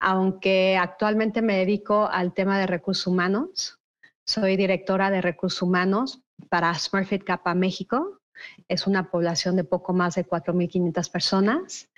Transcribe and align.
aunque 0.00 0.76
actualmente 0.76 1.42
me 1.42 1.58
dedico 1.58 2.08
al 2.08 2.32
tema 2.32 2.58
de 2.58 2.66
recursos 2.66 3.06
humanos. 3.06 3.78
Soy 4.26 4.56
directora 4.56 5.10
de 5.10 5.20
recursos 5.20 5.60
humanos 5.60 6.22
para 6.48 6.72
Smurfit 6.74 7.24
Kappa 7.24 7.54
México. 7.54 8.20
Es 8.68 8.86
una 8.86 9.10
población 9.10 9.54
de 9.54 9.64
poco 9.64 9.92
más 9.92 10.14
de 10.14 10.26
4.500 10.26 11.10
personas. 11.10 11.90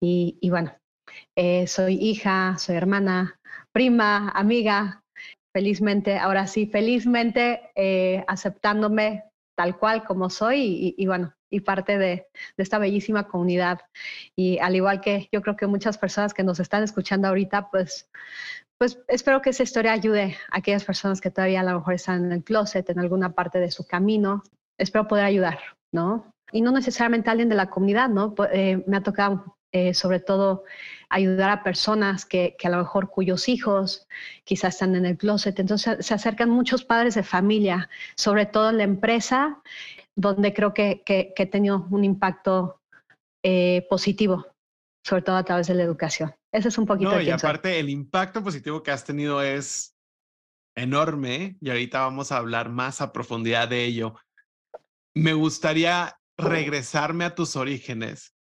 Y, 0.00 0.38
bueno, 0.50 0.72
eh, 1.34 1.66
soy 1.66 1.94
hija, 1.94 2.56
soy 2.58 2.76
hermana, 2.76 3.40
prima, 3.72 4.30
amiga. 4.30 5.02
Felizmente, 5.52 6.16
ahora 6.16 6.46
sí, 6.46 6.66
felizmente 6.66 7.70
eh, 7.74 8.24
aceptándome 8.28 9.24
tal 9.56 9.78
cual 9.78 10.04
como 10.04 10.30
soy 10.30 10.94
y, 10.96 11.06
bueno, 11.06 11.32
y 11.48 11.60
parte 11.60 11.96
de, 11.96 12.26
de, 12.56 12.62
esta 12.62 12.78
bellísima 12.78 13.28
comunidad. 13.28 13.80
Y 14.36 14.58
al 14.58 14.76
igual 14.76 15.00
que 15.00 15.28
yo 15.32 15.42
creo 15.42 15.56
que 15.56 15.66
muchas 15.66 15.98
personas 15.98 16.34
que 16.34 16.42
nos 16.42 16.60
están 16.60 16.82
escuchando 16.82 17.28
ahorita, 17.28 17.70
pues 17.70 18.10
pues 18.78 18.98
espero 19.08 19.40
que 19.40 19.50
esa 19.50 19.62
historia 19.62 19.92
ayude 19.92 20.36
a 20.50 20.58
aquellas 20.58 20.84
personas 20.84 21.20
que 21.20 21.30
todavía 21.30 21.60
a 21.60 21.64
lo 21.64 21.78
mejor 21.78 21.94
están 21.94 22.24
en 22.24 22.32
el 22.32 22.44
closet, 22.44 22.88
en 22.90 22.98
alguna 22.98 23.32
parte 23.32 23.58
de 23.58 23.70
su 23.70 23.86
camino. 23.86 24.42
Espero 24.78 25.06
poder 25.06 25.24
ayudar, 25.24 25.58
¿no? 25.92 26.32
Y 26.52 26.60
no 26.60 26.72
necesariamente 26.72 27.30
alguien 27.30 27.48
de 27.48 27.54
la 27.54 27.70
comunidad, 27.70 28.08
¿no? 28.08 28.34
Eh, 28.52 28.82
me 28.86 28.96
ha 28.96 29.02
tocado 29.02 29.56
eh, 29.72 29.92
sobre 29.92 30.20
todo 30.20 30.62
ayudar 31.08 31.50
a 31.50 31.64
personas 31.64 32.24
que, 32.24 32.54
que, 32.56 32.68
a 32.68 32.70
lo 32.70 32.78
mejor 32.78 33.10
cuyos 33.10 33.48
hijos 33.48 34.06
quizás 34.44 34.74
están 34.74 34.94
en 34.94 35.04
el 35.04 35.16
closet. 35.16 35.58
Entonces 35.58 36.06
se 36.06 36.14
acercan 36.14 36.48
muchos 36.48 36.84
padres 36.84 37.16
de 37.16 37.24
familia, 37.24 37.88
sobre 38.16 38.46
todo 38.46 38.70
en 38.70 38.78
la 38.78 38.84
empresa, 38.84 39.60
donde 40.14 40.54
creo 40.54 40.74
que, 40.74 41.02
que, 41.04 41.32
que 41.34 41.42
he 41.42 41.46
tenido 41.46 41.88
un 41.90 42.04
impacto 42.04 42.80
eh, 43.42 43.84
positivo, 43.90 44.46
sobre 45.04 45.22
todo 45.22 45.36
a 45.36 45.44
través 45.44 45.66
de 45.66 45.74
la 45.74 45.82
educación. 45.82 46.32
Ese 46.54 46.68
es 46.68 46.78
un 46.78 46.86
poquito. 46.86 47.10
No, 47.10 47.20
y 47.20 47.30
aparte 47.30 47.80
el 47.80 47.90
impacto 47.90 48.40
positivo 48.40 48.80
que 48.80 48.92
has 48.92 49.04
tenido 49.04 49.42
es 49.42 49.96
enorme 50.76 51.56
y 51.60 51.68
ahorita 51.68 51.98
vamos 51.98 52.30
a 52.30 52.36
hablar 52.36 52.70
más 52.70 53.00
a 53.00 53.12
profundidad 53.12 53.66
de 53.66 53.84
ello. 53.84 54.14
Me 55.14 55.32
gustaría 55.32 56.16
regresarme 56.38 57.24
a 57.24 57.34
tus 57.34 57.56
orígenes 57.56 58.36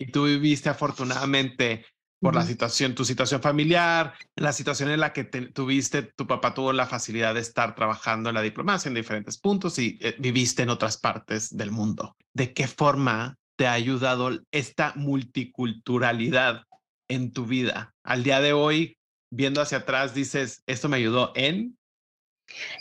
y 0.00 0.10
tú 0.10 0.24
viviste 0.24 0.70
afortunadamente 0.70 1.84
por 2.20 2.34
la 2.34 2.42
situación, 2.42 2.94
tu 2.94 3.04
situación 3.04 3.42
familiar, 3.42 4.14
la 4.34 4.54
situación 4.54 4.90
en 4.90 5.00
la 5.00 5.12
que 5.12 5.24
tuviste, 5.24 6.02
tu 6.02 6.26
papá 6.26 6.54
tuvo 6.54 6.72
la 6.72 6.86
facilidad 6.86 7.34
de 7.34 7.40
estar 7.40 7.74
trabajando 7.74 8.30
en 8.30 8.34
la 8.34 8.42
diplomacia 8.42 8.88
en 8.88 8.94
diferentes 8.94 9.38
puntos 9.38 9.78
y 9.78 9.98
eh, 10.00 10.16
viviste 10.18 10.62
en 10.62 10.70
otras 10.70 10.96
partes 10.96 11.54
del 11.54 11.70
mundo. 11.70 12.16
¿De 12.32 12.54
qué 12.54 12.66
forma 12.66 13.36
te 13.56 13.66
ha 13.66 13.72
ayudado 13.74 14.30
esta 14.52 14.94
multiculturalidad 14.96 16.64
en 17.08 17.32
tu 17.32 17.46
vida? 17.46 17.94
Al 18.04 18.22
día 18.22 18.40
de 18.40 18.52
hoy, 18.52 18.98
viendo 19.30 19.60
hacia 19.60 19.78
atrás, 19.78 20.14
dices, 20.14 20.62
¿esto 20.66 20.88
me 20.88 20.96
ayudó 20.96 21.32
en? 21.34 21.78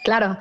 Claro. 0.04 0.38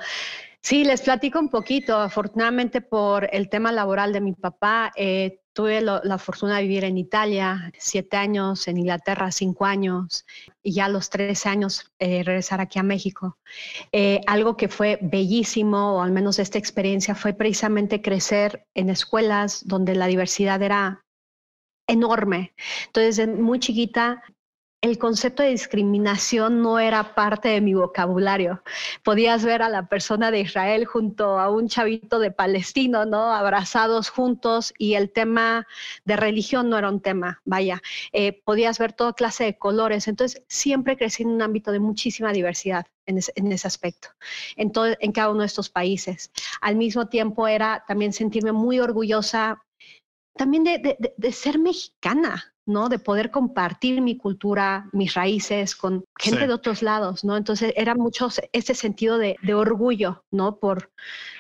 Sí, 0.61 0.83
les 0.83 1.03
platico 1.03 1.39
un 1.39 1.49
poquito. 1.49 1.97
Afortunadamente 1.97 2.81
por 2.81 3.29
el 3.33 3.49
tema 3.49 3.71
laboral 3.71 4.13
de 4.13 4.21
mi 4.21 4.33
papá, 4.33 4.91
eh, 4.97 5.39
tuve 5.53 5.81
la 5.81 6.19
fortuna 6.19 6.57
de 6.57 6.63
vivir 6.63 6.85
en 6.85 6.99
Italia, 6.99 7.73
siete 7.79 8.17
años, 8.19 8.69
en 8.69 8.77
Inglaterra, 8.77 9.31
cinco 9.31 9.65
años, 9.65 10.27
y 10.63 10.75
ya 10.75 10.85
a 10.85 10.89
los 10.89 11.09
tres 11.09 11.47
años 11.47 11.93
eh, 11.99 12.25
regresar 12.25 12.61
aquí 12.61 12.79
a 12.79 12.83
México. 12.83 13.39
Eh, 13.93 14.21
algo 14.27 14.57
que 14.57 14.69
fue 14.69 14.99
bellísimo, 15.01 15.97
o 15.97 16.03
al 16.03 16.11
menos 16.11 16.39
esta 16.39 16.59
experiencia, 16.59 17.15
fue 17.15 17.33
precisamente 17.33 18.03
crecer 18.03 18.67
en 18.75 18.91
escuelas 18.91 19.67
donde 19.67 19.95
la 19.95 20.09
diversidad 20.09 20.61
era 20.63 21.06
enorme. 21.87 22.55
Entonces, 22.87 23.29
muy 23.29 23.61
chiquita, 23.61 24.23
el 24.83 24.99
concepto 24.99 25.43
de 25.43 25.51
discriminación 25.51 26.63
no 26.63 26.79
era 26.79 27.15
parte 27.15 27.49
de 27.49 27.61
mi 27.61 27.75
vocabulario. 27.75 28.63
Podías 29.03 29.45
ver 29.45 29.63
a 29.63 29.69
la 29.69 29.89
persona 29.89 30.31
de 30.31 30.41
Israel 30.41 30.85
junto 30.85 31.41
a 31.41 31.51
un 31.51 31.69
chavito 31.69 32.19
de 32.19 32.31
palestino, 32.31 33.05
¿no? 33.05 33.33
Abrazados 33.33 34.11
juntos 34.11 34.75
y 34.79 34.95
el 34.95 35.11
tema 35.11 35.67
de 36.05 36.17
religión 36.17 36.69
no 36.69 36.79
era 36.79 36.89
un 36.89 37.01
tema, 37.01 37.41
vaya. 37.45 37.83
Eh, 38.13 38.43
podías 38.45 38.79
ver 38.79 38.93
toda 38.93 39.15
clase 39.15 39.45
de 39.45 39.59
colores. 39.59 40.09
Entonces, 40.09 40.43
siempre 40.47 40.97
crecí 40.97 41.23
en 41.23 41.31
un 41.31 41.43
ámbito 41.43 41.73
de 41.73 41.81
muchísima 41.81 42.33
diversidad 42.33 42.87
en, 43.07 43.19
ese 43.19 43.67
aspecto, 43.67 44.09
en, 44.57 44.73
en 45.01 45.13
cada 45.13 45.31
uno 45.31 45.41
de 45.41 45.47
estos 45.47 45.71
países. 45.71 46.31
Al 46.61 46.77
mismo 46.77 47.09
tiempo 47.09 47.49
era 47.49 47.85
también 47.89 48.13
sentirme 48.13 48.53
muy 48.53 48.79
orgullosa 48.79 49.66
también 50.37 50.65
de, 50.65 51.33
ser 51.33 51.59
mexicana, 51.59 52.55
¿no? 52.65 52.89
De 52.89 52.99
poder 52.99 53.31
compartir 53.31 54.01
mi 54.01 54.17
cultura, 54.17 54.89
mis 54.93 55.15
raíces 55.15 55.77
con 55.77 56.05
gente 56.19 56.47
de 56.47 56.53
otros 56.53 56.83
lados, 56.83 57.25
¿no? 57.25 57.37
Entonces 57.37 57.73
era 57.77 57.95
mucho 57.95 58.29
ese 58.53 58.75
sentido 58.75 59.19
de, 59.19 59.37
orgullo, 59.55 60.25
¿no? 60.31 60.59
Por, 60.59 60.91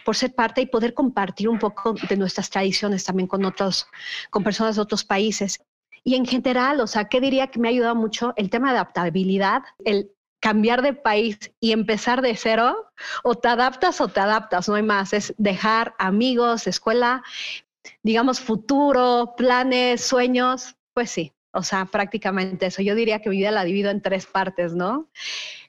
por 0.04 0.16
ser 0.16 0.34
parte 0.34 0.60
y 0.60 0.66
poder 0.66 0.94
compartir 0.94 1.48
un 1.48 1.58
poco 1.58 1.94
de 2.08 2.16
nuestras 2.16 2.50
tradiciones 2.50 3.04
también 3.04 3.26
con 3.26 3.44
otros, 3.44 3.87
con 4.31 4.44
personas 4.44 4.76
de 4.76 4.82
otros 4.82 5.04
países. 5.04 5.60
Y 6.04 6.14
en 6.14 6.25
general, 6.25 6.81
o 6.81 6.87
sea, 6.87 7.06
¿qué 7.06 7.20
diría 7.20 7.48
que 7.48 7.58
me 7.58 7.69
ha 7.69 7.70
ayudado 7.72 7.96
mucho? 7.96 8.32
El 8.37 8.48
tema 8.48 8.70
de 8.70 8.78
adaptabilidad, 8.78 9.62
el 9.84 10.12
cambiar 10.40 10.82
de 10.82 10.93
país 10.93 11.38
y 11.58 11.72
empezar 11.72 12.22
de 12.22 12.37
cero, 12.37 12.93
o 13.25 13.34
te 13.34 13.48
adaptas 13.48 14.00
o 14.00 14.06
te 14.06 14.20
adaptas, 14.20 14.69
no 14.69 14.76
hay 14.76 14.82
más, 14.84 15.12
es 15.12 15.34
dejar 15.38 15.94
amigos, 15.98 16.69
escuela, 16.69 17.25
digamos, 18.02 18.40
futuro, 18.40 19.34
planes, 19.36 20.00
sueños, 20.00 20.76
pues 20.94 21.10
sí, 21.10 21.32
o 21.52 21.62
sea, 21.62 21.86
prácticamente 21.86 22.66
eso. 22.66 22.82
Yo 22.82 22.94
diría 22.94 23.20
que 23.20 23.30
mi 23.30 23.38
vida 23.38 23.50
la 23.50 23.64
divido 23.64 23.90
en 23.90 24.02
tres 24.02 24.26
partes, 24.26 24.74
¿no? 24.74 25.10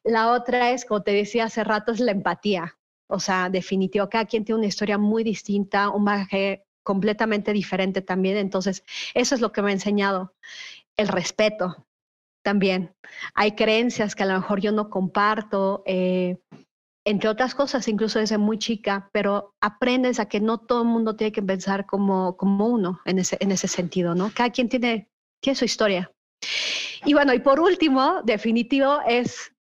La 0.04 0.32
otra 0.34 0.72
es, 0.72 0.86
como 0.86 1.04
te 1.04 1.12
decía 1.12 1.46
hace 1.46 1.64
rato, 1.64 1.92
es 1.92 2.00
la 2.00 2.12
empatía. 2.12 2.78
O 3.08 3.20
sea, 3.20 3.50
definitivo, 3.50 4.10
cada 4.10 4.26
quien 4.26 4.44
tiene 4.44 4.60
una 4.60 4.68
historia 4.68 4.98
muy 4.98 5.24
distinta, 5.24 5.90
un 5.90 6.04
bagaje 6.04 6.66
completamente 6.84 7.54
diferente 7.54 8.02
también. 8.02 8.38
Entonces, 8.38 8.84
eso 9.14 9.36
es 9.36 9.42
lo 9.42 9.52
que 9.52 9.62
me 9.62 9.70
ha 9.70 9.74
enseñado. 9.74 10.34
El 10.98 11.08
respeto 11.08 11.88
también. 12.44 12.96
Hay 13.34 13.54
creencias 13.54 14.16
que 14.16 14.24
a 14.24 14.26
lo 14.26 14.34
mejor 14.34 14.60
yo 14.62 14.72
no 14.72 14.90
comparto. 14.90 15.84
Eh, 15.86 16.38
entre 17.08 17.30
otras 17.30 17.56
cosas, 17.56 17.88
incluso 17.88 18.20
desde 18.20 18.38
muy 18.38 18.60
chica, 18.60 19.10
pero 19.14 19.56
aprendes 19.62 20.20
a 20.20 20.28
que 20.28 20.42
no 20.42 20.58
todo 20.58 20.82
el 20.82 20.90
mundo 20.90 21.16
tiene 21.16 21.32
que 21.32 21.42
pensar 21.42 21.86
como, 21.86 22.36
como 22.36 22.68
uno 22.68 23.00
en 23.06 23.20
ese, 23.20 23.38
en 23.40 23.52
ese 23.52 23.70
sentido, 23.70 24.14
¿no? 24.14 24.30
Cada 24.36 24.50
quien 24.50 24.68
tiene, 24.68 25.10
tiene 25.42 25.56
su 25.56 25.64
historia. 25.64 26.12
Y 27.06 27.14
bueno, 27.14 27.34
y 27.34 27.40
por 27.40 27.62
último, 27.62 28.22
definitivo, 28.26 29.00
es, 29.08 29.54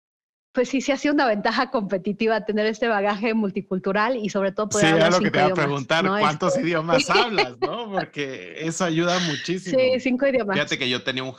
pues 0.54 0.70
sí, 0.70 0.80
sí 0.80 0.90
ha 0.90 0.96
sido 0.96 1.12
una 1.12 1.26
ventaja 1.26 1.70
competitiva 1.70 2.46
tener 2.46 2.64
este 2.64 2.88
bagaje 2.88 3.34
multicultural 3.34 4.16
y 4.16 4.30
sobre 4.30 4.52
todo 4.52 4.70
poder 4.70 4.86
sí, 4.86 4.92
hablar 4.92 5.12
lo 5.12 5.20
que 5.20 5.30
te 5.30 5.38
iba 5.38 5.48
a 5.48 5.54
preguntar, 5.54 6.06
¿cuántos 6.06 6.56
idiomas 6.56 7.10
hablas, 7.10 7.58
no? 7.60 7.92
Porque 7.92 8.54
eso 8.66 8.86
ayuda 8.86 9.18
muchísimo. 9.18 9.78
Sí, 9.78 10.00
cinco 10.00 10.26
idiomas. 10.26 10.54
Fíjate 10.54 10.78
que 10.78 10.88
yo 10.88 11.02
tenía 11.02 11.24
un, 11.24 11.34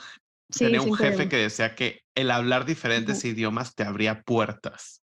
tenía 0.56 0.80
un 0.80 0.94
jefe 0.94 1.28
que 1.28 1.36
decía 1.36 1.74
que 1.74 2.04
el 2.14 2.30
hablar 2.30 2.64
diferentes 2.64 3.24
idiomas 3.24 3.74
te 3.74 3.82
abría 3.82 4.22
puertas. 4.22 5.02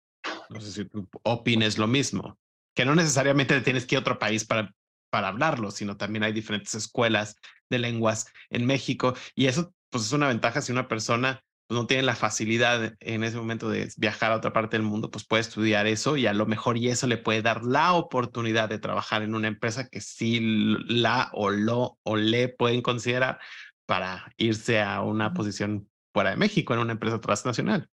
No 0.50 0.62
sé 0.62 0.72
si 0.72 0.86
tú 0.86 1.08
opines 1.24 1.78
lo 1.78 1.88
mismo, 1.88 2.38
que 2.76 2.86
no 2.86 2.96
necesariamente 2.96 3.60
tienes 3.62 3.86
que 3.86 3.96
ir 3.96 3.98
a 3.98 4.02
otro 4.02 4.20
país 4.20 4.46
para, 4.46 4.74
para 5.10 5.30
hablarlo, 5.30 5.72
sino 5.72 5.98
también 5.98 6.24
hay 6.24 6.34
diferentes 6.34 6.74
escuelas 6.76 7.38
de 7.70 7.80
lenguas 7.80 8.28
en 8.50 8.66
México 8.66 9.16
y 9.36 9.48
eso 9.48 9.74
pues 9.90 10.06
es 10.06 10.12
una 10.12 10.28
ventaja 10.28 10.62
si 10.62 10.72
una 10.72 10.88
persona 10.88 11.44
pues, 11.68 11.80
no 11.80 11.88
tiene 11.88 12.04
la 12.04 12.16
facilidad 12.16 12.96
en 13.00 13.24
ese 13.24 13.38
momento 13.38 13.70
de 13.70 13.92
viajar 13.98 14.32
a 14.32 14.38
otra 14.38 14.54
parte 14.54 14.78
del 14.78 14.86
mundo, 14.86 15.12
pues 15.12 15.26
puede 15.26 15.42
estudiar 15.42 15.88
eso 15.88 16.18
y 16.18 16.26
a 16.26 16.34
lo 16.34 16.46
mejor 16.46 16.78
y 16.78 16.90
eso 16.90 17.08
le 17.08 17.18
puede 17.18 17.42
dar 17.42 17.64
la 17.64 17.94
oportunidad 17.94 18.70
de 18.70 18.80
trabajar 18.80 19.22
en 19.22 19.36
una 19.36 19.48
empresa 19.48 19.88
que 19.88 20.02
sí 20.02 20.40
la 20.88 21.30
o 21.34 21.50
lo 21.52 22.00
o 22.04 22.16
le 22.16 22.50
pueden 22.50 22.82
considerar 22.82 23.40
para 23.86 24.32
irse 24.38 24.82
a 24.82 25.02
una 25.02 25.34
posición 25.34 25.90
fuera 26.14 26.32
de 26.32 26.38
México 26.38 26.74
en 26.74 26.80
una 26.80 26.94
empresa 26.94 27.20
transnacional. 27.20 27.90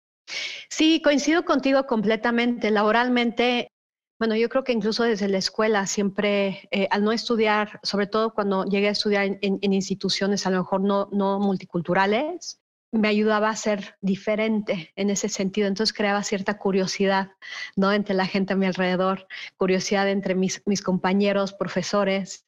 Sí, 0.70 1.02
coincido 1.02 1.46
contigo 1.46 1.86
completamente. 1.86 2.72
Laboralmente, 2.72 3.72
bueno, 4.20 4.36
yo 4.36 4.50
creo 4.50 4.64
que 4.64 4.72
incluso 4.72 5.04
desde 5.04 5.28
la 5.28 5.38
escuela 5.38 5.88
siempre, 5.88 6.68
eh, 6.72 6.88
al 6.92 7.04
no 7.04 7.12
estudiar, 7.12 7.80
sobre 7.84 8.08
todo 8.08 8.34
cuando 8.34 8.66
llegué 8.66 8.88
a 8.88 8.92
estudiar 8.92 9.38
en, 9.42 9.74
instituciones 9.74 10.46
a 10.46 10.52
lo 10.52 10.60
mejor 10.60 10.82
no, 10.82 11.10
no 11.12 11.40
multiculturales, 11.40 12.62
me 12.92 13.08
ayudaba 13.08 13.50
a 13.50 13.56
ser 13.56 13.96
diferente 14.02 14.92
en 14.96 15.10
ese 15.10 15.30
sentido. 15.30 15.68
Entonces 15.68 15.94
creaba 15.94 16.24
cierta 16.24 16.58
curiosidad, 16.58 17.32
¿no? 17.76 17.94
Entre 17.94 18.16
la 18.16 18.26
gente 18.26 18.54
a 18.54 18.56
mi 18.56 18.66
alrededor, 18.66 19.28
curiosidad 19.58 20.10
entre 20.10 20.36
mis, 20.36 20.64
mis 20.66 20.82
compañeros, 20.82 21.54
profesores, 21.54 22.46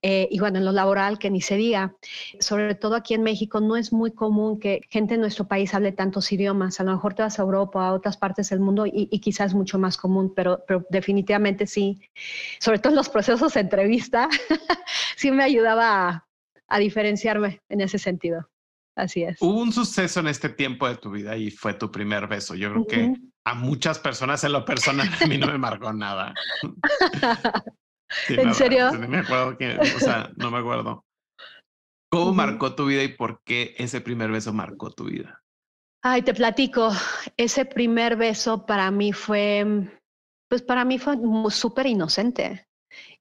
eh, 0.00 0.28
y 0.30 0.38
bueno, 0.40 0.58
en 0.58 0.64
lo 0.64 0.72
laboral, 0.72 1.18
que 1.18 1.30
ni 1.30 1.40
se 1.40 1.56
diga. 1.56 1.94
Sobre 2.40 2.74
todo 2.74 2.94
aquí 2.94 3.14
en 3.14 3.22
México 3.22 3.60
no 3.60 3.76
es 3.76 3.92
muy 3.92 4.12
común 4.12 4.58
que 4.58 4.80
gente 4.88 5.14
en 5.14 5.20
nuestro 5.20 5.46
país 5.46 5.74
hable 5.74 5.92
tantos 5.92 6.32
idiomas. 6.32 6.80
A 6.80 6.84
lo 6.84 6.92
mejor 6.92 7.14
te 7.14 7.22
vas 7.22 7.38
a 7.38 7.42
Europa, 7.42 7.86
a 7.86 7.92
otras 7.92 8.16
partes 8.16 8.50
del 8.50 8.60
mundo 8.60 8.86
y, 8.86 9.06
quizás 9.20 9.54
mucho 9.54 9.78
más 9.78 9.96
común, 9.96 10.32
pero, 10.34 10.64
definitivamente 10.90 11.66
sí. 11.66 12.00
Sobre 12.60 12.78
todo 12.78 12.90
en 12.90 12.96
los 12.96 13.08
procesos 13.08 13.54
de 13.54 13.60
entrevista, 13.60 14.28
sí 15.16 15.30
me 15.30 15.44
ayudaba 15.44 16.26
a 16.68 16.78
diferenciarme 16.78 17.60
en 17.68 17.82
ese 17.82 17.98
sentido. 17.98 18.48
Así 18.96 19.22
es. 19.22 19.40
Hubo 19.40 19.60
un 19.60 19.72
suceso 19.72 20.20
en 20.20 20.28
este 20.28 20.48
tiempo 20.50 20.86
de 20.86 20.96
tu 20.96 21.10
vida 21.10 21.36
y 21.36 21.50
fue 21.50 21.74
tu 21.74 21.90
primer 21.90 22.26
beso. 22.26 22.54
Yo 22.54 22.70
creo 22.70 22.86
que 22.86 23.14
a 23.44 23.54
muchas 23.54 23.98
personas 23.98 24.44
en 24.44 24.52
lo 24.52 24.64
personal 24.64 25.08
a 25.20 25.26
mí 25.26 25.38
no 25.38 25.46
me 25.46 25.58
marcó 25.58 25.92
nada. 25.92 26.34
¿En 28.28 28.54
serio? 28.54 28.92
No 28.92 29.08
me 29.08 29.18
acuerdo 29.18 29.56
que, 29.56 29.78
o 29.78 29.98
sea, 29.98 30.30
no 30.36 30.50
me 30.50 30.58
acuerdo. 30.58 31.04
¿Cómo 32.10 32.34
marcó 32.34 32.74
tu 32.74 32.86
vida 32.86 33.02
y 33.02 33.08
por 33.08 33.42
qué 33.42 33.74
ese 33.78 34.02
primer 34.02 34.30
beso 34.30 34.52
marcó 34.52 34.90
tu 34.90 35.04
vida? 35.04 35.42
Ay, 36.02 36.20
te 36.20 36.34
platico. 36.34 36.90
Ese 37.38 37.64
primer 37.64 38.16
beso 38.16 38.66
para 38.66 38.90
mí 38.90 39.14
fue, 39.14 39.88
pues 40.48 40.60
para 40.60 40.84
mí 40.84 40.98
fue 40.98 41.16
súper 41.48 41.86
inocente. 41.86 42.66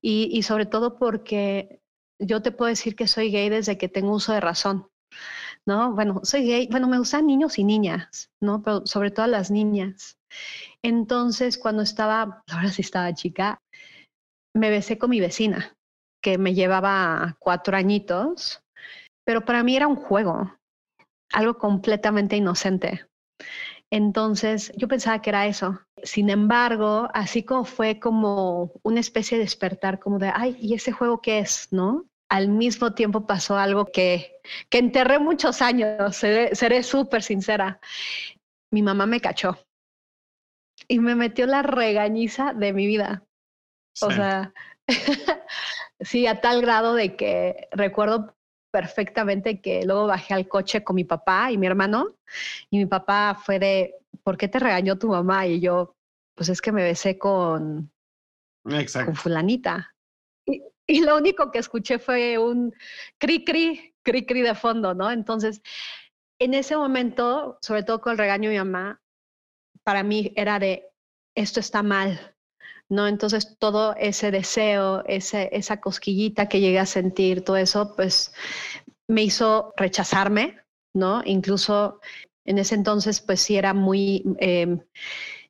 Y, 0.02 0.30
y 0.38 0.44
sobre 0.44 0.66
todo 0.66 0.98
porque 0.98 1.80
yo 2.20 2.42
te 2.42 2.52
puedo 2.52 2.68
decir 2.68 2.98
que 2.98 3.08
soy 3.08 3.32
gay 3.32 3.48
desde 3.48 3.78
que 3.78 3.88
tengo 3.88 4.14
uso 4.14 4.34
de 4.34 4.42
razón. 4.42 4.88
¿No? 5.68 5.94
Bueno, 5.94 6.22
soy 6.24 6.46
gay, 6.46 6.68
bueno, 6.72 6.88
me 6.88 6.98
gustan 6.98 7.28
niños 7.28 7.60
y 7.60 7.63
niñas, 7.63 8.30
¿no? 8.42 8.62
Pero 8.62 8.86
sobre 8.86 9.12
todo 9.12 9.28
las 9.28 9.52
niñas. 9.52 10.18
Entonces, 10.84 11.58
cuando 11.58 11.84
estaba, 11.84 12.44
ahora 12.52 12.69
sí 12.69 12.81
estaba 12.81 13.13
chica, 13.13 13.60
me 14.56 14.69
besé 14.69 14.98
con 14.98 15.10
mi 15.10 15.19
vecina, 15.19 15.74
que 16.24 16.38
me 16.38 16.54
llevaba 16.54 17.36
cuatro 17.40 17.78
añitos, 17.78 18.62
pero 19.25 19.46
para 19.46 19.63
mí 19.63 19.75
era 19.75 19.88
un 19.88 19.96
juego, 19.96 20.56
algo 21.31 21.58
completamente 21.58 22.36
inocente. 22.36 23.06
Entonces, 23.92 24.72
yo 24.78 24.88
pensaba 24.88 25.22
que 25.22 25.30
era 25.30 25.48
eso. 25.48 25.81
Sin 26.04 26.30
embargo, 26.30 27.10
así 27.13 27.44
como 27.44 27.66
fue 27.66 28.00
como 28.00 28.72
una 28.84 29.02
especie 29.02 29.38
de 29.38 29.44
despertar, 29.44 30.00
como 30.00 30.18
de, 30.18 30.31
ay, 30.34 30.58
¿y 30.60 30.74
ese 30.74 30.94
juego 30.94 31.22
qué 31.22 31.40
es? 31.40 31.68
¿No? 31.72 32.06
Al 32.31 32.48
mismo 32.48 32.94
tiempo 32.94 33.28
pasó 33.28 33.57
algo 33.57 33.88
que, 33.88 34.39
que 34.69 34.78
enterré 34.78 35.19
muchos 35.19 35.62
años, 35.62 36.16
seré 36.16 36.81
súper 36.81 37.24
sincera. 37.24 37.81
Mi 38.72 38.81
mamá 38.81 39.06
me 39.06 39.19
cachó 39.19 39.60
y 40.88 41.00
me 41.00 41.13
metió 41.13 41.45
la 41.45 41.62
regañiza 41.62 42.54
de 42.54 42.72
mi 42.72 42.88
vida. 42.88 43.25
O 44.01 44.12
sea, 44.12 44.54
sí, 46.00 46.25
a 46.25 46.39
tal 46.39 46.62
grado 46.62 46.95
de 46.95 47.18
que 47.18 47.68
recuerdo 47.74 48.34
perfectamente 48.72 49.60
que 49.60 49.84
luego 49.86 50.07
bajé 50.07 50.34
al 50.34 50.48
coche 50.48 50.86
con 50.86 50.95
mi 50.95 51.04
papá 51.04 51.51
y 51.51 51.57
mi 51.57 51.68
hermano 51.68 52.16
y 52.69 52.77
mi 52.77 52.86
papá 52.86 53.38
fue 53.44 53.60
de, 53.60 53.95
¿por 54.24 54.38
qué 54.38 54.48
te 54.48 54.57
regañó 54.57 54.98
tu 54.98 55.10
mamá? 55.10 55.48
Y 55.48 55.60
yo, 55.60 55.98
pues 56.34 56.48
es 56.48 56.62
que 56.62 56.72
me 56.72 56.84
besé 56.84 57.18
con, 57.18 57.92
con 58.63 59.16
fulanita 59.18 59.94
y 60.91 61.01
lo 61.01 61.17
único 61.17 61.51
que 61.51 61.60
escuché 61.60 62.00
fue 62.00 62.38
un 62.38 62.74
cri 63.17 63.45
cri, 63.45 63.95
cri 64.03 64.25
cri 64.25 64.41
de 64.41 64.55
fondo, 64.55 64.93
¿no? 64.93 65.10
Entonces, 65.12 65.62
en 66.39 66.53
ese 66.53 66.75
momento, 66.75 67.57
sobre 67.62 67.83
todo 67.83 68.01
con 68.01 68.12
el 68.13 68.17
regaño 68.17 68.50
de 68.50 68.55
mi 68.55 68.60
mamá, 68.60 69.01
para 69.83 70.03
mí 70.03 70.33
era 70.36 70.60
de, 70.60 70.89
esto 71.36 71.60
está 71.60 71.81
mal, 71.81 72.36
¿no? 72.89 73.07
Entonces, 73.07 73.57
todo 73.57 73.95
ese 73.98 74.31
deseo, 74.31 75.03
ese, 75.05 75.50
esa 75.53 75.79
cosquillita 75.79 76.50
que 76.50 76.60
llegué 76.60 76.79
a 76.79 76.86
sentir, 76.86 77.43
todo 77.43 77.57
eso, 77.57 77.95
pues 77.95 78.33
me 79.07 79.24
hizo 79.24 79.74
rechazarme, 79.77 80.60
¿no? 80.93 81.21
Incluso 81.25 82.01
en 82.45 82.57
ese 82.57 82.75
entonces, 82.75 83.21
pues 83.21 83.39
sí 83.41 83.55
era 83.55 83.74
muy, 83.74 84.24
em, 84.39 84.81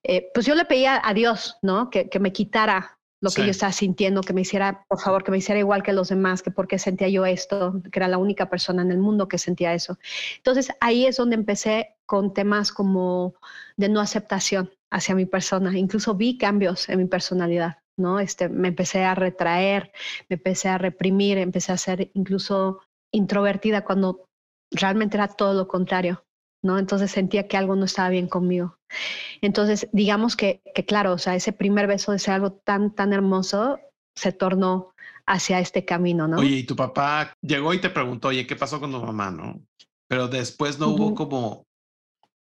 eh, 0.03 0.29
pues 0.33 0.45
yo 0.45 0.55
le 0.55 0.65
pedía 0.65 1.01
a 1.03 1.13
Dios, 1.13 1.57
¿no? 1.61 1.89
Que, 1.89 2.09
que 2.09 2.19
me 2.19 2.31
quitara 2.31 2.99
lo 3.21 3.29
que 3.29 3.43
yo 3.45 3.51
estaba 3.51 3.71
sintiendo, 3.71 4.21
que 4.21 4.33
me 4.33 4.41
hiciera, 4.41 4.83
por 4.87 4.99
favor, 4.99 5.23
que 5.23 5.29
me 5.31 5.37
hiciera 5.37 5.59
igual 5.59 5.83
que 5.83 5.93
los 5.93 6.09
demás, 6.09 6.41
que 6.41 6.49
por 6.49 6.67
qué 6.67 6.79
sentía 6.79 7.07
yo 7.07 7.25
esto, 7.25 7.81
que 7.91 7.99
era 7.99 8.07
la 8.07 8.17
única 8.17 8.49
persona 8.49 8.81
en 8.81 8.91
el 8.91 8.97
mundo 8.97 9.27
que 9.27 9.37
sentía 9.37 9.73
eso. 9.75 9.99
Entonces 10.37 10.71
ahí 10.81 11.05
es 11.05 11.17
donde 11.17 11.35
empecé 11.35 11.95
con 12.07 12.33
temas 12.33 12.71
como 12.71 13.35
de 13.77 13.89
no 13.89 14.01
aceptación 14.01 14.71
hacia 14.89 15.13
mi 15.13 15.27
persona. 15.27 15.77
Incluso 15.77 16.15
vi 16.15 16.37
cambios 16.37 16.89
en 16.89 16.97
mi 16.97 17.05
personalidad, 17.05 17.77
¿no? 17.95 18.19
Este, 18.19 18.49
me 18.49 18.69
empecé 18.69 19.03
a 19.03 19.13
retraer, 19.13 19.91
me 20.27 20.35
empecé 20.35 20.69
a 20.69 20.79
reprimir, 20.79 21.37
empecé 21.37 21.71
a 21.71 21.77
ser 21.77 22.09
incluso 22.15 22.81
introvertida 23.13 23.83
cuando 23.83 24.25
realmente 24.71 25.17
era 25.17 25.27
todo 25.27 25.53
lo 25.53 25.67
contrario. 25.67 26.25
¿no? 26.63 26.77
Entonces 26.77 27.11
sentía 27.11 27.47
que 27.47 27.57
algo 27.57 27.75
no 27.75 27.85
estaba 27.85 28.09
bien 28.09 28.27
conmigo. 28.27 28.77
Entonces, 29.41 29.87
digamos 29.91 30.35
que, 30.35 30.61
que 30.75 30.85
claro, 30.85 31.13
o 31.13 31.17
sea, 31.17 31.35
ese 31.35 31.53
primer 31.53 31.87
beso 31.87 32.11
de 32.11 32.19
ser 32.19 32.35
algo 32.35 32.53
tan, 32.53 32.93
tan 32.93 33.13
hermoso 33.13 33.79
se 34.15 34.31
tornó 34.31 34.93
hacia 35.25 35.59
este 35.59 35.85
camino, 35.85 36.27
¿no? 36.27 36.37
Oye, 36.37 36.57
y 36.57 36.63
tu 36.63 36.75
papá 36.75 37.33
llegó 37.41 37.73
y 37.73 37.81
te 37.81 37.89
preguntó, 37.89 38.29
oye, 38.29 38.45
¿qué 38.45 38.55
pasó 38.55 38.79
con 38.79 38.91
tu 38.91 39.01
mamá, 39.01 39.31
no? 39.31 39.61
Pero 40.07 40.27
después 40.27 40.77
no 40.77 40.89
hubo 40.89 41.15
como, 41.15 41.65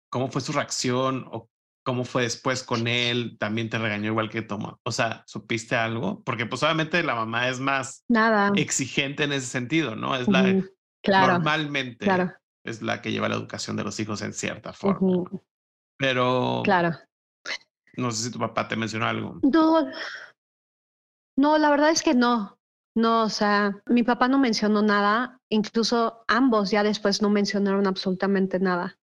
¿cómo 0.09 0.29
fue 0.29 0.41
su 0.41 0.51
reacción 0.51 1.25
o 1.31 1.49
cómo 1.83 2.03
fue 2.03 2.23
después 2.23 2.63
con 2.63 2.87
él? 2.87 3.37
También 3.39 3.69
te 3.69 3.77
regañó 3.77 4.11
igual 4.11 4.29
que 4.29 4.41
Toma. 4.41 4.77
O 4.83 4.91
sea, 4.91 5.23
¿supiste 5.27 5.75
algo? 5.75 6.21
Porque 6.23 6.45
pues 6.45 6.61
obviamente 6.63 7.01
la 7.03 7.15
mamá 7.15 7.47
es 7.47 7.59
más 7.59 8.03
Nada. 8.09 8.51
exigente 8.55 9.23
en 9.23 9.31
ese 9.31 9.47
sentido, 9.47 9.95
¿no? 9.95 10.15
Es 10.15 10.27
la, 10.27 10.61
claro, 11.01 11.33
normalmente. 11.33 12.05
Claro 12.05 12.33
es 12.63 12.81
la 12.81 13.01
que 13.01 13.11
lleva 13.11 13.29
la 13.29 13.35
educación 13.35 13.75
de 13.75 13.83
los 13.83 13.99
hijos 13.99 14.21
en 14.21 14.33
cierta 14.33 14.73
forma. 14.73 15.23
Pero. 16.03 16.63
Claro. 16.65 16.97
No 17.95 18.11
sé 18.11 18.23
si 18.23 18.31
tu 18.31 18.37
papá 18.37 18.67
te 18.67 18.75
mencionó 18.75 19.05
algo. 19.05 19.39
No, 19.41 19.87
no, 21.37 21.57
la 21.57 21.69
verdad 21.69 21.91
es 21.91 22.01
que 22.01 22.13
no. 22.13 22.57
No, 22.95 23.23
o 23.23 23.29
sea, 23.29 23.81
mi 23.87 24.03
papá 24.03 24.27
no 24.27 24.37
mencionó 24.37 24.81
nada, 24.81 25.39
incluso 25.49 26.25
ambos 26.27 26.71
ya 26.71 26.83
después 26.83 27.21
no 27.21 27.29
mencionaron 27.29 27.87
absolutamente 27.87 28.59
nada. 28.59 28.97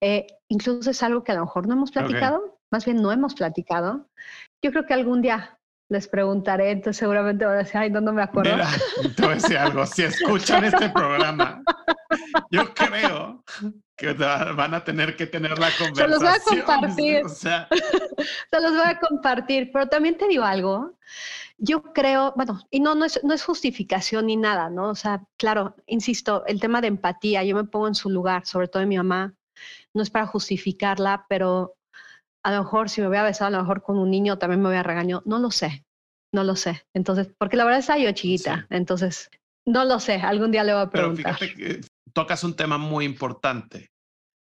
Eh, 0.00 0.26
incluso 0.48 0.90
es 0.90 1.02
algo 1.02 1.22
que 1.22 1.32
a 1.32 1.34
lo 1.34 1.42
mejor 1.42 1.68
no 1.68 1.74
hemos 1.74 1.92
platicado, 1.92 2.58
más 2.72 2.86
bien 2.86 3.02
no 3.02 3.12
hemos 3.12 3.34
platicado. 3.34 4.08
Yo 4.64 4.72
creo 4.72 4.86
que 4.86 4.94
algún 4.94 5.20
día 5.20 5.58
les 5.90 6.08
preguntaré, 6.08 6.70
entonces 6.70 6.96
seguramente 6.96 7.44
van 7.44 7.54
a 7.54 7.58
decir, 7.58 7.76
ay, 7.76 7.90
no, 7.90 8.00
no 8.00 8.12
me 8.12 8.22
acuerdo. 8.22 8.52
Mira, 8.52 8.68
te 9.14 9.22
voy 9.22 9.32
a 9.32 9.34
decir 9.34 9.58
algo, 9.58 9.84
si 9.84 10.02
escuchan 10.04 10.64
este 10.64 10.88
programa, 10.88 11.62
yo 12.50 12.72
creo 12.74 13.44
que 14.00 14.14
van 14.14 14.72
a 14.72 14.82
tener 14.82 15.14
que 15.14 15.26
tener 15.26 15.58
la 15.58 15.70
conversación. 15.76 15.94
Se 15.96 16.08
los 16.08 16.20
voy 16.20 16.28
a 16.28 16.64
compartir. 16.64 17.28
Se 18.50 18.60
los 18.60 18.72
voy 18.72 18.86
a 18.86 18.98
compartir, 18.98 19.70
pero 19.72 19.86
también 19.88 20.16
te 20.16 20.26
digo 20.26 20.44
algo. 20.44 20.98
Yo 21.58 21.82
creo, 21.82 22.32
bueno, 22.36 22.66
y 22.70 22.80
no, 22.80 22.94
no 22.94 23.04
es, 23.04 23.20
no 23.22 23.34
es 23.34 23.44
justificación 23.44 24.26
ni 24.26 24.36
nada, 24.36 24.70
¿no? 24.70 24.88
O 24.88 24.94
sea, 24.94 25.22
claro, 25.36 25.76
insisto, 25.86 26.44
el 26.46 26.58
tema 26.58 26.80
de 26.80 26.88
empatía, 26.88 27.44
yo 27.44 27.54
me 27.54 27.64
pongo 27.64 27.88
en 27.88 27.94
su 27.94 28.08
lugar, 28.08 28.46
sobre 28.46 28.68
todo 28.68 28.80
de 28.80 28.86
mi 28.86 28.96
mamá, 28.96 29.34
no 29.92 30.02
es 30.02 30.08
para 30.08 30.26
justificarla, 30.26 31.26
pero 31.28 31.76
a 32.42 32.52
lo 32.52 32.62
mejor 32.62 32.88
si 32.88 33.02
me 33.02 33.08
voy 33.08 33.18
a 33.18 33.22
besar 33.22 33.48
a 33.48 33.50
lo 33.50 33.58
mejor 33.58 33.82
con 33.82 33.98
un 33.98 34.10
niño 34.10 34.38
también 34.38 34.62
me 34.62 34.70
voy 34.70 34.78
a 34.78 34.82
regañar, 34.82 35.20
no 35.26 35.38
lo 35.38 35.50
sé, 35.50 35.84
no 36.32 36.44
lo 36.44 36.56
sé. 36.56 36.82
Entonces, 36.94 37.28
porque 37.36 37.58
la 37.58 37.64
verdad 37.64 37.80
es 37.80 38.02
yo 38.02 38.12
chiquita, 38.12 38.66
entonces 38.70 39.30
no 39.66 39.84
lo 39.84 40.00
sé, 40.00 40.14
algún 40.14 40.50
día 40.52 40.64
le 40.64 40.72
voy 40.72 40.82
a 40.82 40.90
preguntar. 40.90 41.36
Pero 41.38 41.50
fíjate 41.50 41.54
que 41.54 41.89
tocas 42.12 42.44
un 42.44 42.54
tema 42.54 42.78
muy 42.78 43.04
importante, 43.04 43.90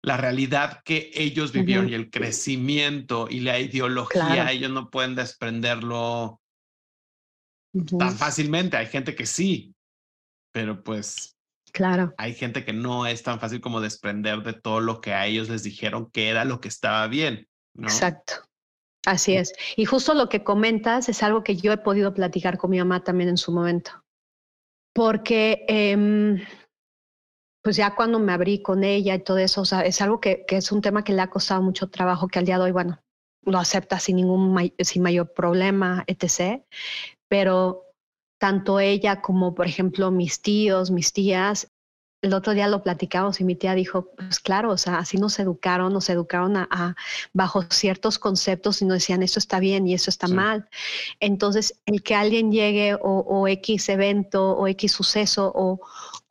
la 0.03 0.17
realidad 0.17 0.81
que 0.85 1.11
ellos 1.15 1.53
vivieron 1.53 1.89
y 1.89 1.95
el 1.95 2.11
crecimiento 2.11 3.29
y 3.29 3.41
la 3.41 3.59
ideología, 3.59 4.51
ellos 4.53 4.71
no 4.71 4.91
pueden 4.91 5.15
desprenderlo 5.15 6.41
tan 7.99 8.17
fácilmente. 8.17 8.77
Hay 8.77 8.87
gente 8.87 9.15
que 9.15 9.27
sí, 9.27 9.75
pero 10.53 10.83
pues 10.83 11.39
Claro. 11.73 12.15
Hay 12.19 12.35
gente 12.35 12.65
que 12.65 12.73
no 12.73 13.07
es 13.07 13.23
tan 13.23 13.41
fácil 13.41 13.61
como 13.61 13.81
desprender 13.81 14.43
de 14.43 14.53
todo 14.53 14.81
lo 14.81 15.01
que 15.01 15.15
a 15.15 15.27
ellos 15.27 15.49
les 15.49 15.63
dijeron 15.63 16.11
que 16.11 16.29
era 16.29 16.45
lo 16.45 16.61
que 16.61 16.69
estaba 16.69 17.07
bien. 17.07 17.47
Exacto. 17.79 18.35
Así 19.07 19.37
es. 19.37 19.53
Y 19.77 19.85
justo 19.85 20.15
lo 20.15 20.29
que 20.29 20.45
comentas 20.45 21.09
es 21.09 21.23
algo 21.23 21.45
que 21.45 21.57
yo 21.57 21.73
he 21.73 21.79
podido 21.79 22.13
platicar 22.15 22.59
con 22.59 22.71
mi 22.71 22.79
mamá 22.79 23.05
también 23.05 23.31
en 23.31 23.37
su 23.37 23.53
momento. 23.53 24.05
Porque, 24.93 25.65
em, 25.69 26.45
pues 27.69 27.77
ya 27.77 27.95
cuando 27.95 28.19
me 28.19 28.33
abrí 28.33 28.63
con 28.63 28.83
ella 28.83 29.15
y 29.15 29.19
todo 29.19 29.37
eso, 29.37 29.61
o 29.61 29.65
sea, 29.67 29.83
es 29.83 30.01
algo 30.01 30.23
que, 30.23 30.47
que, 30.47 30.57
es 30.57 30.73
un 30.73 30.81
tema 30.81 31.05
que 31.05 31.13
le 31.13 31.21
ha 31.21 31.29
costado 31.29 31.61
mucho 31.61 31.91
trabajo, 31.91 32.27
que 32.27 32.39
al 32.39 32.47
día 32.47 32.57
de 32.57 32.65
hoy, 32.65 32.73
bueno, 32.73 32.99
lo 33.43 33.59
acepta 33.59 34.01
sin 34.01 34.17
ningún 34.17 34.73
sin 34.79 35.03
mayor 35.03 35.35
problema, 35.35 36.03
etc. 36.07 36.63
Pero 37.29 37.85
tanto 38.39 38.81
ella 38.81 39.21
como, 39.21 39.55
por 39.55 39.67
ejemplo, 39.67 40.11
mis 40.11 40.41
tíos, 40.41 40.91
mis 40.91 41.13
tías, 41.13 41.71
el 42.21 42.35
otro 42.35 42.53
día 42.53 42.67
lo 42.67 42.83
platicamos 42.83 43.41
y 43.41 43.45
mi 43.45 43.55
tía 43.55 43.75
dijo, 43.75 44.11
pues 44.17 44.41
claro, 44.41 44.73
o 44.73 44.77
sea, 44.77 44.99
así 44.99 45.19
nos 45.19 45.39
educaron, 45.39 45.93
nos 45.93 46.11
educaron 46.11 46.57
a, 46.57 46.97
bajo 47.33 47.63
ciertos 47.71 48.19
conceptos 48.19 48.83
y 48.83 48.87
nos 48.87 48.97
decían, 48.97 49.23
eso 49.23 49.39
está 49.39 49.61
bien 49.61 49.87
y 49.87 49.95
eso 49.95 50.11
está 50.11 50.27
mal. 50.27 50.69
Entonces, 51.21 51.81
el 51.87 52.03
que 52.03 52.17
alguien 52.17 52.51
llegue 52.51 52.97
o, 53.01 53.47
X 53.47 53.89
evento 53.89 54.57
o 54.57 54.67
X 54.67 54.91
suceso 54.93 55.53
o, 55.55 55.81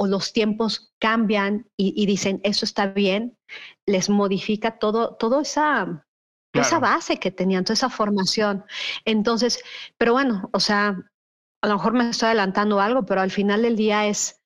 los 0.05 0.33
tiempos 0.33 0.93
cambian 0.99 1.67
y, 1.75 2.05
dicen, 2.05 2.39
eso 2.43 2.65
está 2.65 2.87
bien, 2.87 3.37
les 3.87 4.09
modifica 4.09 4.77
todo, 4.77 5.15
toda 5.15 5.41
esa, 5.41 6.05
esa 6.53 6.77
base 6.79 7.17
que 7.17 7.31
tenían, 7.31 7.63
toda 7.63 7.73
esa 7.73 7.89
formación. 7.89 8.63
Entonces, 9.05 9.63
pero 9.97 10.13
bueno, 10.13 10.49
o 10.53 10.59
sea, 10.59 10.95
a 11.63 11.67
lo 11.67 11.75
mejor 11.75 11.93
me 11.93 12.09
estoy 12.09 12.27
adelantando 12.27 12.79
algo, 12.79 13.05
pero 13.05 13.21
al 13.21 13.31
final 13.31 13.63
del 13.63 13.75
día 13.75 14.05
es 14.05 14.41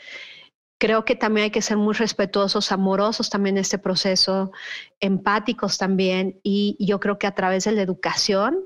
creo 0.82 1.06
que 1.06 1.16
también 1.16 1.44
hay 1.46 1.52
que 1.52 1.62
ser 1.62 1.78
muy 1.78 1.94
respetuosos, 1.94 2.72
amorosos 2.72 3.30
también 3.30 3.58
en 3.58 3.62
este 3.62 3.78
proceso, 3.78 4.52
empáticos 5.00 5.78
también. 5.78 6.40
Y 6.42 6.76
yo 6.80 7.00
creo 7.00 7.20
que 7.20 7.28
a 7.28 7.36
través 7.36 7.66
de 7.66 7.74
la 7.74 7.84
educación 7.84 8.66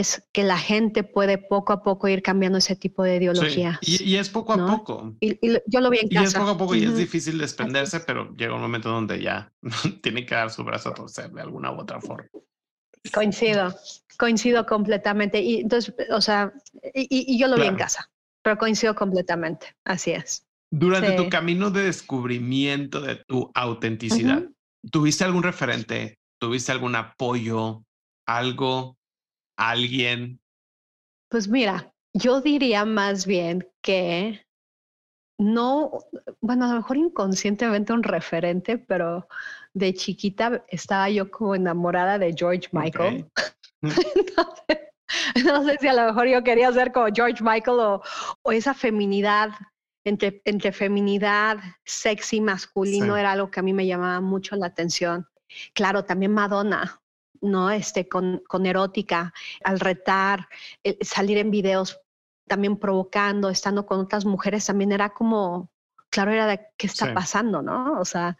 es 0.00 0.26
que 0.32 0.42
la 0.42 0.58
gente 0.58 1.04
puede 1.04 1.36
poco 1.36 1.74
a 1.74 1.82
poco 1.82 2.08
ir 2.08 2.22
cambiando 2.22 2.58
ese 2.58 2.76
tipo 2.76 3.02
de 3.02 3.16
ideología. 3.16 3.78
Y, 3.82 4.16
es 4.16 4.30
poco 4.30 4.54
a 4.54 4.66
poco. 4.66 5.14
Y, 5.20 5.38
yo 5.66 5.80
lo 5.80 5.90
vi 5.90 5.98
en 5.98 6.08
casa. 6.08 6.22
Y 6.22 6.24
es 6.24 6.34
poco 6.34 6.50
a 6.50 6.58
poco 6.58 6.74
y 6.74 6.84
es 6.84 6.96
difícil 6.96 7.36
desprenderse, 7.36 8.00
pero 8.00 8.34
llega 8.34 8.54
un 8.54 8.62
momento 8.62 8.88
donde 8.88 9.22
ya 9.22 9.52
tiene 10.02 10.24
que 10.24 10.34
dar 10.34 10.50
su 10.50 10.64
brazo 10.64 10.88
a 10.88 10.94
torcer 10.94 11.30
de 11.30 11.42
alguna 11.42 11.70
u 11.72 11.80
otra 11.80 12.00
forma. 12.00 12.26
Coincido, 13.12 13.74
coincido 14.18 14.64
completamente. 14.64 15.42
Y 15.42 15.60
entonces, 15.60 15.94
o 16.10 16.22
sea, 16.22 16.54
y, 16.94 17.38
yo 17.38 17.48
lo 17.48 17.56
vi 17.56 17.66
en 17.66 17.76
casa, 17.76 18.10
pero 18.42 18.56
coincido 18.56 18.94
completamente. 18.94 19.76
Así 19.84 20.12
es. 20.12 20.46
Durante 20.70 21.12
tu 21.12 21.28
camino 21.28 21.70
de 21.70 21.84
descubrimiento 21.84 23.02
de 23.02 23.16
tu 23.16 23.50
autenticidad, 23.54 24.44
¿tuviste 24.90 25.24
algún 25.24 25.42
referente? 25.42 26.18
¿Tuviste 26.38 26.72
algún 26.72 26.96
apoyo? 26.96 27.84
¿Algo? 28.26 28.96
¿Alguien? 29.70 30.40
Pues 31.30 31.48
mira, 31.48 31.94
yo 32.12 32.40
diría 32.40 32.84
más 32.84 33.26
bien 33.26 33.68
que 33.80 34.44
no, 35.38 36.00
bueno, 36.40 36.64
a 36.64 36.68
lo 36.68 36.74
mejor 36.76 36.96
inconscientemente 36.96 37.92
un 37.92 38.02
referente, 38.02 38.78
pero 38.78 39.28
de 39.72 39.94
chiquita 39.94 40.64
estaba 40.68 41.08
yo 41.10 41.30
como 41.30 41.54
enamorada 41.54 42.18
de 42.18 42.34
George 42.36 42.68
Michael. 42.72 43.30
no, 45.44 45.64
sé, 45.64 45.76
si 45.80 45.88
a 45.88 45.94
lo 45.94 46.06
mejor 46.06 46.28
yo 46.28 46.42
quería 46.42 46.72
ser 46.72 46.92
como 46.92 47.06
George 47.14 47.42
Michael 47.42 47.78
o, 47.80 48.02
o 48.42 48.52
esa 48.52 48.74
feminidad 48.74 49.50
entre, 50.04 50.42
entre 50.44 50.72
feminidad, 50.72 51.58
sexy, 51.84 52.40
masculino, 52.40 53.16
era 53.16 53.32
algo 53.32 53.50
que 53.50 53.60
a 53.60 53.62
mí 53.62 53.72
me 53.72 53.86
llamaba 53.86 54.20
mucho 54.20 54.56
la 54.56 54.66
atención. 54.66 55.28
Claro, 55.74 56.04
también 56.04 56.32
Madonna, 56.32 57.01
¿no? 57.42 57.70
Este, 57.70 58.08
con, 58.08 58.42
con 58.48 58.64
erótica, 58.66 59.34
al 59.64 59.80
retar, 59.80 60.48
salir 61.02 61.38
en 61.38 61.50
videos 61.50 62.00
también 62.46 62.76
provocando, 62.76 63.48
estando 63.48 63.86
con 63.86 64.00
otras 64.00 64.24
mujeres, 64.24 64.66
también 64.66 64.92
era 64.92 65.10
como, 65.10 65.70
claro, 66.10 66.32
era 66.32 66.46
de 66.46 66.60
qué 66.76 66.86
está 66.86 67.14
pasando, 67.14 67.62
¿no? 67.62 67.98
O 68.00 68.04
sea, 68.04 68.36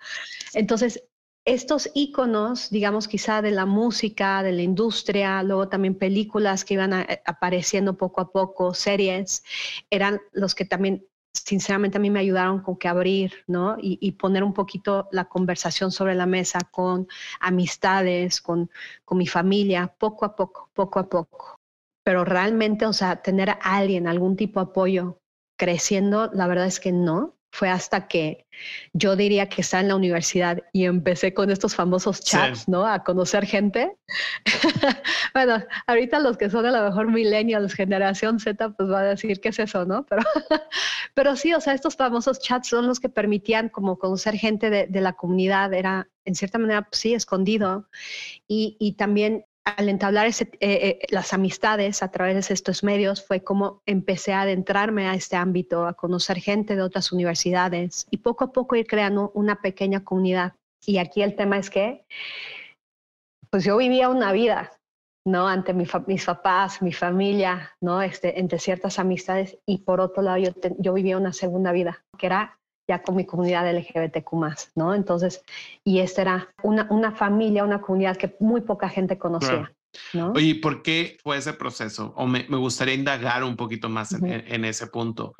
entonces, 0.55 1.05
estos 1.45 1.91
íconos, 1.95 2.71
digamos, 2.71 3.09
quizá 3.09 3.43
de 3.43 3.51
la 3.51 3.67
música, 3.67 4.43
de 4.43 4.53
la 4.53 4.63
industria, 4.63 5.43
luego 5.43 5.69
también 5.69 5.97
películas 5.97 6.65
que 6.65 6.75
iban 6.75 6.93
apareciendo 7.25 7.97
poco 7.97 8.21
a 8.21 8.31
poco, 8.31 8.75
series, 8.75 9.43
eran 9.91 10.21
los 10.33 10.55
que 10.55 10.65
también 10.65 11.07
sinceramente 11.33 11.99
a 11.99 12.01
mí 12.01 12.11
me 12.11 12.21
ayudaron 12.21 12.61
con 12.61 12.77
que 12.77 12.89
abrir, 12.89 13.33
¿no? 13.47 13.77
Y, 13.81 14.13
poner 14.13 14.45
un 14.45 14.53
poquito 14.53 15.09
la 15.13 15.25
conversación 15.27 15.91
sobre 15.91 16.15
la 16.15 16.27
mesa 16.27 16.59
con 16.71 17.09
amistades, 17.41 18.41
con, 18.41 18.71
con 19.05 19.19
mi 19.19 19.27
familia, 19.27 19.95
poco 19.99 20.25
a 20.25 20.37
poco, 20.37 20.71
poco 20.75 20.99
a 20.99 21.09
poco. 21.09 21.57
Pero 22.05 22.25
realmente, 22.25 22.87
o 22.87 22.93
sea, 22.93 23.23
tener 23.23 23.51
a 23.51 23.59
alguien, 23.63 24.07
algún 24.09 24.37
tipo 24.37 24.61
de 24.61 24.71
apoyo 24.71 25.19
creciendo, 25.59 26.31
la 26.33 26.47
verdad 26.47 26.67
es 26.67 26.81
que 26.81 26.93
no 26.93 27.37
fue 27.53 27.69
hasta 27.69 28.09
que 28.09 28.47
yo 28.95 29.15
diría 29.15 29.51
que 29.51 29.61
estaba 29.61 29.83
en 29.83 29.89
la 29.89 29.97
universidad 29.97 30.63
y 30.73 30.87
empecé 30.87 31.35
con 31.35 31.51
estos 31.51 31.75
famosos 31.75 32.21
chats, 32.21 32.67
¿no? 32.67 32.87
A 32.87 33.05
conocer 33.05 33.45
gente. 33.45 33.95
bueno, 35.35 35.63
ahorita 35.87 36.19
los 36.19 36.39
que 36.39 36.49
son 36.49 36.65
a 36.65 36.71
lo 36.71 36.83
mejor 36.83 37.13
millennials, 37.13 37.75
generación 37.75 38.41
Z, 38.41 38.71
pues 38.71 38.91
va 38.91 39.01
a 39.01 39.05
decir 39.05 39.39
qué 39.41 39.51
es 39.51 39.59
eso, 39.59 39.85
¿no? 39.85 40.07
Pero, 40.07 40.23
pero 41.15 41.37
sí, 41.37 41.53
o 41.53 41.61
sea, 41.61 41.75
estos 41.75 41.95
famosos 41.95 42.41
chats 42.41 42.69
son 42.69 42.87
los 42.87 43.01
que 43.01 43.11
permitían 43.11 43.69
como 43.69 43.99
conocer 43.99 44.35
gente 44.37 44.71
de, 44.71 44.87
de 44.87 45.01
la 45.03 45.13
comunidad, 45.13 45.75
era 45.75 46.09
en 46.25 46.35
cierta 46.35 46.59
manera, 46.59 46.89
pues, 46.89 47.03
sí, 47.03 47.13
escondido. 47.13 47.87
Y, 48.49 48.79
y 48.81 48.93
también 48.93 49.45
al 49.65 49.89
entablar 49.89 50.27
eh, 50.27 50.35
eh, 50.61 50.99
las 51.11 51.33
amistades 51.33 52.03
a 52.03 52.11
través 52.11 52.49
de 52.49 52.55
estos 52.55 52.83
medios 52.83 53.25
fue 53.25 53.45
como 53.45 53.83
empecé 53.87 54.33
a 54.33 54.43
adentrarme 54.43 55.09
a 55.09 55.15
este 55.15 55.37
ámbito, 55.37 55.87
a 55.87 55.95
conocer 55.95 56.39
gente 56.39 56.75
de 56.75 56.83
otras 56.83 57.13
universidades 57.13 58.07
y 58.11 58.19
poco 58.19 58.45
a 58.45 58.53
poco 58.53 58.77
ir 58.77 58.87
creando 58.87 59.31
una 59.35 59.61
pequeña 59.61 60.03
comunidad. 60.03 60.55
Y 60.85 60.99
aquí 60.99 61.23
el 61.23 61.37
tema 61.37 61.59
es 61.59 61.71
que, 61.71 62.05
pues 63.51 63.65
yo 63.65 63.77
vivía 63.77 64.09
una 64.09 64.33
vida, 64.33 64.73
¿no? 65.25 65.47
Ante 65.47 65.75
mis 65.75 66.25
papás, 66.25 66.83
mi 66.83 66.93
familia, 66.93 67.77
¿no? 67.81 68.03
Este, 68.03 68.41
entre 68.41 68.59
ciertas 68.59 68.99
amistades 68.99 69.59
y 69.65 69.79
por 69.79 70.01
otro 70.01 70.23
lado 70.23 70.39
yo, 70.39 70.51
yo 70.79 70.93
vivía 70.93 71.17
una 71.17 71.33
segunda 71.33 71.71
vida, 71.71 72.05
que 72.19 72.27
era 72.27 72.59
ya 72.89 73.03
con 73.03 73.17
mi 73.17 73.25
comunidad 73.25 73.71
LGBTQ 73.71 74.33
¿no? 74.75 74.95
Entonces, 74.95 75.43
y 75.85 76.01
esta 76.01 76.23
era 76.23 76.55
una, 76.63 76.87
una 76.91 77.13
familia, 77.13 77.65
una 77.65 77.81
comunidad 77.81 78.17
que 78.17 78.37
muy 78.41 78.61
poca 78.63 78.89
gente 78.89 79.19
conocía. 79.19 79.73
¿no? 80.13 80.33
Oye, 80.33 80.57
¿por 80.57 80.83
qué 80.83 81.19
fue 81.23 81.37
ese 81.37 81.53
proceso? 81.53 82.13
O 82.17 82.27
me, 82.27 82.47
me 82.49 82.57
gustaría 82.57 82.95
indagar 82.95 83.45
un 83.45 83.57
poquito 83.57 83.89
más 83.89 84.13
en, 84.13 84.27
en, 84.27 84.65
ese 84.65 84.87
punto. 84.87 85.35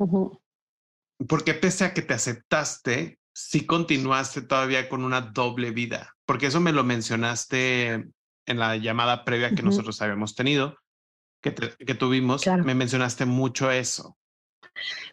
Porque 1.27 1.53
pese 1.53 1.85
a 1.85 1.93
que 1.93 2.01
te 2.01 2.13
aceptaste, 2.13 3.19
sí 3.33 3.65
continuaste 3.65 4.41
todavía 4.41 4.87
con 4.89 5.03
una 5.03 5.21
doble 5.21 5.71
vida, 5.71 6.13
porque 6.25 6.47
eso 6.47 6.59
me 6.59 6.71
lo 6.71 6.83
mencionaste 6.83 8.05
en 8.45 8.59
la 8.59 8.75
llamada 8.77 9.23
previa 9.25 9.55
que 9.55 9.63
nosotros 9.63 10.01
habíamos 10.01 10.35
tenido, 10.35 10.77
que, 11.41 11.53
que 11.53 11.95
tuvimos, 11.95 12.45
me 12.63 12.75
mencionaste 12.75 13.25
mucho 13.25 13.71
eso. 13.71 14.17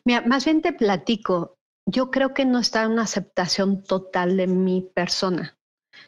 Mira, 0.04 0.22
más 0.22 0.44
bien 0.44 0.62
te 0.62 0.72
platico, 0.72 1.58
yo 1.86 2.10
creo 2.10 2.34
que 2.34 2.44
no 2.44 2.58
está 2.58 2.84
en 2.84 2.92
una 2.92 3.02
aceptación 3.02 3.82
total 3.82 4.36
de 4.36 4.46
mi 4.46 4.82
persona, 4.94 5.56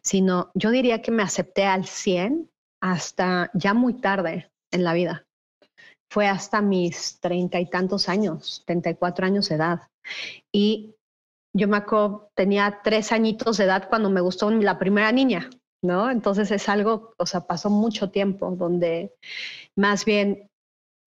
sino 0.02 0.50
yo 0.54 0.70
diría 0.70 1.02
que 1.02 1.10
me 1.10 1.22
acepté 1.22 1.64
al 1.64 1.86
100 1.86 2.50
hasta 2.82 3.50
ya 3.54 3.74
muy 3.74 3.94
tarde 3.94 4.50
en 4.72 4.84
la 4.84 4.92
vida. 4.92 5.24
Fue 6.10 6.28
hasta 6.28 6.60
mis 6.60 7.20
treinta 7.20 7.58
y 7.58 7.70
tantos 7.70 8.08
años, 8.08 8.62
treinta 8.66 8.90
y 8.90 8.96
cuatro 8.96 9.24
años 9.24 9.48
de 9.48 9.54
edad. 9.54 9.88
Y 10.52 10.94
yo 11.54 11.68
me 11.68 11.82
tenía 12.34 12.80
tres 12.82 13.12
añitos 13.12 13.58
de 13.58 13.64
edad 13.64 13.88
cuando 13.88 14.10
me 14.10 14.20
gustó 14.20 14.50
la 14.50 14.78
primera 14.78 15.12
niña, 15.12 15.50
¿no? 15.82 16.10
Entonces 16.10 16.50
es 16.50 16.68
algo, 16.68 17.14
o 17.18 17.26
sea, 17.26 17.46
pasó 17.46 17.70
mucho 17.70 18.10
tiempo 18.10 18.50
donde 18.50 19.14
más 19.76 20.04
bien 20.04 20.48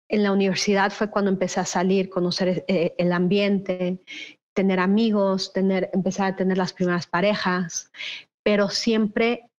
en 0.09 0.23
la 0.23 0.31
universidad 0.31 0.91
fue 0.91 1.09
cuando 1.09 1.31
empecé 1.31 1.59
a 1.59 1.65
salir, 1.65 2.09
conocer 2.09 2.65
eh, 2.67 2.93
el 2.97 3.11
ambiente, 3.13 3.99
tener 4.53 4.79
amigos, 4.79 5.53
tener, 5.53 5.89
empezar 5.93 6.33
a 6.33 6.35
tener 6.35 6.57
las 6.57 6.73
primeras 6.73 7.07
parejas, 7.07 7.91
pero 8.43 8.69
siempre 8.69 9.49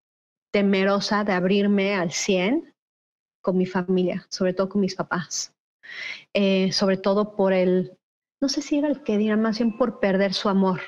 temerosa 0.52 1.24
de 1.24 1.32
abrirme 1.32 1.94
al 1.94 2.12
100 2.12 2.74
con 3.42 3.56
mi 3.56 3.66
familia, 3.66 4.26
sobre 4.30 4.54
todo 4.54 4.68
con 4.68 4.80
mis 4.80 4.94
papás. 4.94 5.52
Eh, 6.32 6.72
sobre 6.72 6.96
todo 6.96 7.36
por 7.36 7.52
el, 7.52 7.98
no 8.40 8.48
sé 8.48 8.62
si 8.62 8.78
era 8.78 8.88
el 8.88 9.02
que 9.02 9.18
diría, 9.18 9.36
más 9.36 9.58
bien 9.58 9.76
por 9.76 10.00
perder 10.00 10.32
su 10.32 10.48
amor, 10.48 10.80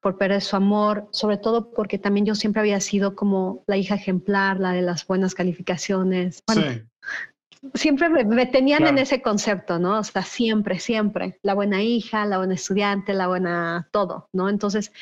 por 0.00 0.18
perder 0.18 0.42
su 0.42 0.56
amor, 0.56 1.08
sobre 1.10 1.38
todo 1.38 1.72
porque 1.72 1.98
también 1.98 2.26
yo 2.26 2.34
siempre 2.34 2.60
había 2.60 2.80
sido 2.80 3.14
como 3.14 3.64
la 3.66 3.76
hija 3.76 3.94
ejemplar, 3.94 4.60
la 4.60 4.72
de 4.72 4.82
las 4.82 5.06
buenas 5.06 5.34
calificaciones. 5.34 6.42
sí. 6.48 6.82
Siempre 7.74 8.08
me, 8.08 8.46
tenían 8.46 8.86
en 8.86 8.98
ese 8.98 9.20
concepto, 9.20 9.78
¿no? 9.78 9.98
O 9.98 10.04
sea, 10.04 10.22
siempre, 10.22 10.78
siempre, 10.78 11.38
la 11.42 11.54
buena 11.54 11.82
hija, 11.82 12.24
la 12.24 12.38
buena 12.38 12.54
estudiante, 12.54 13.12
la 13.12 13.26
buena 13.26 13.88
todo, 13.92 14.28
¿no? 14.32 14.48
Entonces, 14.48 14.92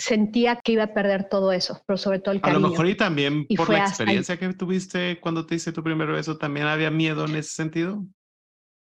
sentía 0.00 0.56
que 0.56 0.72
iba 0.72 0.84
a 0.84 0.94
perder 0.94 1.28
todo 1.28 1.52
eso, 1.52 1.82
pero 1.86 1.98
sobre 1.98 2.18
todo 2.18 2.34
el 2.34 2.40
cariño. 2.40 2.58
A 2.58 2.60
lo 2.60 2.70
mejor 2.70 2.88
y 2.88 2.96
también 2.96 3.46
por 3.56 3.68
la 3.68 3.80
experiencia 3.80 4.38
que 4.38 4.54
tuviste 4.54 5.20
cuando 5.20 5.44
te 5.44 5.56
hice 5.56 5.72
tu 5.72 5.82
primer 5.82 6.08
beso, 6.08 6.38
¿también 6.38 6.66
había 6.66 6.90
miedo 6.90 7.26
en 7.26 7.36
ese 7.36 7.50
sentido? 7.50 8.04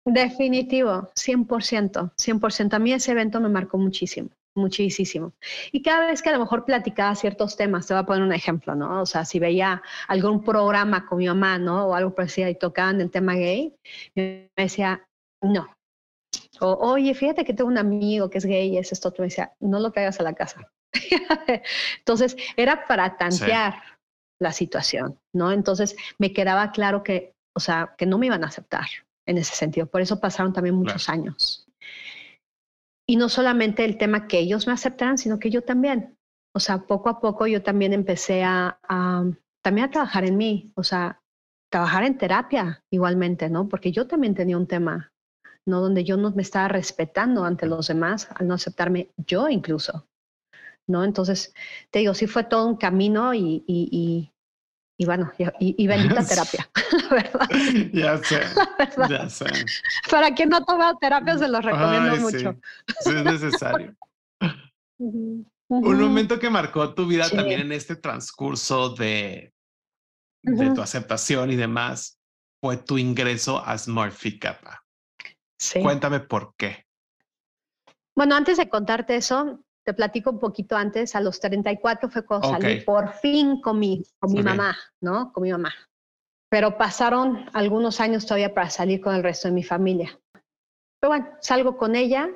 Definitivo, 0.07 1.11
100%, 1.15 2.13
100%. 2.17 2.75
A 2.75 2.79
mí 2.79 2.93
ese 2.93 3.13
evento 3.13 3.41
me 3.41 3.49
marcó 3.49 3.79
muchísimo, 3.79 4.31
muchísimo. 4.55 5.33
Y 5.73 5.83
cada 5.83 6.07
vez 6.07 6.23
que 6.23 6.29
a 6.29 6.33
lo 6.33 6.39
mejor 6.39 6.65
platicaba 6.65 7.15
ciertos 7.15 7.57
temas, 7.57 7.87
te 7.87 7.95
voy 7.95 8.03
a 8.03 8.07
poner 8.07 8.23
un 8.23 8.33
ejemplo, 8.33 8.75
¿no? 8.75 9.03
O 9.03 9.07
sea, 9.07 9.25
si 9.25 9.39
veía 9.39 9.83
algún 10.09 10.43
programa 10.45 11.07
con 11.07 11.19
mi 11.19 11.27
mamá, 11.27 11.59
¿no? 11.59 11.87
O 11.89 11.95
algo 11.95 12.15
parecido 12.15 12.49
y 12.49 12.55
tocaban 12.55 13.01
el 13.01 13.11
tema 13.11 13.35
gay, 13.35 13.75
me 14.15 14.51
decía, 14.57 15.07
no. 15.43 15.69
O, 16.61 16.73
oye, 16.93 17.15
fíjate 17.15 17.45
que 17.45 17.55
tengo 17.55 17.69
un 17.69 17.79
amigo 17.79 18.31
que 18.31 18.39
es 18.39 18.47
gay 18.47 18.75
y 18.75 18.79
es 18.79 18.93
esto, 18.93 19.11
tú 19.11 19.23
me 19.23 19.29
decía, 19.29 19.53
no 19.61 19.81
lo 19.81 19.91
traigas 19.91 20.21
a 20.21 20.23
la 20.23 20.35
casa. 20.35 20.71
Entonces, 21.99 22.37
era 22.57 22.87
para 22.87 23.17
tantear 23.17 23.75
la 24.41 24.53
situación, 24.53 25.19
¿no? 25.33 25.53
Entonces, 25.53 25.97
me 26.19 26.33
quedaba 26.33 26.71
claro 26.73 27.03
que, 27.03 27.35
o 27.57 27.61
sea, 27.61 27.95
que 27.99 28.07
no 28.07 28.19
me 28.19 28.27
iban 28.27 28.45
a 28.45 28.49
aceptar 28.49 28.87
en 29.27 29.39
ese 29.39 29.55
sentido. 29.55 29.87
Por 29.87 30.01
eso 30.01 30.21
pasaron 30.21 30.53
también 30.53 30.75
muchos 30.75 31.09
años. 31.09 31.64
Y 33.07 33.17
no 33.17 33.29
solamente 33.29 33.85
el 33.85 33.99
tema 33.99 34.27
que 34.27 34.39
ellos 34.39 34.67
me 34.67 34.73
aceptaran, 34.73 35.19
sino 35.19 35.39
que 35.39 35.51
yo 35.51 35.63
también. 35.63 36.17
O 36.55 36.61
sea, 36.61 36.87
poco 36.87 37.09
a 37.09 37.21
poco 37.21 37.47
yo 37.47 37.63
también 37.63 37.93
empecé 37.93 38.45
a, 38.45 38.79
también 39.63 39.87
a 39.87 39.91
trabajar 39.91 40.25
en 40.25 40.37
mí, 40.37 40.73
o 40.77 40.85
sea, 40.85 41.21
trabajar 41.71 42.05
en 42.05 42.17
terapia 42.17 42.85
igualmente, 42.91 43.51
¿no? 43.51 43.69
Porque 43.69 43.91
yo 43.91 44.07
también 44.07 44.35
tenía 44.35 44.57
un 44.57 44.69
tema, 44.69 45.13
¿no? 45.67 45.81
Donde 45.81 46.05
yo 46.05 46.17
no 46.17 46.31
me 46.31 46.43
estaba 46.43 46.69
respetando 46.69 47.45
ante 47.45 47.67
los 47.67 47.89
demás, 47.89 48.29
al 48.35 48.47
no 48.47 48.55
aceptarme 48.55 49.11
yo 49.17 49.49
incluso. 49.49 50.07
¿no? 50.87 51.05
Entonces, 51.05 51.55
te 51.91 52.01
digo, 52.01 52.15
sí 52.15 52.27
fue 52.27 52.45
todo 52.45 52.67
un 52.67 52.77
camino 52.77 53.35
y, 53.35 54.33
bueno, 54.99 55.33
y, 55.59 55.87
bendita 55.87 56.25
terapia, 56.27 56.69
la 57.11 57.15
verdad. 57.15 57.49
Ya 57.93 58.19
sé, 58.19 58.41
ya 59.09 59.29
sé. 59.29 59.47
Para 60.11 60.35
quien 60.35 60.49
no 60.49 60.65
toma 60.65 60.97
terapia, 61.01 61.37
se 61.39 61.49
los 61.49 61.65
recomiendo 61.65 62.17
mucho. 62.17 62.57
Sí. 63.01 63.11
es 63.11 63.25
necesario. 63.25 63.95
Un 64.99 66.01
momento 66.01 66.39
que 66.39 66.51
marcó 66.51 66.95
tu 66.95 67.07
vida 67.07 67.29
también 67.29 67.61
en 67.61 67.73
este 67.73 67.97
transcurso 67.97 68.91
de, 68.91 69.53
de 70.43 70.71
tu 70.75 70.81
aceptación 70.81 71.51
y 71.51 71.57
demás 71.57 72.21
fue 72.61 72.77
tu 72.77 72.97
ingreso 72.97 73.63
a 73.65 73.77
SmartFit 73.77 74.41
Kappa. 74.41 74.85
Sí. 75.59 75.83
Cuéntame 75.83 76.21
por 76.21 76.55
qué. 76.57 76.87
Bueno, 78.17 78.37
antes 78.37 78.59
de 78.59 78.69
contarte 78.69 79.17
eso, 79.17 79.64
te 79.85 79.93
platico 79.93 80.31
un 80.31 80.41
poquito 80.41 80.77
antes, 80.77 81.15
a 81.15 81.21
los 81.21 81.39
34 81.41 82.09
fue 82.09 82.25
cuando 82.25 82.49
salí 82.49 82.81
por 82.81 83.13
fin 83.13 83.61
con 83.61 83.79
mi, 83.79 84.03
con 84.19 84.33
mi 84.33 84.43
mamá, 84.43 84.77
¿no? 85.01 85.31
Con 85.33 85.43
mi 85.43 85.53
mamá. 85.53 85.73
Pero 86.49 86.79
pasaron 86.79 87.47
algunos 87.53 88.01
años 88.01 88.25
todavía 88.25 88.55
para 88.55 88.71
salir 88.71 89.01
con 89.01 89.15
el 89.15 89.23
resto 89.23 89.49
de 89.49 89.55
mi 89.55 89.63
familia. 89.63 90.19
Pero 91.01 91.11
bueno, 91.11 91.29
salgo 91.41 91.77
con 91.77 91.97
ella. 91.97 92.31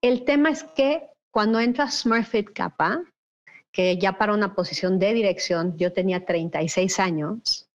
El 0.00 0.24
tema 0.24 0.48
es 0.50 0.64
que 0.64 1.10
cuando 1.30 1.60
entra 1.60 1.90
Smurfit 1.90 2.50
Kappa, 2.54 3.02
que 3.70 3.98
ya 3.98 4.16
para 4.16 4.32
una 4.32 4.54
posición 4.54 4.98
de 4.98 5.12
dirección, 5.12 5.76
yo 5.76 5.92
tenía 5.92 6.24
36 6.24 6.98
años. 6.98 7.68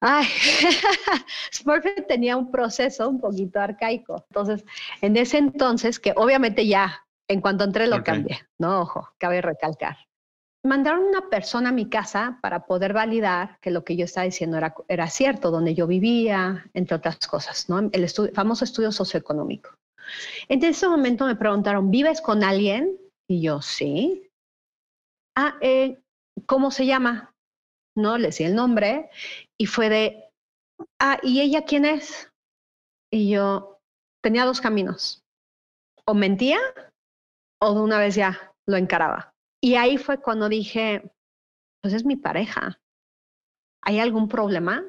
Ay, 0.00 0.26
Smurfit 1.52 2.06
tenía 2.06 2.38
un 2.38 2.50
proceso 2.50 3.06
un 3.06 3.20
poquito 3.20 3.60
arcaico. 3.60 4.24
Entonces, 4.30 4.64
en 5.02 5.18
ese 5.18 5.36
entonces, 5.36 6.00
que 6.00 6.14
obviamente 6.16 6.66
ya 6.66 7.04
en 7.30 7.40
cuanto 7.40 7.62
entré 7.62 7.86
lo 7.86 8.02
cambié, 8.02 8.40
¿no? 8.58 8.80
Ojo, 8.80 9.08
cabe 9.16 9.40
recalcar. 9.40 9.96
Mandaron 10.64 11.04
una 11.04 11.30
persona 11.30 11.68
a 11.68 11.72
mi 11.72 11.88
casa 11.88 12.40
para 12.42 12.66
poder 12.66 12.92
validar 12.92 13.56
que 13.60 13.70
lo 13.70 13.84
que 13.84 13.96
yo 13.96 14.04
estaba 14.04 14.24
diciendo 14.24 14.58
era, 14.58 14.74
era 14.88 15.08
cierto, 15.08 15.52
donde 15.52 15.76
yo 15.76 15.86
vivía, 15.86 16.68
entre 16.74 16.96
otras 16.96 17.18
cosas, 17.28 17.68
¿no? 17.68 17.78
El 17.92 18.08
famoso 18.34 18.64
estudio 18.64 18.90
socioeconómico. 18.90 19.70
En 20.48 20.62
ese 20.64 20.88
momento 20.88 21.24
me 21.24 21.36
preguntaron, 21.36 21.88
¿vives 21.92 22.20
con 22.20 22.42
alguien? 22.42 22.98
Y 23.28 23.42
yo, 23.42 23.62
sí. 23.62 24.28
Ah, 25.36 25.56
eh, 25.60 26.02
¿cómo 26.46 26.72
se 26.72 26.84
llama? 26.84 27.32
No, 27.96 28.18
le 28.18 28.26
decía 28.26 28.48
el 28.48 28.56
nombre 28.56 29.08
y 29.56 29.66
fue 29.66 29.88
de, 29.88 30.24
ah, 30.98 31.20
¿y 31.22 31.40
ella 31.42 31.64
quién 31.64 31.84
es? 31.84 32.28
Y 33.08 33.30
yo 33.30 33.78
tenía 34.20 34.44
dos 34.44 34.60
caminos. 34.60 35.22
O 36.06 36.14
mentía 36.14 36.58
o 37.60 37.74
de 37.74 37.80
una 37.80 37.98
vez 37.98 38.14
ya 38.14 38.54
lo 38.66 38.76
encaraba. 38.76 39.34
Y 39.62 39.74
ahí 39.74 39.98
fue 39.98 40.20
cuando 40.20 40.48
dije, 40.48 41.12
pues 41.82 41.94
es 41.94 42.04
mi 42.04 42.16
pareja. 42.16 42.80
¿Hay 43.82 43.98
algún 43.98 44.28
problema? 44.28 44.84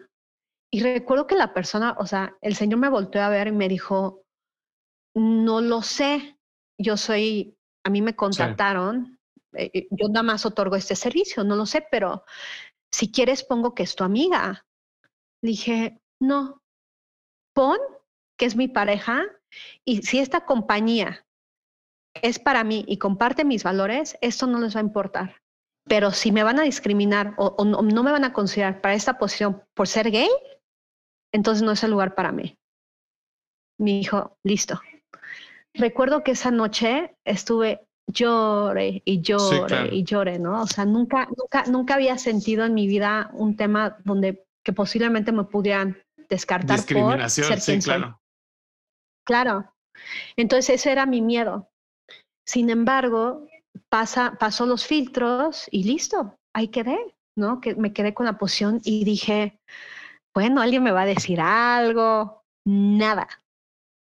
Y 0.74 0.82
recuerdo 0.82 1.28
que 1.28 1.36
la 1.36 1.54
persona, 1.54 1.96
o 2.00 2.06
sea, 2.06 2.38
el 2.42 2.56
señor 2.56 2.80
me 2.80 2.90
volteó 2.90 3.22
a 3.22 3.30
ver 3.30 3.48
y 3.48 3.52
me 3.52 3.68
dijo, 3.68 4.24
no 5.16 5.60
lo 5.62 5.82
sé, 5.82 6.38
yo 6.80 6.96
soy, 6.96 7.58
a 7.86 7.90
mí 7.90 8.02
me 8.02 8.16
contactaron, 8.16 9.20
eh, 9.54 9.70
eh, 9.74 9.88
yo 9.92 10.08
nada 10.08 10.24
más 10.24 10.46
otorgo 10.46 10.78
este 10.78 10.96
servicio, 10.96 11.44
no 11.44 11.58
lo 11.58 11.66
sé, 11.66 11.86
pero 11.92 12.24
si 12.94 13.12
quieres 13.12 13.44
pongo 13.44 13.76
que 13.76 13.84
es 13.84 13.96
tu 13.96 14.06
amiga. 14.06 14.66
Dije, 15.44 16.00
no, 16.22 16.62
pon 17.54 17.80
que 18.38 18.46
es 18.46 18.56
mi 18.56 18.68
pareja 18.68 19.26
y 19.86 20.04
si 20.04 20.20
esta 20.20 20.46
compañía 20.46 21.26
es 22.14 22.40
para 22.40 22.64
mí 22.64 22.86
y 22.88 22.98
comparte 22.98 23.46
mis 23.46 23.64
valores, 23.64 24.18
esto 24.22 24.48
no 24.48 24.60
les 24.60 24.76
va 24.76 24.80
a 24.80 24.84
importar. 24.84 25.38
Pero 25.86 26.12
si 26.12 26.32
me 26.32 26.44
van 26.44 26.60
a 26.60 26.64
discriminar 26.64 27.34
o, 27.38 27.64
no, 27.66 28.04
me 28.04 28.12
van 28.12 28.24
a 28.24 28.34
considerar 28.34 28.82
para 28.82 28.94
esta 28.94 29.18
posición 29.18 29.64
por 29.74 29.88
ser 29.88 30.12
gay, 30.12 30.30
entonces 31.34 31.64
no 31.64 31.72
es 31.72 31.84
el 31.84 31.92
lugar 31.92 32.16
para 32.16 32.32
mí. 32.32 32.58
Mi 33.80 34.00
hijo, 34.00 34.38
listo. 34.44 34.80
Recuerdo 35.74 36.24
que 36.24 36.32
esa 36.32 36.52
noche 36.52 37.16
estuve 37.26 37.88
llore 38.08 39.02
y 39.06 39.22
llore 39.22 39.90
y 39.92 40.04
llore, 40.04 40.38
¿no? 40.38 40.62
O 40.62 40.68
sea, 40.68 40.86
nunca, 40.86 41.28
nunca, 41.38 41.64
nunca 41.72 41.96
había 41.96 42.18
sentido 42.18 42.66
en 42.66 42.74
mi 42.74 42.88
vida 42.88 43.32
un 43.34 43.56
tema 43.56 43.98
donde 44.04 44.46
que 44.64 44.74
posiblemente 44.74 45.32
me 45.32 45.46
pudieran 45.46 45.98
descartar 46.30 46.78
Discriminación, 46.78 47.48
por 47.48 47.60
ser 47.60 47.82
sí, 47.82 47.84
claro. 47.84 48.22
Claro. 49.26 49.74
Entonces 50.36 50.82
ese 50.82 50.92
era 50.92 51.06
mi 51.06 51.22
miedo. 51.22 51.71
Sin 52.52 52.70
embargo, 52.70 53.48
pasa, 53.88 54.36
pasó 54.38 54.66
los 54.66 54.86
filtros 54.86 55.70
y 55.72 55.86
listo, 55.86 56.38
ahí 56.54 56.68
quedé, 56.68 57.00
¿no? 57.38 57.62
Que 57.62 57.76
me 57.76 57.94
quedé 57.94 58.14
con 58.14 58.26
la 58.26 58.38
posición 58.38 58.82
y 58.84 59.06
dije, 59.06 59.58
bueno, 60.36 60.60
alguien 60.60 60.84
me 60.84 60.92
va 60.92 61.04
a 61.04 61.06
decir 61.06 61.40
algo, 61.40 62.44
nada, 62.66 63.30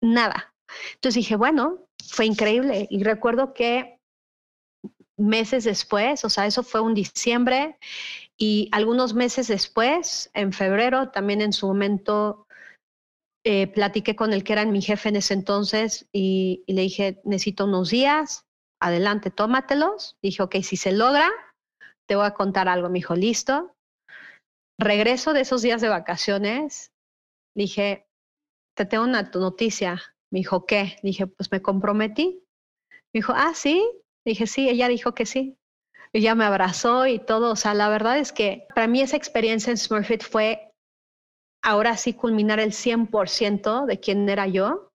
nada. 0.02 0.52
Entonces 0.96 1.18
dije, 1.18 1.36
bueno, 1.36 1.78
fue 2.04 2.26
increíble. 2.26 2.88
Y 2.90 3.04
recuerdo 3.04 3.54
que 3.54 4.00
meses 5.16 5.66
después, 5.66 6.26
o 6.26 6.30
sea, 6.32 6.48
eso 6.48 6.64
fue 6.64 6.82
un 6.82 6.96
diciembre 6.96 7.78
y 8.36 8.68
algunos 8.72 9.14
meses 9.14 9.48
después, 9.48 10.32
en 10.34 10.54
febrero, 10.54 11.12
también 11.12 11.42
en 11.42 11.54
su 11.54 11.68
momento 11.68 12.48
eh, 13.45 13.67
platiqué 13.67 14.15
con 14.15 14.34
el 14.34 14.43
que 14.43 14.54
era 14.54 14.65
mi 14.65 14.82
jefe 14.82 15.10
en 15.10 15.15
ese 15.15 15.34
entonces 15.34 16.08
y, 16.12 16.63
le 16.67 16.82
dije, 16.82 17.21
necesito 17.23 17.65
unos 17.65 17.89
días, 17.89 18.45
adelante, 18.82 19.32
tómatelos. 19.32 20.17
Dije, 20.21 20.43
ok, 20.43 20.58
si 20.62 20.75
se 20.75 20.91
logra, 20.91 21.30
te 22.08 22.15
voy 22.15 22.25
a 22.25 22.34
contar 22.34 22.67
algo. 22.67 22.89
Me 22.89 22.99
dijo, 22.99 23.15
listo. 23.15 23.75
Regreso 24.78 25.34
de 25.34 25.41
esos 25.41 25.62
días 25.62 25.82
de 25.82 25.89
vacaciones, 25.89 26.93
dije, 27.56 28.08
te 28.75 28.86
tengo 28.86 29.04
una 29.04 29.23
noticia. 29.23 30.02
Me 30.32 30.39
dijo, 30.39 30.65
¿qué? 30.65 30.97
Dije, 31.04 31.28
pues 31.28 31.52
me 31.52 31.62
comprometí. 31.62 32.45
Me 33.13 33.19
dijo, 33.19 33.34
ah, 33.36 33.54
sí. 33.54 33.86
Dije, 34.25 34.47
sí, 34.47 34.69
ella 34.69 34.88
dijo 34.88 35.13
que 35.13 35.25
sí. 35.25 35.58
Ella 36.13 36.36
me 36.36 36.45
abrazó 36.45 37.08
y 37.08 37.19
todo. 37.19 37.52
O 37.52 37.56
sea, 37.56 37.73
la 37.73 37.89
verdad 37.89 38.17
es 38.19 38.32
que 38.32 38.67
para 38.73 38.88
mí 38.88 39.02
esa 39.02 39.17
experiencia 39.17 39.71
en 39.71 39.78
Smurfit 39.78 40.23
fue 40.23 40.69
ahora 41.62 41.98
sí 41.98 42.13
culminar 42.13 42.60
el 42.60 42.72
100% 42.72 43.86
de 43.86 44.00
quién 44.00 44.28
era 44.30 44.48
yo 44.48 44.91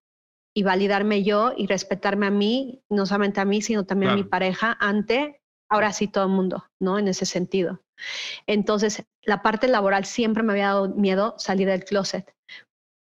y 0.55 0.63
validarme 0.63 1.23
yo 1.23 1.53
y 1.55 1.67
respetarme 1.67 2.27
a 2.27 2.31
mí, 2.31 2.81
no 2.89 3.05
solamente 3.05 3.41
a 3.41 3.45
mí, 3.45 3.61
sino 3.61 3.85
también 3.85 4.13
a 4.13 4.15
mi 4.15 4.23
pareja 4.23 4.77
ante 4.79 5.41
ahora 5.69 5.91
sí 5.91 6.07
todo 6.07 6.25
el 6.25 6.31
mundo, 6.31 6.65
¿no? 6.79 6.97
En 6.97 7.07
ese 7.07 7.25
sentido. 7.25 7.81
Entonces, 8.47 9.03
la 9.23 9.41
parte 9.41 9.67
laboral 9.67 10.05
siempre 10.05 10.43
me 10.43 10.53
había 10.53 10.67
dado 10.67 10.89
miedo 10.89 11.35
salir 11.37 11.67
del 11.67 11.83
closet 11.83 12.33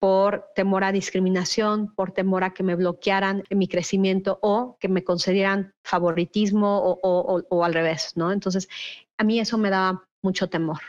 por 0.00 0.50
temor 0.54 0.84
a 0.84 0.92
discriminación, 0.92 1.94
por 1.94 2.12
temor 2.12 2.44
a 2.44 2.52
que 2.52 2.62
me 2.62 2.74
bloquearan 2.74 3.44
en 3.48 3.58
mi 3.58 3.68
crecimiento 3.68 4.38
o 4.42 4.76
que 4.78 4.88
me 4.88 5.02
concedieran 5.02 5.72
favoritismo 5.82 6.98
o, 7.02 7.64
al 7.64 7.74
revés, 7.74 8.12
¿no? 8.14 8.30
Entonces, 8.30 8.68
a 9.16 9.24
mí 9.24 9.40
eso 9.40 9.56
me 9.56 9.70
daba 9.70 10.04
mucho 10.22 10.48
temor. 10.48 10.80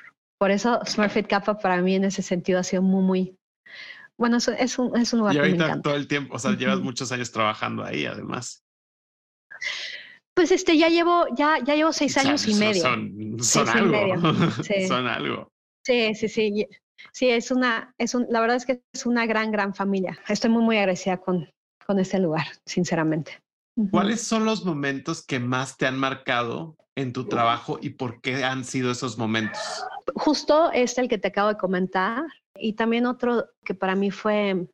Por 0.45 0.51
eso 0.51 0.79
SmartFit 0.85 1.25
Kappa 1.25 1.57
para 1.57 1.81
mí 1.81 1.95
en 1.95 2.03
ese 2.03 2.21
sentido 2.21 2.59
ha 2.59 2.63
sido 2.63 2.83
muy, 2.83 3.01
muy, 3.01 3.39
bueno, 4.15 4.37
es, 4.37 4.47
es, 4.47 4.77
un, 4.77 4.95
es 4.95 5.11
un 5.11 5.21
lugar 5.21 5.33
y 5.33 5.39
ahorita 5.39 5.81
todo 5.81 5.95
el 5.95 6.07
tiempo, 6.07 6.35
o 6.35 6.37
sea, 6.37 6.55
llevas 6.55 6.81
muchos 6.81 7.11
años 7.11 7.31
trabajando 7.31 7.83
ahí 7.83 8.05
además. 8.05 8.63
Pues 10.35 10.51
este, 10.51 10.77
ya 10.77 10.89
llevo, 10.89 11.25
ya, 11.35 11.57
ya 11.65 11.73
llevo 11.73 11.91
seis 11.91 12.15
años 12.17 12.47
y 12.47 12.53
medio. 12.53 12.83
Son, 12.83 13.37
son 13.41 13.69
algo. 13.69 14.21
Sí. 14.63 14.87
son 14.87 15.07
algo. 15.07 15.51
Sí, 15.83 16.13
sí, 16.13 16.29
sí. 16.29 16.67
Sí, 17.11 17.27
es 17.29 17.49
una, 17.49 17.95
es 17.97 18.13
un, 18.13 18.27
la 18.29 18.39
verdad 18.39 18.57
es 18.57 18.67
que 18.67 18.83
es 18.93 19.07
una 19.07 19.25
gran, 19.25 19.51
gran 19.51 19.73
familia. 19.73 20.15
Estoy 20.27 20.51
muy, 20.51 20.61
muy 20.61 20.77
agradecida 20.77 21.17
con, 21.17 21.49
con 21.87 21.97
este 21.97 22.19
lugar, 22.19 22.45
sinceramente. 22.67 23.41
¿Cuáles 23.89 24.21
son 24.21 24.45
los 24.45 24.63
momentos 24.63 25.25
que 25.25 25.39
más 25.39 25.75
te 25.75 25.87
han 25.87 25.97
marcado 25.97 26.77
en 26.93 27.13
tu 27.13 27.25
trabajo 27.27 27.79
y 27.81 27.89
por 27.89 28.21
qué 28.21 28.43
han 28.43 28.63
sido 28.63 28.91
esos 28.91 29.17
momentos? 29.17 29.59
Justo 30.13 30.71
este 30.71 31.01
el 31.01 31.09
que 31.09 31.17
te 31.17 31.29
acabo 31.29 31.49
de 31.49 31.57
comentar 31.57 32.23
y 32.55 32.73
también 32.73 33.05
otro 33.05 33.49
que 33.63 33.73
para 33.73 33.95
mí 33.95 34.11
fue 34.11 34.67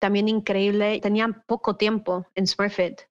también 0.00 0.28
increíble. 0.28 1.00
Tenía 1.00 1.44
poco 1.46 1.76
tiempo 1.76 2.26
en 2.34 2.46
Smurfit. 2.46 3.02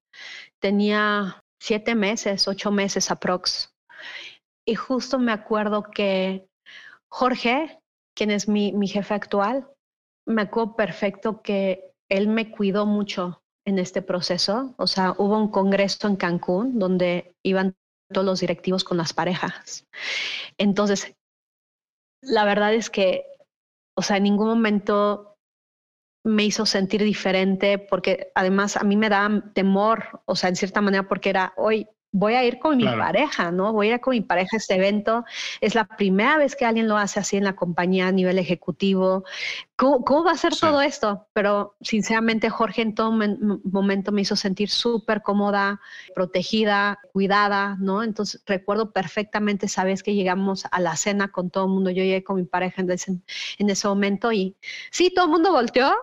Tenía 0.60 1.44
siete 1.62 1.96
meses, 1.96 2.48
ocho 2.48 2.72
meses 2.72 3.12
aprox. 3.12 3.74
Y 4.66 4.76
justo 4.76 5.20
me 5.20 5.32
acuerdo 5.32 5.84
que 5.84 6.48
Jorge, 7.10 7.80
quien 8.16 8.32
es 8.32 8.48
mi, 8.48 8.74
mi 8.74 8.88
jefe 8.88 9.14
actual, 9.14 9.68
me 10.26 10.44
acuerdo 10.44 10.76
perfecto 10.76 11.42
que 11.42 11.94
él 12.10 12.28
me 12.28 12.52
cuidó 12.52 12.86
mucho 12.86 13.42
en 13.66 13.80
este 13.80 14.02
proceso. 14.02 14.74
O 14.78 14.88
sea, 14.88 15.14
hubo 15.18 15.38
un 15.38 15.50
congreso 15.50 16.08
en 16.08 16.16
Cancún 16.16 16.80
donde 16.80 17.34
iban 17.44 17.76
todos 18.12 18.26
los 18.26 18.40
directivos 18.40 18.84
con 18.84 18.98
las 18.98 19.14
parejas. 19.14 19.86
Entonces, 20.58 21.14
la 22.22 22.46
verdad 22.46 22.74
es 22.74 22.90
que, 22.90 23.26
o 23.96 24.02
sea, 24.02 24.18
en 24.18 24.24
ningún 24.24 24.48
momento 24.48 25.38
me 26.24 26.44
hizo 26.44 26.66
sentir 26.66 27.04
diferente 27.04 27.80
porque 27.80 28.32
además 28.36 28.76
a 28.76 28.84
mí 28.84 28.98
me 28.98 29.10
da 29.10 29.52
temor, 29.54 30.22
o 30.26 30.36
sea, 30.36 30.50
en 30.50 30.56
cierta 30.56 30.82
manera 30.82 31.08
porque 31.08 31.30
era, 31.30 31.54
hoy 31.58 31.88
voy 32.12 32.34
a 32.34 32.44
ir 32.44 32.60
con 32.60 32.78
mi 32.78 32.86
pareja, 32.86 33.52
¿no? 33.52 33.74
Voy 33.74 33.90
a 33.90 33.96
ir 33.96 34.00
con 34.00 34.12
mi 34.12 34.22
pareja 34.22 34.56
a 34.56 34.58
este 34.58 34.76
evento. 34.76 35.26
Es 35.62 35.76
la 35.76 35.86
primera 35.86 36.38
vez 36.38 36.56
que 36.56 36.66
alguien 36.66 36.88
lo 36.88 36.98
hace 36.98 37.20
así 37.20 37.38
en 37.38 37.44
la 37.44 37.56
compañía 37.56 38.08
a 38.08 38.12
nivel 38.12 38.40
ejecutivo. 38.40 39.24
¿Cómo, 39.76 40.24
va 40.24 40.32
a 40.32 40.38
ser 40.38 40.56
todo 40.56 40.82
esto? 40.82 41.28
Pero 41.34 41.76
sinceramente 41.82 42.50
Jorge 42.50 42.82
en 42.82 42.96
todo 42.96 43.12
momento 43.12 44.12
me 44.12 44.22
hizo 44.22 44.36
sentir 44.36 44.70
súper 44.70 45.22
cómoda, 45.22 45.80
protegida, 46.16 47.00
cuidada, 47.14 47.78
¿no? 47.80 48.02
Entonces 48.02 48.42
recuerdo 48.46 48.92
perfectamente 48.92 49.68
esa 49.68 49.84
vez 49.84 50.02
que 50.02 50.16
llegamos 50.16 50.66
a 50.72 50.80
la 50.80 50.96
cena 50.96 51.32
con 51.32 51.50
todo 51.52 51.66
el 51.66 51.72
mundo. 51.72 51.92
Yo 51.92 52.04
llegué 52.04 52.24
con 52.24 52.38
mi 52.38 52.46
pareja 52.46 52.82
en 52.82 52.92
ese, 52.92 53.12
en 53.60 53.70
ese 53.70 53.88
momento 53.88 54.32
y 54.32 54.56
sí, 54.92 55.12
todo 55.14 55.26
el 55.26 55.32
mundo 55.32 55.52
volteó. 55.52 55.94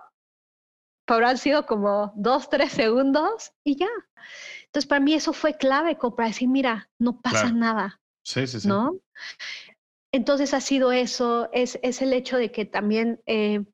Habrán 1.07 1.37
sido 1.37 1.67
como 1.67 2.13
dos, 2.17 2.49
tres 2.49 2.73
segundos 2.73 3.53
y 3.63 3.77
ya. 3.77 3.89
Entonces, 4.75 4.89
para 4.89 5.01
mí 5.01 5.15
eso 5.15 5.33
fue 5.33 5.57
clave 5.57 5.97
como 5.97 6.17
para 6.17 6.31
decir, 6.31 6.49
mira, 6.49 6.91
no 6.99 7.21
pasa 7.21 7.53
nada. 7.53 8.01
Sí, 8.25 8.45
sí, 8.49 8.59
sí. 8.59 8.67
¿No? 8.67 8.97
Entonces 10.13 10.53
ha 10.53 10.61
sido 10.61 10.91
eso, 10.91 11.49
es, 11.53 11.79
es 11.85 12.03
el 12.03 12.13
hecho 12.13 12.37
de 12.37 12.51
que 12.51 12.65
también 12.65 13.21
eh, 13.27 13.65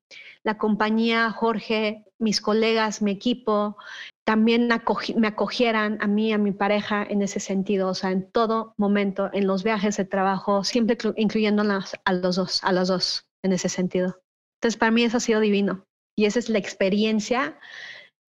la 0.43 0.59
compañía, 0.59 1.31
Jorge, 1.31 2.05
mis 2.19 2.43
colegas, 2.43 3.01
mi 3.01 3.13
equipo, 3.13 3.79
también 4.25 4.69
me 5.17 5.27
acogieran 5.27 5.97
a 6.03 6.07
mí, 6.07 6.35
a 6.35 6.39
mi 6.39 6.53
pareja 6.53 7.03
en 7.03 7.23
ese 7.23 7.41
sentido, 7.41 7.89
o 7.89 7.95
sea, 7.95 8.11
en 8.11 8.31
todo 8.31 8.75
momento, 8.77 9.31
en 9.33 9.47
los 9.47 9.65
viajes 9.65 9.97
de 9.97 10.05
trabajo, 10.05 10.65
siempre 10.65 10.99
incluyendo 11.17 11.63
a 11.63 12.13
los 12.13 12.37
dos, 12.37 12.63
a 12.63 12.73
los 12.73 12.89
dos 12.89 13.27
en 13.43 13.55
ese 13.55 13.71
sentido. 13.71 14.21
Entonces, 14.59 14.79
para 14.79 14.91
mí 14.91 15.03
eso 15.03 15.17
ha 15.17 15.21
sido 15.21 15.41
divino 15.41 15.87
y 16.15 16.27
esa 16.27 16.41
es 16.41 16.51
la 16.51 16.59
experiencia 16.59 17.59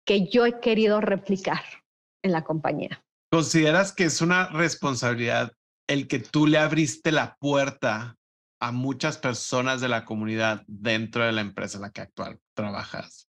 que 0.05 0.27
yo 0.27 0.45
he 0.45 0.59
querido 0.59 1.01
replicar 1.01 1.80
en 2.23 2.31
la 2.31 2.43
compañía. 2.43 3.03
¿Consideras 3.31 3.93
que 3.93 4.05
es 4.05 4.21
una 4.21 4.47
responsabilidad 4.49 5.53
el 5.87 6.07
que 6.07 6.19
tú 6.19 6.47
le 6.47 6.57
abriste 6.57 7.11
la 7.11 7.35
puerta 7.39 8.17
a 8.59 8.71
muchas 8.71 9.17
personas 9.17 9.81
de 9.81 9.87
la 9.87 10.05
comunidad 10.05 10.63
dentro 10.67 11.25
de 11.25 11.31
la 11.31 11.41
empresa 11.41 11.77
en 11.77 11.83
la 11.83 11.91
que 11.91 12.01
actual 12.01 12.39
trabajas? 12.53 13.27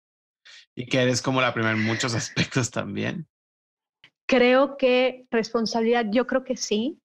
Y 0.74 0.86
que 0.86 1.00
eres 1.00 1.22
como 1.22 1.40
la 1.40 1.54
primera 1.54 1.74
en 1.74 1.84
muchos 1.84 2.14
aspectos 2.14 2.70
también. 2.70 3.28
Creo 4.26 4.76
que 4.76 5.26
responsabilidad, 5.30 6.06
yo 6.10 6.26
creo 6.26 6.44
que 6.44 6.56
sí. 6.56 6.98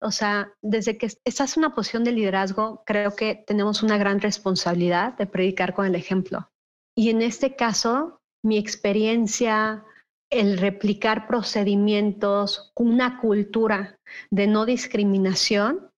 O 0.00 0.12
sea, 0.12 0.52
desde 0.62 0.96
que 0.96 1.10
estás 1.24 1.56
en 1.56 1.64
una 1.64 1.74
posición 1.74 2.04
de 2.04 2.12
liderazgo, 2.12 2.84
creo 2.86 3.16
que 3.16 3.42
tenemos 3.46 3.82
una 3.82 3.98
gran 3.98 4.20
responsabilidad 4.20 5.14
de 5.18 5.26
predicar 5.26 5.74
con 5.74 5.86
el 5.86 5.96
ejemplo. 5.96 6.50
Y 6.96 7.10
en 7.10 7.20
este 7.20 7.56
caso, 7.56 8.22
mi 8.44 8.58
experiencia, 8.58 9.84
el 10.30 10.58
replicar 10.58 11.26
procedimientos, 11.26 12.72
una 12.76 13.18
cultura 13.20 13.98
de 14.30 14.46
no 14.46 14.66
discriminación, 14.66 15.90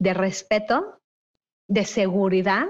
de 0.00 0.14
respeto, 0.14 1.00
de 1.68 1.84
seguridad, 1.84 2.66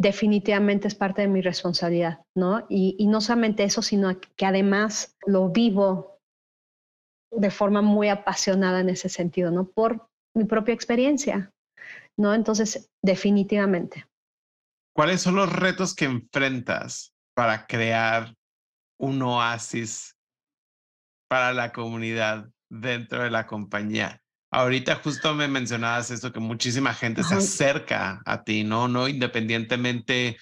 definitivamente 0.00 0.88
es 0.88 0.94
parte 0.94 1.22
de 1.22 1.28
mi 1.28 1.42
responsabilidad, 1.42 2.24
¿no? 2.36 2.66
Y, 2.68 3.06
no 3.06 3.20
solamente 3.20 3.64
eso, 3.64 3.82
sino 3.82 4.18
que 4.36 4.46
además 4.46 5.16
lo 5.26 5.50
vivo 5.50 6.18
de 7.30 7.50
forma 7.50 7.82
muy 7.82 8.08
apasionada 8.08 8.80
en 8.80 8.88
ese 8.88 9.08
sentido, 9.08 9.50
¿no? 9.50 9.64
Por 9.64 10.08
mi 10.34 10.44
propia 10.44 10.74
experiencia, 10.74 11.50
¿no? 12.18 12.34
Entonces, 12.34 12.90
definitivamente. 13.02 14.06
¿Cuáles 14.94 15.22
son 15.22 15.36
los 15.36 15.50
retos 15.50 15.94
que 15.94 16.06
enfrentas 16.06 17.12
para 17.34 17.66
crear 17.66 18.34
un 19.02 19.20
oasis 19.20 20.16
para 21.28 21.52
la 21.52 21.72
comunidad 21.72 22.48
dentro 22.70 23.22
de 23.24 23.30
la 23.30 23.46
compañía. 23.46 24.22
Ahorita 24.50 24.96
justo 24.96 25.34
me 25.34 25.48
mencionabas 25.48 26.10
esto, 26.10 26.32
que 26.32 26.40
muchísima 26.40 26.94
gente 26.94 27.24
se 27.24 27.34
acerca 27.34 28.22
a 28.24 28.44
ti, 28.44 28.64
¿no? 28.64 28.86
No 28.86 29.08
independientemente 29.08 30.36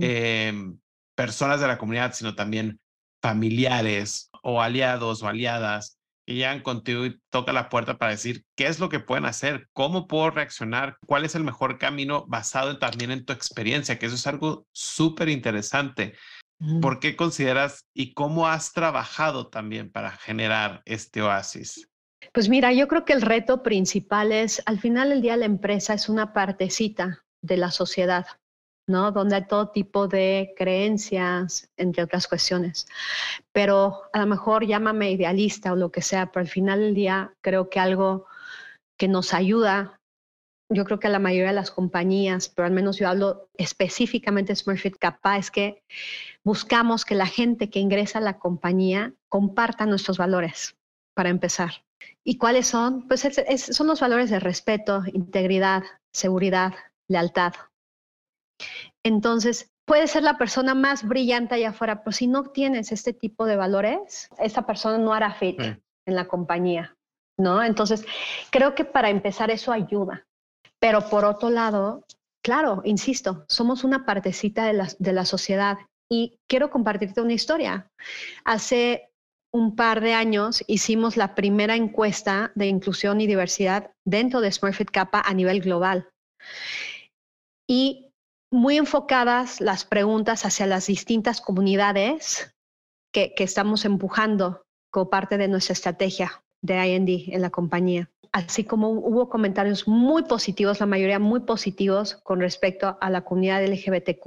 em, 0.00 0.78
personas 1.14 1.60
de 1.60 1.66
la 1.66 1.76
comunidad, 1.76 2.14
sino 2.14 2.34
también 2.34 2.80
familiares 3.20 4.30
o 4.42 4.62
aliados 4.62 5.22
o 5.22 5.28
aliadas 5.28 5.98
que 6.24 6.34
llegan 6.34 6.60
contigo 6.60 7.04
y 7.04 7.20
toca 7.30 7.52
la 7.52 7.68
puerta 7.68 7.98
para 7.98 8.12
decir 8.12 8.44
qué 8.54 8.68
es 8.68 8.78
lo 8.78 8.88
que 8.88 9.00
pueden 9.00 9.24
hacer, 9.24 9.68
cómo 9.72 10.06
puedo 10.06 10.30
reaccionar, 10.30 10.96
cuál 11.06 11.24
es 11.24 11.34
el 11.34 11.44
mejor 11.44 11.78
camino 11.78 12.24
basado 12.26 12.78
también 12.78 13.10
en 13.10 13.24
tu 13.24 13.32
experiencia, 13.32 13.98
que 13.98 14.06
eso 14.06 14.14
es 14.14 14.26
algo 14.26 14.66
súper 14.72 15.28
interesante. 15.28 16.14
¿Por 16.80 16.98
qué 16.98 17.14
consideras 17.14 17.86
y 17.94 18.14
cómo 18.14 18.48
has 18.48 18.72
trabajado 18.72 19.46
también 19.46 19.90
para 19.92 20.10
generar 20.10 20.82
este 20.86 21.22
oasis? 21.22 21.88
Pues 22.32 22.48
mira, 22.48 22.72
yo 22.72 22.88
creo 22.88 23.04
que 23.04 23.12
el 23.12 23.22
reto 23.22 23.62
principal 23.62 24.32
es, 24.32 24.62
al 24.66 24.80
final 24.80 25.10
del 25.10 25.22
día 25.22 25.36
la 25.36 25.46
empresa 25.46 25.94
es 25.94 26.08
una 26.08 26.32
partecita 26.32 27.24
de 27.42 27.56
la 27.56 27.70
sociedad, 27.70 28.26
¿no? 28.88 29.12
Donde 29.12 29.36
hay 29.36 29.46
todo 29.46 29.70
tipo 29.70 30.08
de 30.08 30.52
creencias, 30.56 31.70
entre 31.76 32.02
otras 32.02 32.26
cuestiones. 32.26 32.88
Pero 33.52 34.02
a 34.12 34.18
lo 34.18 34.26
mejor 34.26 34.66
llámame 34.66 35.12
idealista 35.12 35.72
o 35.72 35.76
lo 35.76 35.92
que 35.92 36.02
sea, 36.02 36.32
pero 36.32 36.40
al 36.40 36.48
final 36.48 36.80
del 36.80 36.94
día 36.94 37.32
creo 37.40 37.70
que 37.70 37.78
algo 37.78 38.26
que 38.98 39.06
nos 39.06 39.32
ayuda, 39.32 39.97
yo 40.70 40.84
creo 40.84 40.98
que 40.98 41.06
a 41.06 41.10
la 41.10 41.18
mayoría 41.18 41.48
de 41.48 41.54
las 41.54 41.70
compañías, 41.70 42.48
pero 42.48 42.66
al 42.66 42.72
menos 42.72 42.98
yo 42.98 43.08
hablo 43.08 43.48
específicamente 43.56 44.52
de 44.52 44.56
Smurfit 44.56 44.96
Kappa, 44.98 45.38
es 45.38 45.50
que 45.50 45.82
buscamos 46.44 47.04
que 47.04 47.14
la 47.14 47.26
gente 47.26 47.70
que 47.70 47.80
ingresa 47.80 48.18
a 48.18 48.22
la 48.22 48.38
compañía 48.38 49.14
comparta 49.28 49.86
nuestros 49.86 50.18
valores, 50.18 50.76
para 51.14 51.30
empezar. 51.30 51.84
¿Y 52.22 52.36
cuáles 52.36 52.66
son? 52.66 53.08
Pues 53.08 53.26
son 53.70 53.86
los 53.86 54.00
valores 54.00 54.30
de 54.30 54.40
respeto, 54.40 55.02
integridad, 55.12 55.82
seguridad, 56.12 56.74
lealtad. 57.08 57.54
Entonces, 59.02 59.72
puede 59.86 60.06
ser 60.06 60.22
la 60.22 60.36
persona 60.36 60.74
más 60.74 61.06
brillante 61.06 61.54
allá 61.54 61.70
afuera, 61.70 62.02
pero 62.04 62.12
si 62.12 62.26
no 62.26 62.44
tienes 62.44 62.92
este 62.92 63.14
tipo 63.14 63.46
de 63.46 63.56
valores, 63.56 64.28
esa 64.38 64.66
persona 64.66 64.98
no 64.98 65.14
hará 65.14 65.32
fit 65.32 65.58
en 65.60 66.14
la 66.14 66.28
compañía, 66.28 66.96
¿no? 67.38 67.62
Entonces, 67.64 68.04
creo 68.50 68.74
que 68.74 68.84
para 68.84 69.08
empezar 69.08 69.50
eso 69.50 69.72
ayuda. 69.72 70.27
Pero 70.80 71.08
por 71.08 71.24
otro 71.24 71.50
lado, 71.50 72.04
claro, 72.42 72.82
insisto, 72.84 73.44
somos 73.48 73.84
una 73.84 74.06
partecita 74.06 74.66
de 74.66 75.12
la, 75.12 75.24
sociedad 75.24 75.78
y 76.10 76.38
quiero 76.48 76.70
compartirte 76.70 77.20
una 77.20 77.32
historia. 77.32 77.90
Hace 78.44 79.10
un 79.52 79.76
par 79.76 80.00
de 80.00 80.14
años 80.14 80.62
hicimos 80.66 81.16
la 81.16 81.34
primera 81.34 81.74
encuesta 81.74 82.52
de 82.54 82.66
inclusión 82.66 83.20
y 83.20 83.26
diversidad 83.26 83.92
dentro 84.04 84.40
de 84.40 84.52
Smurfit 84.52 84.90
Kappa 84.90 85.22
a 85.24 85.34
nivel 85.34 85.60
global. 85.60 86.08
Y 87.66 88.06
muy 88.50 88.76
enfocadas 88.78 89.60
las 89.60 89.84
preguntas 89.84 90.44
hacia 90.44 90.66
las 90.66 90.86
distintas 90.86 91.40
comunidades 91.40 92.54
que, 93.12 93.34
estamos 93.38 93.84
empujando 93.84 94.62
como 94.90 95.10
parte 95.10 95.38
de 95.38 95.48
nuestra 95.48 95.72
estrategia 95.72 96.42
de 96.62 96.86
IND 96.86 97.34
en 97.34 97.42
la 97.42 97.50
compañía. 97.50 98.10
Así 98.32 98.64
como 98.64 98.90
hubo 98.90 99.28
comentarios 99.28 99.88
muy 99.88 100.24
positivos, 100.24 100.80
la 100.80 100.86
mayoría 100.86 101.18
muy 101.18 101.40
positivos 101.40 102.16
con 102.22 102.40
respecto 102.40 102.98
a 103.00 103.10
la 103.10 103.22
comunidad 103.22 103.64
LGBTQ, 103.64 104.24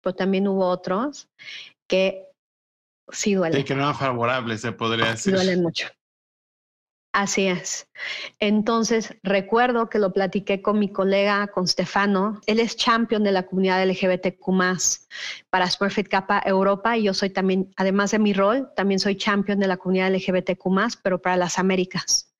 pero 0.00 0.14
también 0.14 0.48
hubo 0.48 0.66
otros 0.68 1.28
que 1.86 2.26
sí 3.08 3.34
duelen. 3.34 3.64
Que 3.64 3.74
no 3.74 3.82
eran 3.82 3.94
favorables, 3.94 4.60
se 4.60 4.72
podría 4.72 5.10
decir. 5.10 5.34
Duelen 5.34 5.62
mucho. 5.62 5.88
Así 7.16 7.46
es. 7.46 7.88
Entonces, 8.40 9.16
recuerdo 9.22 9.88
que 9.88 9.98
lo 9.98 10.12
platiqué 10.12 10.60
con 10.60 10.78
mi 10.78 10.92
colega, 10.92 11.46
con 11.46 11.66
Stefano. 11.66 12.42
Él 12.44 12.60
es 12.60 12.76
champion 12.76 13.24
de 13.24 13.32
la 13.32 13.44
comunidad 13.44 13.82
LGBTQ 13.86 14.44
para 15.48 15.70
Smurfit 15.70 16.08
Kappa 16.08 16.42
Europa 16.44 16.94
y 16.98 17.04
yo 17.04 17.14
soy 17.14 17.30
también, 17.30 17.72
además 17.76 18.10
de 18.10 18.18
mi 18.18 18.34
rol, 18.34 18.70
también 18.76 19.00
soy 19.00 19.16
champion 19.16 19.58
de 19.58 19.66
la 19.66 19.78
comunidad 19.78 20.12
LGBTQ 20.14 20.62
pero 21.02 21.22
para 21.22 21.38
las 21.38 21.58
Américas. 21.58 22.34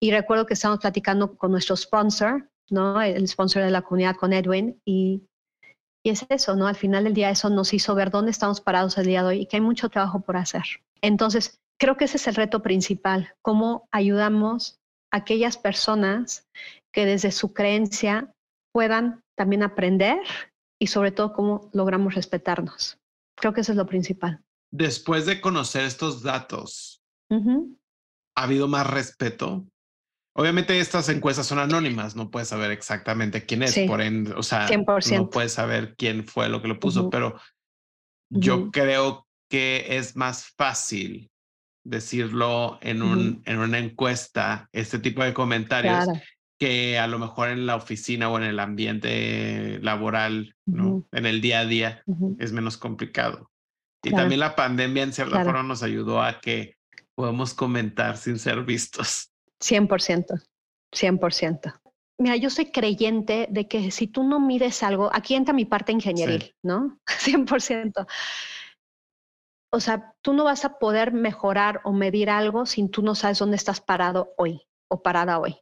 Y 0.00 0.10
recuerdo 0.10 0.46
que 0.46 0.54
estábamos 0.54 0.80
platicando 0.80 1.36
con 1.36 1.50
nuestro 1.50 1.76
sponsor, 1.76 2.48
¿no? 2.70 3.00
El 3.00 3.26
sponsor 3.28 3.62
de 3.62 3.70
la 3.70 3.82
comunidad, 3.82 4.16
con 4.16 4.32
Edwin, 4.32 4.80
y, 4.84 5.22
y 6.02 6.10
es 6.10 6.26
eso, 6.28 6.56
¿no? 6.56 6.66
Al 6.66 6.76
final 6.76 7.04
del 7.04 7.14
día 7.14 7.30
eso 7.30 7.50
nos 7.50 7.72
hizo 7.72 7.94
ver 7.94 8.10
dónde 8.10 8.30
estamos 8.30 8.60
parados 8.60 8.98
el 8.98 9.06
día 9.06 9.22
de 9.22 9.28
hoy 9.28 9.40
y 9.42 9.46
que 9.46 9.56
hay 9.56 9.62
mucho 9.62 9.88
trabajo 9.88 10.20
por 10.20 10.36
hacer. 10.36 10.64
Entonces, 11.00 11.60
creo 11.78 11.96
que 11.96 12.04
ese 12.04 12.16
es 12.16 12.26
el 12.26 12.34
reto 12.34 12.62
principal, 12.62 13.34
cómo 13.42 13.88
ayudamos 13.90 14.78
a 15.12 15.18
aquellas 15.18 15.56
personas 15.56 16.46
que 16.92 17.06
desde 17.06 17.32
su 17.32 17.52
creencia 17.52 18.32
puedan 18.72 19.22
también 19.36 19.62
aprender 19.62 20.18
y 20.80 20.88
sobre 20.88 21.12
todo 21.12 21.32
cómo 21.32 21.70
logramos 21.72 22.14
respetarnos. 22.14 22.98
Creo 23.36 23.52
que 23.52 23.62
eso 23.62 23.72
es 23.72 23.78
lo 23.78 23.86
principal. 23.86 24.42
Después 24.72 25.26
de 25.26 25.40
conocer 25.40 25.84
estos 25.84 26.22
datos, 26.22 27.00
¿ha 28.34 28.42
habido 28.42 28.68
más 28.68 28.86
respeto? 28.86 29.66
Obviamente 30.36 30.78
estas 30.80 31.08
encuestas 31.08 31.46
son 31.46 31.60
anónimas, 31.60 32.16
no 32.16 32.30
puedes 32.30 32.48
saber 32.48 32.72
exactamente 32.72 33.46
quién 33.46 33.62
es, 33.62 33.78
por 33.86 34.00
ende, 34.00 34.32
o 34.32 34.42
sea, 34.42 34.68
no 35.12 35.30
puedes 35.30 35.52
saber 35.52 35.94
quién 35.96 36.26
fue 36.26 36.48
lo 36.48 36.60
que 36.60 36.68
lo 36.68 36.80
puso, 36.80 37.08
pero 37.08 37.38
yo 38.30 38.72
creo 38.72 39.28
que 39.48 39.86
es 39.96 40.16
más 40.16 40.46
fácil 40.56 41.30
decirlo 41.84 42.78
en, 42.80 43.02
un, 43.02 43.42
en 43.44 43.58
una 43.58 43.78
encuesta, 43.78 44.68
este 44.72 44.98
tipo 44.98 45.22
de 45.22 45.34
comentarios, 45.34 46.08
que 46.58 46.98
a 46.98 47.06
lo 47.06 47.20
mejor 47.20 47.50
en 47.50 47.66
la 47.66 47.76
oficina 47.76 48.28
o 48.28 48.36
en 48.36 48.44
el 48.44 48.58
ambiente 48.58 49.78
laboral, 49.82 50.56
¿no? 50.66 51.04
en 51.12 51.26
el 51.26 51.40
día 51.40 51.60
a 51.60 51.66
día, 51.66 52.02
es 52.38 52.52
menos 52.52 52.76
complicado. 52.76 53.50
Y 54.02 54.10
también 54.10 54.40
la 54.40 54.56
pandemia 54.56 55.04
en 55.04 55.12
cierta 55.12 55.44
forma 55.44 55.62
nos 55.62 55.82
ayudó 55.82 56.22
a 56.22 56.40
que 56.40 56.76
podamos 57.14 57.54
comentar 57.54 58.16
sin 58.16 58.38
ser 58.38 58.62
vistos. 58.62 59.30
100%, 59.60 60.42
100%. 60.92 61.80
Mira, 62.18 62.36
yo 62.36 62.50
soy 62.50 62.66
creyente 62.70 63.48
de 63.50 63.66
que 63.66 63.90
si 63.90 64.06
tú 64.06 64.22
no 64.22 64.38
mides 64.38 64.82
algo, 64.82 65.10
aquí 65.12 65.34
entra 65.34 65.52
mi 65.52 65.64
parte 65.64 65.92
ingenieril, 65.92 66.54
¿no? 66.62 66.98
100%. 67.06 68.06
o 69.72 69.80
sea, 69.80 70.14
tú 70.22 70.32
no 70.32 70.44
vas 70.44 70.64
a 70.64 70.78
poder 70.78 71.12
mejorar 71.12 71.80
o 71.84 71.92
medir 71.92 72.30
algo 72.30 72.66
si 72.66 72.88
tú 72.88 73.02
no 73.02 73.14
sabes 73.14 73.38
dónde 73.40 73.56
estás 73.56 73.80
parado 73.80 74.32
hoy 74.36 74.62
o 74.88 75.02
parada 75.02 75.40
hoy. 75.40 75.56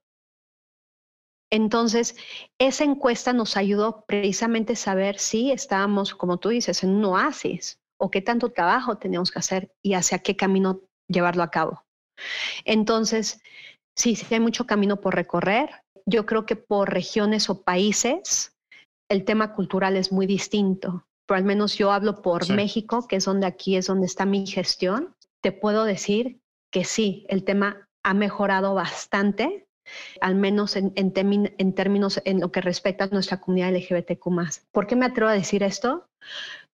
Entonces, 1.50 2.16
esa 2.58 2.84
encuesta 2.84 3.32
nos 3.34 3.58
ayudó 3.58 4.04
precisamente 4.06 4.72
a 4.72 4.76
saber 4.76 5.18
si 5.18 5.52
estábamos, 5.52 6.14
como 6.14 6.38
tú 6.38 6.48
dices, 6.48 6.82
en 6.82 6.90
un 6.90 7.04
oasis 7.04 7.78
o 7.98 8.10
qué 8.10 8.22
tanto 8.22 8.50
trabajo 8.50 8.96
teníamos 8.96 9.30
que 9.30 9.38
hacer 9.38 9.74
y 9.82 9.94
hacia 9.94 10.20
qué 10.20 10.34
camino 10.34 10.80
llevarlo 11.12 11.42
a 11.42 11.51
cabo. 11.51 11.85
Entonces, 12.64 13.40
sí, 13.96 14.16
sí 14.16 14.27
hay 14.35 14.40
mucho 14.40 14.66
camino 14.66 15.01
por 15.01 15.14
recorrer. 15.14 15.70
Yo 16.07 16.27
creo 16.27 16.46
que 16.46 16.57
por 16.57 16.92
regiones 16.92 17.48
o 17.51 17.62
países 17.62 18.57
el 19.09 19.25
tema 19.25 19.55
cultural 19.55 19.96
es 19.96 20.11
muy 20.11 20.27
distinto 20.27 21.07
pero 21.27 21.38
al 21.38 21.44
menos 21.44 21.77
yo 21.79 21.92
hablo 21.92 22.20
por 22.20 22.51
México, 22.53 23.07
que 23.07 23.16
es 23.16 23.25
donde 23.25 23.46
aquí 23.46 23.77
es 23.77 23.87
donde 23.87 24.07
está 24.07 24.27
mi 24.27 24.46
gestión, 24.46 25.14
te 25.40 25.53
puedo 25.53 25.85
decir 25.85 26.40
que 26.70 26.85
sí, 26.85 27.25
el 27.29 27.44
tema 27.44 27.88
ha 28.03 28.14
mejorado 28.14 28.75
bastante, 28.75 29.66
al 30.20 30.35
menos 30.35 30.77
en, 30.77 30.92
en, 30.94 31.55
en 31.57 31.75
términos 31.75 32.20
en 32.25 32.40
lo 32.40 32.53
que 32.53 32.61
respecta 32.61 33.05
a 33.05 33.09
nuestra 33.09 33.40
comunidad 33.40 33.75
LGBTQ. 33.75 34.27
¿Por 34.72 34.87
qué 34.87 34.96
me 34.96 35.07
atrevo 35.07 35.31
a 35.31 35.35
decir 35.35 35.62
esto? 35.62 36.09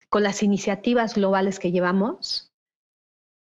Con 0.09 0.23
las 0.23 0.43
iniciativas 0.43 1.15
globales 1.15 1.59
que 1.59 1.71
llevamos, 1.71 2.48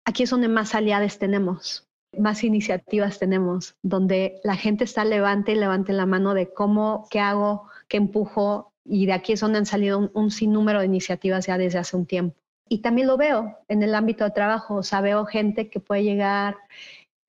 aquí 0.06 0.24
es 0.24 0.30
donde 0.30 0.48
más 0.48 0.76
aliados 0.76 1.18
tenemos, 1.20 1.88
más 2.18 2.44
iniciativas 2.44 3.20
tenemos, 3.20 3.76
donde 3.82 4.39
la 4.44 4.56
gente 4.56 4.84
está 4.84 5.04
levante 5.04 5.52
y 5.52 5.56
levante 5.56 5.94
la 5.94 6.06
mano 6.06 6.34
de 6.34 6.54
cómo, 6.54 7.08
qué 7.10 7.20
hago, 7.20 7.68
qué 7.88 7.98
empujo, 7.98 8.72
y 8.86 9.08
de 9.08 9.13
aquí 9.13 9.34
es 9.34 9.39
donde 9.39 9.58
han 9.58 9.65
salido 9.65 10.12
un, 10.13 10.32
sinnúmero 10.32 10.80
de 10.80 10.86
iniciativas 10.86 11.48
ya 11.48 11.58
desde 11.58 11.80
hace 11.80 11.98
un 11.98 12.06
tiempo. 12.06 12.38
Y 12.70 12.80
también 12.80 13.08
lo 13.08 13.18
veo 13.18 13.58
en 13.68 13.84
el 13.84 13.96
ámbito 13.96 14.24
de 14.24 14.32
trabajo, 14.32 14.76
o 14.76 14.84
sea, 14.84 15.02
veo 15.02 15.26
gente 15.26 15.70
que 15.70 15.80
puede 15.80 16.04
llegar 16.04 16.58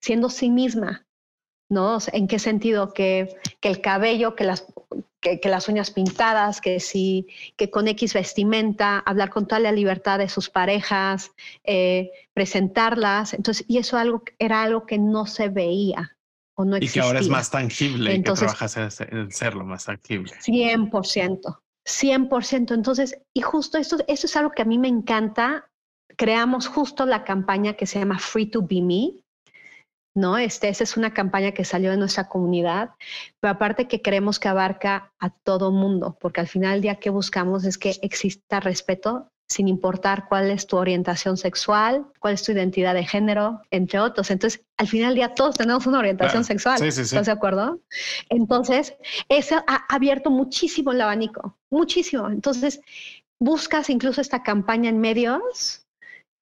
siendo 0.00 0.28
sí 0.28 0.50
misma, 0.50 1.05
¿no? 1.68 1.98
¿En 2.12 2.28
qué 2.28 2.38
sentido? 2.38 2.92
Que, 2.92 3.36
que 3.60 3.68
el 3.68 3.80
cabello, 3.80 4.34
que 4.34 4.44
las, 4.44 4.66
que, 5.20 5.40
las 5.48 5.68
uñas 5.68 5.90
pintadas, 5.90 6.60
que 6.60 6.80
sí, 6.80 7.26
que 7.56 7.70
con 7.70 7.88
X 7.88 8.14
vestimenta, 8.14 8.98
hablar 9.00 9.30
con 9.30 9.46
toda 9.46 9.60
la 9.60 9.72
libertad 9.72 10.18
de 10.18 10.28
sus 10.28 10.50
parejas, 10.50 11.32
eh, 11.64 12.10
presentarlas. 12.34 13.34
Entonces, 13.34 13.64
y 13.68 13.78
eso 13.78 13.96
algo, 13.96 14.22
era 14.38 14.62
algo 14.62 14.86
que 14.86 14.98
no 14.98 15.26
se 15.26 15.48
veía 15.48 16.16
y 16.80 16.88
que 16.88 17.00
ahora 17.00 17.20
es 17.20 17.28
más 17.28 17.50
tangible 17.50 18.14
Entonces, 18.14 18.48
que 18.48 18.56
trabajas 18.56 19.00
en 19.00 19.30
serlo 19.30 19.64
más 19.64 19.84
tangible. 19.84 20.32
100%, 20.40 21.58
100%. 21.84 22.74
Entonces, 22.74 23.18
y 23.34 23.42
justo 23.42 23.76
esto, 23.76 23.98
esto 24.08 24.26
es 24.26 24.36
algo 24.36 24.50
que 24.52 24.62
a 24.62 24.64
mí 24.64 24.78
me 24.78 24.88
encanta. 24.88 25.68
Creamos 26.16 26.66
justo 26.66 27.04
la 27.04 27.24
campaña 27.24 27.74
que 27.74 27.86
se 27.86 27.98
llama 27.98 28.18
Free 28.18 28.46
to 28.46 28.62
Be 28.62 28.80
Me, 28.80 29.10
¿no? 30.16 30.38
Este, 30.38 30.68
esa 30.68 30.84
es 30.84 30.96
una 30.96 31.12
campaña 31.12 31.52
que 31.52 31.64
salió 31.64 31.90
de 31.90 31.96
nuestra 31.96 32.28
comunidad, 32.28 32.90
pero 33.40 33.52
aparte 33.52 33.88
que 33.88 34.02
creemos 34.02 34.38
que 34.38 34.48
abarca 34.48 35.12
a 35.18 35.30
todo 35.30 35.70
mundo, 35.70 36.16
porque 36.20 36.40
al 36.40 36.48
final 36.48 36.76
el 36.76 36.80
día 36.80 36.96
que 36.96 37.10
buscamos 37.10 37.64
es 37.64 37.78
que 37.78 37.96
exista 38.02 38.60
respeto 38.60 39.30
sin 39.48 39.68
importar 39.68 40.26
cuál 40.28 40.50
es 40.50 40.66
tu 40.66 40.76
orientación 40.76 41.36
sexual, 41.36 42.06
cuál 42.18 42.34
es 42.34 42.42
tu 42.42 42.50
identidad 42.50 42.94
de 42.94 43.04
género, 43.04 43.62
entre 43.70 44.00
otros. 44.00 44.30
Entonces, 44.30 44.64
al 44.76 44.88
final 44.88 45.10
del 45.10 45.16
día 45.16 45.34
todos 45.34 45.56
tenemos 45.56 45.86
una 45.86 46.00
orientación 46.00 46.42
sexual. 46.42 46.82
¿Estás 46.82 47.26
de 47.26 47.32
acuerdo? 47.32 47.80
Entonces, 48.28 48.94
eso 49.28 49.62
ha 49.68 49.86
abierto 49.88 50.30
muchísimo 50.30 50.92
el 50.92 51.00
abanico, 51.00 51.56
muchísimo. 51.70 52.28
Entonces, 52.28 52.80
buscas 53.40 53.88
incluso 53.88 54.20
esta 54.20 54.42
campaña 54.42 54.90
en 54.90 54.98
medios 54.98 55.86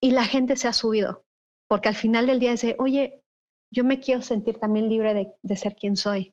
y 0.03 0.13
la 0.13 0.25
gente 0.25 0.57
se 0.57 0.69
ha 0.69 0.73
subido, 0.73 1.25
porque 1.69 1.89
al 1.89 1.95
final 1.95 2.27
del 2.27 2.39
día 2.39 2.53
dice, 2.53 2.77
oye, 2.79 3.21
yo 3.75 3.85
me 3.85 4.01
quiero 4.01 4.23
sentir 4.23 4.59
también 4.59 4.89
libre 4.89 5.35
de, 5.43 5.57
ser 5.57 5.75
quien 5.75 5.97
soy, 5.97 6.33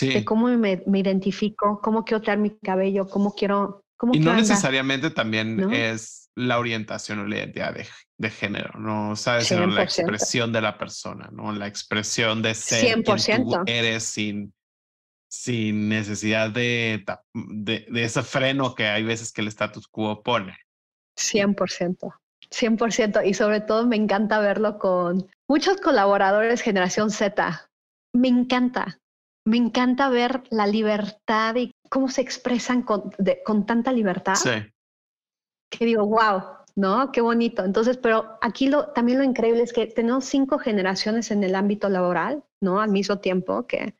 de 0.00 0.24
cómo 0.24 0.48
me, 0.48 0.82
me, 0.86 0.98
identifico, 0.98 1.80
cómo 1.82 2.04
quiero 2.04 2.22
traer 2.22 2.38
mi 2.38 2.50
cabello, 2.58 3.08
cómo 3.08 3.34
quiero 3.34 3.82
¿Cómo 3.96 4.14
y 4.14 4.18
no 4.18 4.34
necesariamente 4.34 5.10
también 5.10 5.56
¿No? 5.56 5.70
es 5.70 6.28
la 6.34 6.58
orientación 6.58 7.20
o 7.20 7.26
la 7.26 7.36
identidad 7.36 7.72
de, 7.72 7.86
de 8.18 8.30
género, 8.30 8.78
no 8.78 9.14
sabes, 9.14 9.46
sino 9.46 9.64
la 9.68 9.82
100%. 9.82 9.84
expresión 9.84 10.52
de 10.52 10.60
la 10.60 10.76
persona, 10.76 11.30
¿no? 11.32 11.52
La 11.52 11.68
expresión 11.68 12.42
de 12.42 12.54
ser 12.54 12.80
quien 12.80 13.04
tú 13.04 13.12
100%. 13.12 13.62
eres 13.66 14.02
sin, 14.02 14.52
sin 15.30 15.88
necesidad 15.88 16.50
de, 16.50 17.04
de, 17.32 17.86
de 17.88 18.04
ese 18.04 18.24
freno 18.24 18.74
que 18.74 18.86
hay 18.86 19.04
veces 19.04 19.30
que 19.30 19.40
el 19.40 19.48
status 19.48 19.86
quo 19.86 20.20
pone. 20.20 20.56
100%. 21.16 22.12
100%. 22.52 23.22
Y 23.24 23.34
sobre 23.34 23.60
todo 23.60 23.86
me 23.86 23.96
encanta 23.96 24.38
verlo 24.40 24.78
con 24.78 25.28
muchos 25.48 25.80
colaboradores 25.80 26.60
generación 26.60 27.10
Z. 27.10 27.68
Me 28.14 28.28
encanta. 28.28 28.98
Me 29.44 29.56
encanta 29.56 30.08
ver 30.08 30.44
la 30.50 30.66
libertad 30.66 31.56
y 31.56 31.72
cómo 31.88 32.08
se 32.08 32.20
expresan 32.20 32.82
con, 32.82 33.12
de- 33.18 33.42
con 33.42 33.66
tanta 33.66 33.90
libertad. 33.90 34.36
Sí, 34.36 34.50
que 35.70 35.84
digo, 35.84 36.06
wow, 36.06 36.42
¿no? 36.76 37.10
Qué 37.10 37.20
bonito. 37.20 37.64
Entonces, 37.64 37.96
pero 37.96 38.38
aquí 38.40 38.68
lo, 38.68 38.88
también 38.88 39.18
lo 39.18 39.24
increíble 39.24 39.62
es 39.62 39.72
que 39.72 39.86
tenemos 39.86 40.26
cinco 40.26 40.58
generaciones 40.58 41.30
en 41.30 41.42
el 41.42 41.54
ámbito 41.54 41.88
laboral, 41.88 42.44
¿no? 42.60 42.80
Al 42.80 42.90
mismo 42.90 43.18
tiempo 43.18 43.66
que 43.66 43.94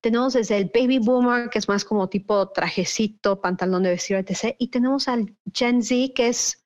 tenemos 0.00 0.32
desde 0.32 0.56
el 0.56 0.70
baby 0.74 0.98
boomer, 0.98 1.48
que 1.50 1.58
es 1.58 1.68
más 1.68 1.84
como 1.84 2.08
tipo 2.08 2.48
trajecito, 2.48 3.40
pantalón 3.40 3.84
de 3.84 3.90
vestir, 3.90 4.16
etc. 4.16 4.56
Y 4.58 4.68
tenemos 4.68 5.06
al 5.08 5.34
Gen 5.54 5.82
Z, 5.82 6.12
que 6.14 6.28
es 6.28 6.64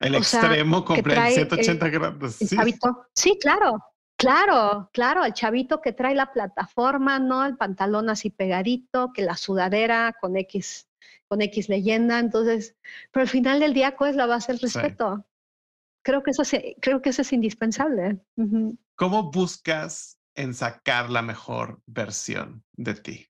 el 0.00 0.14
O 0.14 0.22
sea, 0.22 0.40
extremo 0.42 0.84
completo, 0.84 1.20
trae, 1.20 1.34
180 1.34 1.88
grados. 1.88 2.34
Sí. 2.36 2.56
chavito. 2.56 3.06
Sí, 3.14 3.38
claro. 3.40 3.82
Claro, 4.16 4.90
claro, 4.92 5.24
el 5.24 5.32
chavito 5.32 5.80
que 5.80 5.92
trae 5.92 6.14
la 6.16 6.32
plataforma, 6.32 7.20
¿no? 7.20 7.46
El 7.46 7.56
pantalón 7.56 8.10
así 8.10 8.30
pegadito, 8.30 9.12
que 9.12 9.22
la 9.22 9.36
sudadera 9.36 10.12
con 10.20 10.36
X, 10.36 10.88
con 11.28 11.40
X 11.40 11.68
leyenda. 11.68 12.18
Entonces, 12.18 12.74
pero 13.12 13.22
al 13.22 13.28
final 13.28 13.60
del 13.60 13.74
día, 13.74 13.94
¿cuál 13.94 14.10
es 14.10 14.16
la 14.16 14.26
base 14.26 14.50
del 14.50 14.58
Sí. 14.58 14.66
respeto? 14.66 15.24
Creo 16.04 16.24
que 16.24 16.32
eso 16.32 16.42
es, 16.42 16.52
creo 16.80 17.00
que 17.00 17.10
eso 17.10 17.22
es 17.22 17.32
indispensable. 17.32 18.18
¿Cómo 18.96 19.30
buscas 19.30 20.18
en 20.34 20.52
sacar 20.52 21.10
la 21.10 21.22
mejor 21.22 21.80
versión 21.86 22.64
de 22.72 22.94
ti? 22.94 23.27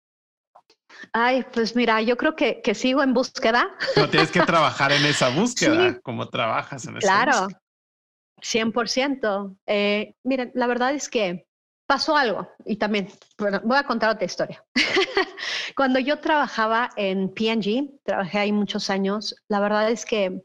Ay, 1.12 1.44
pues 1.52 1.74
mira, 1.76 2.00
yo 2.02 2.16
creo 2.16 2.34
que, 2.36 2.60
que 2.62 2.74
sigo 2.74 3.02
en 3.02 3.14
búsqueda. 3.14 3.68
No 3.96 4.08
tienes 4.10 4.30
que 4.30 4.40
trabajar 4.42 4.92
en 4.92 5.04
esa 5.04 5.28
búsqueda, 5.34 5.90
Sí. 5.92 6.00
como 6.02 6.28
trabajas 6.28 6.84
en 6.86 6.96
esa 6.98 7.06
Claro, 7.06 7.40
búsqueda. 7.42 7.60
100%. 8.42 9.56
Eh, 9.66 10.14
miren, 10.24 10.52
la 10.54 10.66
verdad 10.66 10.94
es 10.94 11.08
que 11.08 11.46
pasó 11.88 12.16
algo 12.16 12.48
y 12.64 12.76
también, 12.76 13.08
bueno, 13.38 13.60
voy 13.64 13.78
a 13.78 13.84
contar 13.84 14.10
otra 14.10 14.26
historia. 14.26 14.64
Cuando 15.76 15.98
yo 15.98 16.20
trabajaba 16.20 16.90
en 16.96 17.30
P&G, 17.32 18.00
trabajé 18.04 18.38
ahí 18.38 18.52
muchos 18.52 18.90
años, 18.90 19.34
la 19.48 19.60
verdad 19.60 19.90
es 19.90 20.04
que 20.04 20.42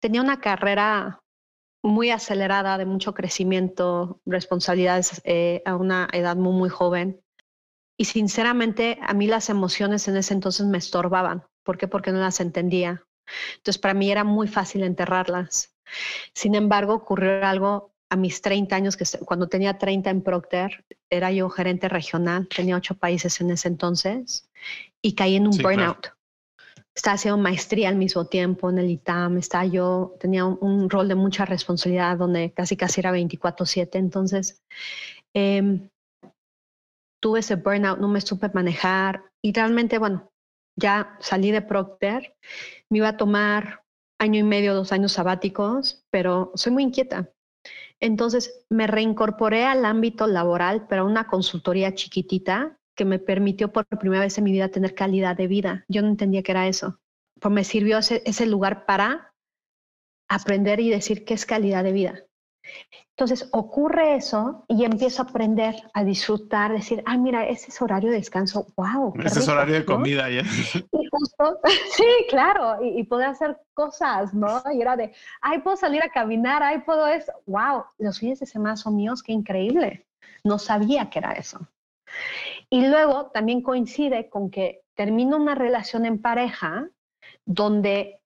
tenía 0.00 0.20
una 0.20 0.40
carrera 0.40 1.20
muy 1.82 2.10
acelerada, 2.10 2.76
de 2.76 2.84
mucho 2.84 3.14
crecimiento, 3.14 4.20
responsabilidades 4.26 5.20
eh, 5.24 5.62
a 5.64 5.76
una 5.76 6.08
edad 6.12 6.36
muy, 6.36 6.52
muy 6.52 6.68
joven. 6.68 7.20
Y 7.98 8.06
sinceramente, 8.06 8.98
a 9.02 9.12
mí 9.12 9.26
las 9.26 9.50
emociones 9.50 10.08
en 10.08 10.16
ese 10.16 10.32
entonces 10.32 10.64
me 10.66 10.78
estorbaban. 10.78 11.44
¿Por 11.64 11.76
qué? 11.76 11.88
Porque 11.88 12.12
no 12.12 12.20
las 12.20 12.40
entendía. 12.40 13.04
Entonces, 13.56 13.78
para 13.78 13.92
mí 13.92 14.10
era 14.10 14.24
muy 14.24 14.48
fácil 14.48 14.84
enterrarlas. 14.84 15.74
Sin 16.32 16.54
embargo, 16.54 16.94
ocurrió 16.94 17.44
algo 17.44 17.92
a 18.10 18.16
mis 18.16 18.40
30 18.40 18.76
años, 18.76 18.96
que 18.96 19.04
cuando 19.24 19.48
tenía 19.48 19.76
30 19.76 20.10
en 20.10 20.22
Procter, 20.22 20.84
era 21.10 21.30
yo 21.32 21.50
gerente 21.50 21.88
regional, 21.88 22.48
tenía 22.48 22.76
ocho 22.76 22.94
países 22.94 23.40
en 23.40 23.50
ese 23.50 23.68
entonces, 23.68 24.48
y 25.02 25.14
caí 25.14 25.36
en 25.36 25.46
un 25.46 25.52
Sí, 25.52 25.58
claro. 25.58 25.76
burnout. 25.76 26.06
Estaba 26.94 27.14
haciendo 27.14 27.38
maestría 27.38 27.90
al 27.90 27.96
mismo 27.96 28.24
tiempo 28.26 28.70
en 28.70 28.78
el 28.78 28.90
ITAM, 28.90 29.38
estaba 29.38 29.66
yo, 29.66 30.14
tenía 30.18 30.44
un, 30.44 30.58
un 30.60 30.90
rol 30.90 31.06
de 31.06 31.14
mucha 31.14 31.44
responsabilidad 31.44 32.16
donde 32.16 32.52
casi 32.52 32.76
casi 32.76 33.00
era 33.00 33.12
24/7, 33.12 33.98
entonces 33.98 34.62
em, 35.34 35.88
tuve 37.20 37.40
ese 37.40 37.56
burnout, 37.56 37.98
no 37.98 38.08
me 38.08 38.20
supe 38.20 38.50
manejar 38.52 39.24
y 39.42 39.52
realmente, 39.52 39.98
bueno, 39.98 40.32
ya 40.76 41.16
salí 41.20 41.50
de 41.50 41.62
Procter, 41.62 42.36
me 42.88 42.98
iba 42.98 43.08
a 43.08 43.16
tomar 43.16 43.82
año 44.20 44.40
y 44.40 44.44
medio, 44.44 44.74
dos 44.74 44.92
años 44.92 45.12
sabáticos, 45.12 46.04
pero 46.10 46.52
soy 46.54 46.72
muy 46.72 46.82
inquieta. 46.82 47.30
Entonces 48.00 48.64
me 48.68 48.86
reincorporé 48.86 49.64
al 49.64 49.84
ámbito 49.84 50.26
laboral, 50.26 50.86
pero 50.88 51.02
a 51.02 51.06
una 51.06 51.26
consultoría 51.26 51.94
chiquitita 51.94 52.78
que 52.96 53.04
me 53.04 53.18
permitió 53.18 53.72
por 53.72 53.86
primera 53.86 54.22
vez 54.22 54.38
en 54.38 54.44
mi 54.44 54.52
vida 54.52 54.68
tener 54.68 54.94
calidad 54.94 55.36
de 55.36 55.46
vida. 55.46 55.84
Yo 55.88 56.02
no 56.02 56.08
entendía 56.08 56.42
qué 56.42 56.52
era 56.52 56.68
eso. 56.68 57.00
Pues 57.40 57.52
me 57.52 57.64
sirvió 57.64 57.98
ese, 57.98 58.22
ese 58.24 58.46
lugar 58.46 58.86
para 58.86 59.34
aprender 60.28 60.80
y 60.80 60.90
decir 60.90 61.24
qué 61.24 61.34
es 61.34 61.46
calidad 61.46 61.84
de 61.84 61.92
vida. 61.92 62.27
Entonces 63.10 63.48
ocurre 63.52 64.14
eso 64.14 64.64
y 64.68 64.84
empiezo 64.84 65.22
a 65.22 65.24
aprender 65.26 65.74
a 65.92 66.04
disfrutar, 66.04 66.72
decir, 66.72 67.02
ay, 67.04 67.18
mira, 67.18 67.46
ese 67.48 67.70
es 67.70 67.82
horario 67.82 68.10
de 68.10 68.16
descanso, 68.16 68.66
wow. 68.76 69.12
Ese 69.18 69.40
es 69.40 69.46
rico", 69.46 69.52
horario 69.52 69.74
de 69.74 69.84
comida 69.84 70.30
ya. 70.30 70.42
Y 70.42 71.08
justo, 71.10 71.60
sí, 71.96 72.04
claro, 72.28 72.82
y, 72.84 73.00
y 73.00 73.04
poder 73.04 73.28
hacer 73.28 73.58
cosas, 73.74 74.32
¿no? 74.34 74.62
Y 74.72 74.80
era 74.80 74.96
de, 74.96 75.12
ay, 75.40 75.58
puedo 75.58 75.76
salir 75.76 76.02
a 76.02 76.10
caminar, 76.10 76.62
ay, 76.62 76.78
puedo 76.80 77.08
eso. 77.08 77.32
Wow, 77.46 77.86
los 77.98 78.20
fines 78.20 78.38
de 78.38 78.46
semana 78.46 78.76
son 78.76 78.94
míos, 78.94 79.22
qué 79.22 79.32
increíble. 79.32 80.06
No 80.44 80.58
sabía 80.58 81.10
que 81.10 81.18
era 81.18 81.32
eso. 81.32 81.58
Y 82.70 82.86
luego 82.86 83.30
también 83.32 83.62
coincide 83.62 84.28
con 84.28 84.50
que 84.50 84.82
termino 84.94 85.36
una 85.36 85.54
relación 85.54 86.06
en 86.06 86.20
pareja 86.20 86.88
donde 87.44 88.20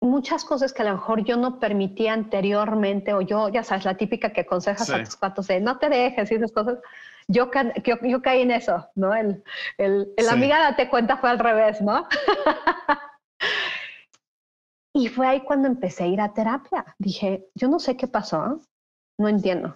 muchas 0.00 0.44
cosas 0.44 0.72
que 0.72 0.82
a 0.82 0.86
lo 0.86 0.92
mejor 0.92 1.24
yo 1.24 1.36
no 1.36 1.58
permitía 1.58 2.12
anteriormente, 2.12 3.12
o 3.14 3.20
yo, 3.20 3.48
ya 3.48 3.64
sabes, 3.64 3.84
la 3.84 3.96
típica 3.96 4.32
que 4.32 4.42
aconsejas 4.42 4.88
a 4.90 5.04
tus 5.04 5.16
cuatos 5.16 5.48
de 5.48 5.60
no 5.60 5.78
te 5.78 5.88
dejes 5.88 6.30
y 6.30 6.34
esas 6.36 6.52
cosas, 6.52 6.78
yo, 7.26 7.50
ca- 7.50 7.74
yo, 7.82 7.96
yo 8.02 8.22
caí 8.22 8.42
en 8.42 8.52
eso, 8.52 8.88
¿no? 8.94 9.14
El, 9.14 9.42
el, 9.76 10.12
el 10.16 10.24
Sí. 10.24 10.30
amiga 10.30 10.60
date 10.60 10.88
cuenta 10.88 11.16
fue 11.16 11.30
al 11.30 11.38
revés, 11.38 11.80
¿no? 11.82 12.06
y 14.94 15.08
fue 15.08 15.26
ahí 15.26 15.40
cuando 15.42 15.68
empecé 15.68 16.04
a 16.04 16.08
ir 16.08 16.20
a 16.20 16.32
terapia. 16.32 16.84
Dije, 16.98 17.46
yo 17.54 17.68
no 17.68 17.78
sé 17.78 17.96
qué 17.96 18.06
pasó, 18.08 18.60
no 19.18 19.28
entiendo. 19.28 19.74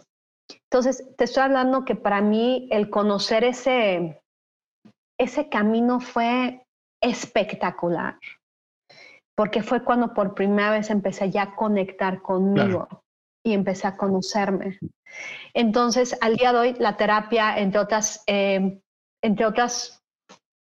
Entonces, 0.70 1.04
te 1.16 1.24
estoy 1.24 1.44
hablando 1.44 1.84
que 1.84 1.94
para 1.94 2.20
mí 2.20 2.68
el 2.70 2.90
conocer 2.90 3.44
ese, 3.44 4.20
ese 5.18 5.48
camino 5.48 6.00
fue 6.00 6.64
espectacular, 7.02 8.18
porque 9.36 9.62
fue 9.62 9.82
cuando 9.84 10.14
por 10.14 10.34
primera 10.34 10.70
vez 10.70 10.90
empecé 10.90 11.30
ya 11.30 11.42
a 11.42 11.54
conectar 11.56 12.22
conmigo 12.22 12.88
y 13.44 13.54
empecé 13.54 13.86
a 13.86 13.96
conocerme. 13.96 14.78
Entonces, 15.54 16.16
al 16.20 16.36
día 16.36 16.52
de 16.52 16.58
hoy, 16.58 16.76
la 16.78 16.96
terapia, 16.96 17.58
entre 17.58 17.80
otras, 17.80 18.22
eh, 18.26 18.80
entre 19.22 19.46
otras 19.46 20.02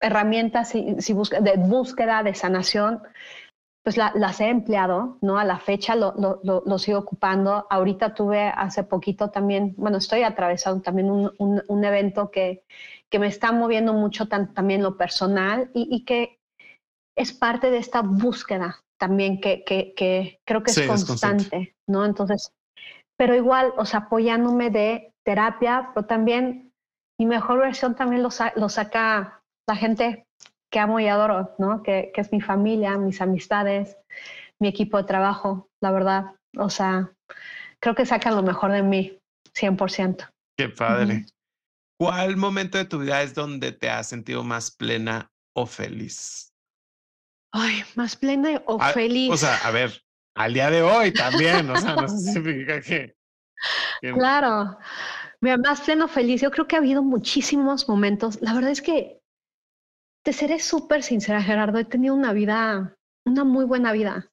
herramientas 0.01 0.69
si, 0.69 0.95
si 0.99 1.13
busca- 1.13 1.41
de 1.41 1.55
búsqueda, 1.58 2.23
de 2.23 2.34
sanación, 2.34 3.01
pues 3.84 3.97
la- 3.97 4.12
las 4.15 4.39
he 4.39 4.49
empleado, 4.49 5.17
¿no? 5.21 5.38
A 5.39 5.45
la 5.45 5.60
fecha 5.60 5.95
lo, 5.95 6.13
lo, 6.17 6.39
lo- 6.43 6.63
lo 6.65 6.77
sigo 6.79 6.99
ocupando. 6.99 7.65
Ahorita 7.69 8.13
tuve 8.13 8.47
hace 8.49 8.84
poquito 8.84 9.29
también, 9.29 9.73
bueno, 9.77 9.97
estoy 9.97 10.23
atravesando 10.23 10.82
también 10.82 11.10
un, 11.12 11.34
un- 11.38 11.63
un 11.67 11.84
evento 11.86 12.29
que, 12.32 12.63
que 13.10 13.19
me 13.19 13.27
está 13.27 13.51
moviendo 13.51 13.93
mucho 13.93 14.27
tan- 14.27 14.53
también 14.53 14.84
lo 14.84 14.95
personal 14.97 15.69
y, 15.73 15.88
y 15.91 16.05
que 16.05 16.38
es 17.19 17.34
parte 17.34 17.69
de 17.69 17.77
esta 17.77 18.01
búsqueda 18.01 18.82
también 18.97 19.39
que, 19.41 19.63
que, 19.63 19.93
que 19.95 20.39
creo 20.45 20.63
que 20.63 20.71
Sí, 20.71 20.82
es 20.82 20.88
es 20.89 21.05
constante. 21.05 21.75
¿no? 21.88 22.05
Entonces, 22.05 22.53
pero 23.17 23.36
igual, 23.36 23.73
o 23.77 23.86
sea, 23.86 24.01
apoyándome 24.01 24.69
de 24.69 25.13
terapia, 25.23 25.91
pero 25.93 26.05
también 26.05 26.71
mi 27.19 27.25
mejor 27.25 27.60
versión 27.60 27.95
también 27.95 28.23
lo, 28.23 28.32
sa- 28.32 28.53
lo 28.55 28.69
saca 28.69 29.43
la 29.67 29.75
gente 29.75 30.25
que 30.71 30.79
amo 30.79 30.99
y 30.99 31.08
adoro, 31.08 31.55
¿no? 31.58 31.84
Que, 31.84 32.12
que 32.13 32.21
es 32.21 32.32
mi 32.32 32.41
familia, 32.41 32.97
mis 32.97 33.21
amistades, 33.21 33.97
mi 34.60 34.67
equipo 34.67 34.97
de 34.97 35.03
trabajo, 35.03 35.67
la 35.82 35.91
verdad. 35.91 36.36
O 36.58 36.69
sea, 36.69 37.12
creo 37.79 37.95
que 37.95 38.05
sacan 38.05 38.36
lo 38.36 38.43
mejor 38.43 38.71
de 38.71 38.84
mí, 38.84 39.19
100%. 39.53 40.25
Qué 40.58 40.69
padre. 40.69 41.25
¿Cuál 41.99 42.38
momento 42.38 42.78
de 42.78 42.86
tu 42.86 42.99
vida 42.99 43.22
es 43.22 43.34
donde 43.34 43.72
te 43.74 43.89
has 43.89 44.07
sentido 44.07 44.43
más 44.43 44.72
plena 44.72 45.30
o 45.53 45.65
feliz? 45.65 46.49
Ay, 47.52 47.84
más 47.95 48.16
plena 48.16 48.62
o 48.66 48.78
Ah, 48.80 48.89
feliz. 48.93 49.32
O 49.32 49.38
sea, 49.38 49.56
a 49.66 49.72
ver, 49.72 49.91
al 50.36 50.54
día 50.54 50.70
de 50.70 50.82
hoy 50.82 51.12
también, 51.12 51.70
o 51.70 51.78
sea, 51.78 51.95
no 51.95 52.08
significa 52.08 52.82
que... 52.82 53.16
que- 54.02 54.14
Claro. 54.14 54.78
Mira, 55.41 55.58
más 55.58 55.82
pleno 55.82 56.08
feliz. 56.08 56.41
Yo 56.41 56.52
creo 56.52 56.68
que 56.68 56.76
ha 56.76 56.80
habido 56.80 57.02
muchísimos 57.02 57.88
momentos. 57.88 58.41
La 58.41 58.54
verdad 58.54 58.72
es 58.72 58.82
que 58.82 59.20
te 60.26 60.34
seré 60.34 60.60
súper 60.60 61.02
sincera, 61.02 61.41
Gerardo. 61.41 61.80
He 61.80 61.86
tenido 61.86 62.14
una 62.14 62.34
vida, 62.34 62.95
una 63.26 63.43
muy 63.45 63.66
buena 63.66 63.91
vida. 63.93 64.28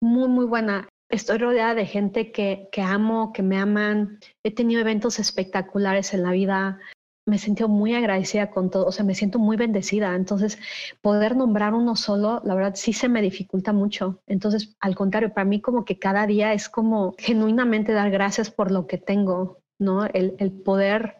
Muy, 0.00 0.28
muy 0.28 0.44
buena. 0.46 0.88
Estoy 1.10 1.38
rodeada 1.38 1.74
de 1.74 1.86
gente 1.86 2.32
que, 2.32 2.68
que 2.72 2.82
amo, 2.82 3.32
que 3.32 3.42
me 3.42 3.58
aman. 3.58 4.20
He 4.44 4.54
tenido 4.54 4.80
eventos 4.80 5.18
espectaculares 5.18 6.14
en 6.14 6.22
la 6.22 6.30
vida. 6.30 6.78
Me 7.26 7.38
siento 7.38 7.68
muy 7.68 7.94
agradecida 7.94 8.50
con 8.50 8.70
todo, 8.70 8.86
o 8.86 8.92
sea, 8.92 9.04
me 9.04 9.14
siento 9.14 9.38
muy 9.38 9.56
bendecida. 9.56 10.14
Entonces, 10.14 10.58
poder 11.00 11.36
nombrar 11.36 11.74
uno 11.74 11.96
solo, 11.96 12.42
la 12.44 12.54
verdad, 12.54 12.74
sí 12.74 12.92
se 12.92 13.08
me 13.08 13.22
dificulta 13.22 13.72
mucho. 13.72 14.20
Entonces, 14.26 14.76
al 14.80 14.94
contrario, 14.94 15.32
para 15.32 15.44
mí 15.44 15.60
como 15.60 15.84
que 15.84 15.98
cada 15.98 16.26
día 16.26 16.52
es 16.52 16.68
como 16.68 17.14
genuinamente 17.18 17.92
dar 17.92 18.10
gracias 18.10 18.50
por 18.50 18.70
lo 18.70 18.86
que 18.86 18.98
tengo, 18.98 19.60
¿no? 19.78 20.04
El, 20.04 20.52
poder 20.64 21.16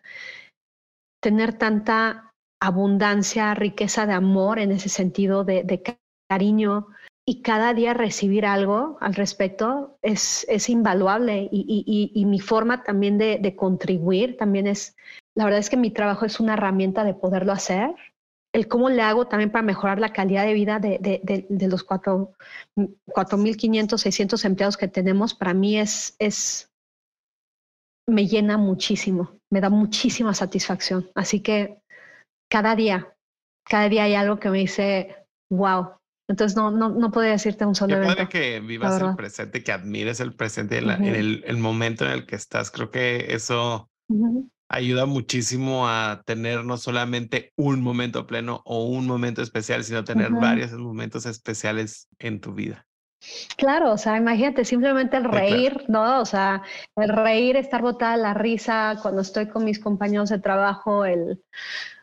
tener 1.23 1.55
tanta 1.55 2.33
abundancia, 2.61 3.55
riqueza 3.55 4.07
de 4.07 4.13
amor 4.13 4.59
en 4.59 4.73
ese 4.73 4.89
sentido 4.89 5.45
de, 5.45 5.83
cariño, 6.29 6.89
y 7.27 7.41
cada 7.41 7.73
día 7.73 7.95
recibir 7.95 8.45
algo 8.45 8.99
al 9.01 9.15
respecto 9.15 9.97
es, 10.03 10.45
es 10.51 10.69
invaluable 10.69 11.49
y, 11.51 12.13
y, 12.15 12.25
mi 12.27 12.41
forma 12.41 12.83
también 12.83 13.17
de, 13.17 13.57
contribuir 13.57 14.37
también 14.37 14.67
es, 14.67 14.95
la 15.37 15.45
verdad 15.45 15.61
es 15.61 15.71
que 15.71 15.77
mi 15.77 15.91
trabajo 15.91 16.25
es 16.25 16.41
una 16.41 16.55
herramienta 16.55 17.05
de 17.05 17.15
poderlo 17.15 17.53
hacer. 17.53 17.95
El 18.53 18.69
cómo 18.69 18.89
le 18.89 19.03
hago 19.03 19.27
también 19.27 19.51
para 19.51 19.63
mejorar 19.63 19.99
la 19.99 20.13
calidad 20.13 20.47
de 20.47 20.55
vida 20.55 20.79
de, 20.79 20.99
de, 21.01 21.47
de 21.49 21.69
los 21.69 21.85
4.500, 21.85 23.99
600 23.99 24.45
empleados 24.45 24.77
que 24.77 24.87
tenemos, 24.87 25.35
para 25.35 25.55
mí 25.55 25.77
es, 25.77 26.15
es, 26.21 26.71
me 28.09 28.29
llena 28.29 28.57
muchísimo, 28.57 29.41
me 29.53 29.61
da 29.61 29.71
muchísima 29.71 30.35
satisfacción. 30.35 31.11
Así 31.17 31.41
que 31.41 31.81
cada 32.49 32.77
día, 32.77 33.13
cada 33.69 33.89
día 33.89 34.05
hay 34.05 34.15
algo 34.15 34.39
que 34.39 34.51
me 34.51 34.59
dice, 34.59 35.27
wow, 35.51 35.97
entonces 36.31 36.57
no, 36.57 36.71
no, 36.71 36.91
no 36.91 37.11
podría 37.11 37.33
decirte 37.33 37.67
un 37.67 37.75
solo 37.75 37.97
Qué 37.97 38.07
evento. 38.07 38.29
que 38.29 38.61
vivas 38.61 39.03
el 39.03 39.17
presente, 39.17 39.65
que 39.65 39.73
admires 39.73 40.21
el 40.21 40.33
presente, 40.33 40.79
en, 40.79 40.91
el, 40.91 41.43
el, 41.45 41.57
momento 41.57 42.05
en 42.05 42.13
el 42.13 42.25
que 42.25 42.37
estás. 42.37 42.71
Creo 42.71 42.93
que 42.93 43.35
eso 43.35 43.91
ayuda 44.75 45.07
muchísimo 45.07 45.89
a 45.89 46.23
tener 46.25 46.65
no 46.65 46.77
solamente 46.77 47.53
un 47.57 47.81
momento 47.81 48.27
pleno 48.27 48.63
o 48.65 48.85
un 48.85 49.07
momento 49.07 49.43
especial, 49.43 49.85
sino 49.85 50.05
tener 50.05 50.31
varios 50.33 50.73
momentos 50.73 51.27
especiales 51.27 52.09
en 52.19 52.41
tu 52.41 52.53
vida. 52.53 52.87
Claro, 53.57 53.93
o 53.93 53.99
sea, 53.99 54.19
imagínate 54.19 54.65
simplemente 54.65 55.17
el 55.17 55.25
reír, 55.25 55.85
¿no? 55.89 56.21
O 56.21 56.27
sea, 56.27 56.63
el 56.97 57.09
reír, 57.09 57.57
estar 57.57 57.81
botada 57.81 58.17
la 58.17 58.35
risa 58.35 58.99
cuando 59.01 59.23
estoy 59.23 59.49
con 59.49 59.65
mis 59.65 59.79
compañeros 59.79 60.29
de 60.29 60.39
trabajo, 60.41 61.05
el 61.05 61.43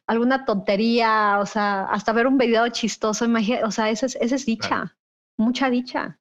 alguna 0.07 0.45
tontería, 0.45 1.37
o 1.39 1.45
sea, 1.45 1.83
hasta 1.83 2.11
ver 2.11 2.27
un 2.27 2.37
video 2.37 2.67
chistoso, 2.69 3.25
o 3.63 3.71
sea, 3.71 3.89
esa 3.89 4.05
es, 4.05 4.17
esa 4.19 4.35
es 4.35 4.45
dicha, 4.45 4.97
mucha 5.37 5.69
dicha. 5.69 6.19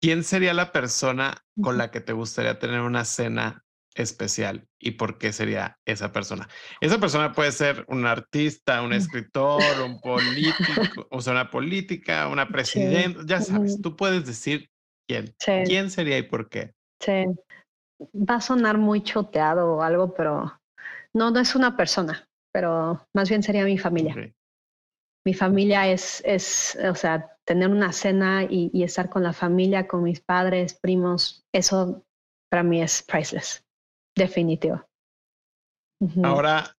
¿Quién 0.00 0.24
sería 0.24 0.54
la 0.54 0.72
persona 0.72 1.44
con 1.60 1.78
la 1.78 1.90
que 1.90 2.00
te 2.00 2.12
gustaría 2.12 2.58
tener 2.58 2.80
una 2.80 3.04
cena 3.04 3.63
especial 3.94 4.66
y 4.78 4.92
por 4.92 5.18
qué 5.18 5.32
sería 5.32 5.78
esa 5.84 6.12
persona? 6.12 6.48
Esa 6.80 6.98
persona 6.98 7.32
puede 7.32 7.52
ser 7.52 7.84
un 7.88 8.06
artista, 8.06 8.82
un 8.82 8.92
escritor, 8.92 9.62
un 9.84 10.00
político, 10.02 11.06
o 11.10 11.20
sea, 11.20 11.32
una 11.32 11.50
política, 11.50 12.28
una 12.28 12.48
presidenta, 12.48 13.20
ya 13.24 13.40
sabes, 13.40 13.80
tú 13.80 13.96
puedes 13.96 14.26
decir 14.26 14.70
quién. 15.08 15.34
¿Quién 15.64 15.90
sería 15.90 16.18
y 16.18 16.22
por 16.22 16.48
qué? 16.48 16.72
Sí. 17.00 17.24
Va 18.00 18.36
a 18.36 18.40
sonar 18.40 18.78
muy 18.78 19.02
choteado 19.02 19.76
o 19.76 19.82
algo, 19.82 20.14
pero 20.14 20.52
no, 21.14 21.30
no 21.30 21.40
es 21.40 21.54
una 21.54 21.76
persona, 21.76 22.28
pero 22.52 23.06
más 23.14 23.28
bien 23.28 23.42
sería 23.42 23.64
mi 23.64 23.78
familia. 23.78 24.32
Mi 25.26 25.32
familia 25.32 25.88
es, 25.88 26.22
es, 26.26 26.76
o 26.84 26.94
sea, 26.94 27.34
tener 27.44 27.68
una 27.68 27.92
cena 27.92 28.44
y, 28.44 28.82
estar 28.82 29.08
con 29.08 29.22
la 29.22 29.32
familia, 29.32 29.86
con 29.86 30.02
mis 30.02 30.20
padres, 30.20 30.74
primos, 30.74 31.44
eso 31.54 32.04
para 32.50 32.62
mí 32.62 32.82
es 32.82 33.02
priceless, 33.02 33.63
definitivo. 34.14 34.86
Ahora 36.22 36.76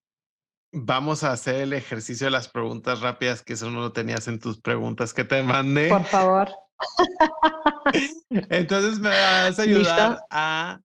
vamos 0.71 1.23
a 1.23 1.31
hacer 1.31 1.55
el 1.55 1.73
ejercicio 1.73 2.27
de 2.27 2.31
las 2.31 2.47
preguntas 2.49 3.01
rápidas, 3.01 3.41
que 3.41 3.53
eso 3.53 3.71
no 3.71 3.79
lo 3.79 3.91
tenías 3.93 4.27
en 4.27 4.39
tus 4.39 4.59
preguntas 4.59 5.13
que 5.13 5.23
te 5.23 5.41
mandé. 5.41 5.89
Por 5.89 6.03
favor. 6.03 6.49
Entonces 8.29 8.99
me 8.99 9.09
vas 9.09 9.57
a 9.57 9.61
ayudar 9.61 10.19
a 10.29 10.81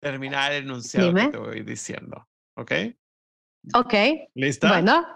terminar 0.00 0.52
el 0.52 0.64
enunciado 0.64 1.14
que 1.14 1.28
te 1.28 1.38
voy 1.38 1.62
diciendo. 1.62 2.26
¿Ok? 2.56 2.72
Ok. 3.74 3.94
¿Lista? 4.34 4.68
Bueno. 4.68 5.06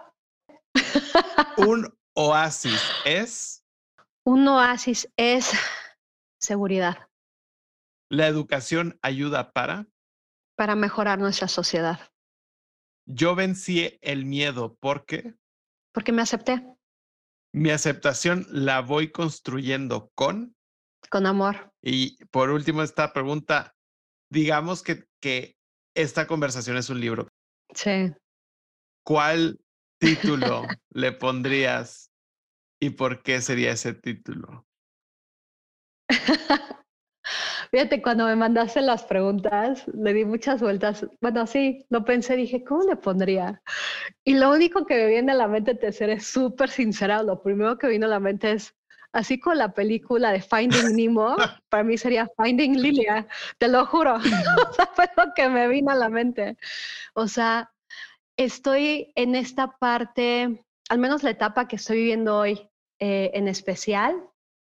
Un 1.57 1.93
oasis 2.15 2.81
es. 3.03 3.63
Un 4.25 4.47
oasis 4.47 5.11
es 5.17 5.51
seguridad. 6.39 7.09
La 8.09 8.27
educación 8.27 8.97
ayuda 9.01 9.51
para. 9.51 9.87
Para 10.55 10.75
mejorar 10.75 11.19
nuestra 11.19 11.47
sociedad. 11.47 11.99
Yo 13.05 13.35
vencí 13.35 13.97
el 14.01 14.25
miedo 14.25 14.77
porque. 14.79 15.35
Porque 15.93 16.11
me 16.11 16.21
acepté. 16.21 16.65
Mi 17.53 17.69
aceptación 17.69 18.45
la 18.49 18.81
voy 18.81 19.11
construyendo 19.11 20.11
con. 20.15 20.55
Con 21.09 21.25
amor. 21.25 21.71
Y 21.81 22.23
por 22.25 22.49
último, 22.49 22.81
esta 22.81 23.13
pregunta. 23.13 23.75
Digamos 24.29 24.81
que, 24.81 25.05
que 25.21 25.55
esta 25.95 26.27
conversación 26.27 26.77
es 26.77 26.89
un 26.89 26.99
libro. 26.99 27.27
Sí. 27.73 28.13
¿Cuál 29.05 29.59
título 29.99 30.63
le 30.89 31.11
pondrías 31.11 32.11
y 32.81 32.89
por 32.91 33.21
qué 33.23 33.41
sería 33.41 33.71
ese 33.71 33.93
título? 33.93 34.65
Fíjate, 37.75 38.01
cuando 38.01 38.25
me 38.25 38.37
mandaste 38.37 38.79
las 38.79 39.03
preguntas, 39.03 39.83
le 39.93 40.13
di 40.13 40.23
muchas 40.23 40.61
vueltas. 40.61 41.05
Bueno, 41.19 41.45
sí, 41.45 41.85
lo 41.89 42.05
pensé, 42.05 42.37
dije, 42.37 42.63
¿cómo 42.63 42.83
le 42.83 42.95
pondría? 42.95 43.61
Y 44.23 44.35
lo 44.35 44.49
único 44.51 44.85
que 44.85 44.95
me 44.95 45.07
viene 45.07 45.33
a 45.33 45.35
la 45.35 45.49
mente, 45.49 45.75
te 45.75 45.91
seré 45.91 46.21
súper 46.21 46.69
sincera, 46.69 47.21
lo 47.21 47.43
primero 47.43 47.77
que 47.77 47.89
vino 47.89 48.05
a 48.05 48.09
la 48.09 48.21
mente 48.21 48.53
es, 48.53 48.73
así 49.11 49.41
con 49.41 49.57
la 49.57 49.73
película 49.73 50.31
de 50.31 50.39
Finding 50.39 50.95
Nemo, 50.95 51.35
para 51.69 51.83
mí 51.83 51.97
sería 51.97 52.29
Finding 52.41 52.81
Lilia, 52.81 53.27
te 53.57 53.67
lo 53.67 53.85
juro. 53.87 54.15
o 54.69 54.73
sea, 54.73 54.89
fue 54.93 55.09
lo 55.17 55.33
que 55.35 55.49
me 55.49 55.67
vino 55.67 55.91
a 55.91 55.95
la 55.95 56.07
mente. 56.07 56.55
O 57.13 57.27
sea, 57.27 57.73
estoy 58.37 59.11
en 59.15 59.35
esta 59.35 59.75
parte, 59.75 60.63
al 60.87 60.97
menos 60.97 61.23
la 61.23 61.31
etapa 61.31 61.67
que 61.67 61.75
estoy 61.75 61.97
viviendo 61.97 62.37
hoy 62.37 62.69
eh, 62.99 63.31
en 63.33 63.49
especial, 63.49 64.15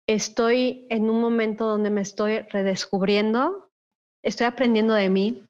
estoy 0.07 0.85
en 0.89 1.09
un 1.09 1.21
momento 1.21 1.65
donde 1.65 1.89
me 1.89 2.01
estoy 2.01 2.39
redescubriendo, 2.39 3.71
estoy 4.23 4.47
aprendiendo 4.47 4.93
de 4.93 5.09
mí. 5.09 5.45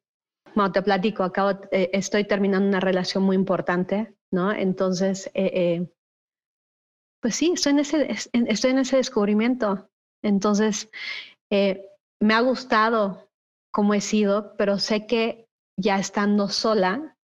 Bueno, 0.55 0.71
te 0.71 0.81
platico, 0.81 1.23
acabo, 1.23 1.59
eh, 1.71 1.89
estoy 1.93 2.25
terminando 2.25 2.67
una 2.67 2.79
relación 2.79 3.23
muy 3.23 3.35
importante, 3.35 4.15
¿no? 4.31 4.51
Entonces, 4.51 5.31
eh, 5.33 5.87
pues 7.21 7.35
sí, 7.35 7.51
estoy 7.53 7.71
en 7.71 7.79
ese, 7.79 8.07
estoy 8.33 8.71
en 8.71 8.79
ese 8.79 8.97
descubrimiento. 8.97 9.89
Entonces, 10.21 10.89
me 11.49 12.33
ha 12.33 12.41
gustado 12.41 13.29
cómo 13.71 13.93
he 13.93 14.01
sido, 14.01 14.55
pero 14.57 14.77
sé 14.77 15.07
que 15.07 15.47
ya 15.77 15.97
estando 15.97 16.49
sola, 16.49 17.17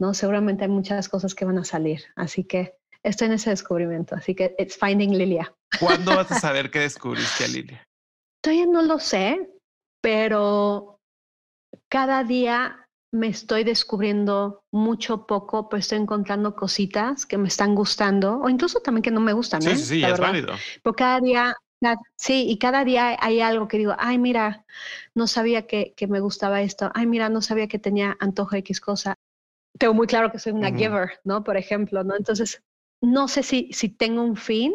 ¿no? 0.00 0.14
Seguramente 0.14 0.64
hay 0.64 0.70
muchas 0.70 1.08
cosas 1.08 1.34
que 1.34 1.44
van 1.44 1.58
a 1.58 1.64
salir. 1.64 2.02
Así 2.16 2.44
que 2.44 2.76
estoy 3.02 3.26
en 3.26 3.34
ese 3.34 3.50
descubrimiento. 3.50 4.14
Así 4.14 4.34
que 4.34 4.54
it's 4.58 4.76
finding 4.76 5.16
Lilia. 5.16 5.54
¿Cuándo 5.78 6.14
vas 6.14 6.30
a 6.32 6.34
saber 6.40 6.70
que 6.70 6.80
descubriste 6.80 7.44
a 7.44 7.48
Lilia? 7.48 7.88
Todavía 8.42 8.66
no 8.66 8.82
lo 8.82 8.98
sé, 8.98 9.48
pero 10.00 11.00
cada 11.88 12.24
día 12.24 12.88
me 13.12 13.28
estoy 13.28 13.62
descubriendo 13.62 14.64
mucho 14.72 15.26
poco, 15.26 15.68
pues 15.68 15.84
estoy 15.84 15.98
encontrando 15.98 16.56
cositas 16.56 17.26
que 17.26 17.38
me 17.38 17.48
están 17.48 17.74
gustando 17.74 18.40
o 18.40 18.48
incluso 18.48 18.80
también 18.80 19.02
que 19.02 19.10
no 19.10 19.20
me 19.20 19.32
gustan. 19.32 19.62
Sí, 19.62 19.70
¿eh? 19.70 19.76
sí, 19.76 19.84
sí, 19.84 20.04
es 20.04 20.18
válido. 20.18 20.54
Pero 20.82 20.94
cada 20.94 21.20
día, 21.20 21.56
sí, 22.16 22.46
y 22.48 22.58
cada 22.58 22.84
día 22.84 23.16
hay 23.20 23.40
algo 23.40 23.68
que 23.68 23.76
digo, 23.76 23.94
ay, 23.98 24.18
mira, 24.18 24.64
no 25.14 25.26
sabía 25.26 25.66
que, 25.66 25.92
que 25.94 26.06
me 26.06 26.20
gustaba 26.20 26.62
esto, 26.62 26.90
ay, 26.94 27.06
mira, 27.06 27.28
no 27.28 27.42
sabía 27.42 27.68
que 27.68 27.78
tenía 27.78 28.16
antojo 28.18 28.52
de 28.52 28.60
X 28.60 28.80
cosa 28.80 29.18
tengo 29.78 29.94
muy 29.94 30.06
claro 30.06 30.30
que 30.30 30.38
soy 30.38 30.52
una 30.52 30.70
giver, 30.70 31.20
¿no? 31.24 31.42
Por 31.44 31.56
ejemplo, 31.56 32.04
¿no? 32.04 32.16
Entonces, 32.16 32.62
no 33.02 33.28
sé 33.28 33.42
si, 33.42 33.72
si 33.72 33.88
tengo 33.88 34.22
un 34.22 34.36
fin, 34.36 34.72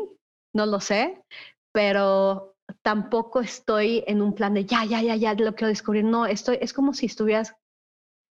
no 0.54 0.66
lo 0.66 0.80
sé, 0.80 1.24
pero 1.72 2.56
tampoco 2.82 3.40
estoy 3.40 4.04
en 4.06 4.22
un 4.22 4.36
plan 4.36 4.54
de 4.54 4.66
ya, 4.66 4.86
ya, 4.86 5.02
ya, 5.02 5.16
ya, 5.16 5.34
lo 5.34 5.56
quiero 5.56 5.70
descubrir. 5.70 6.04
No, 6.04 6.26
estoy, 6.26 6.58
es 6.62 6.74
como 6.74 6.94
si 6.94 7.06
estuvieras, 7.06 7.56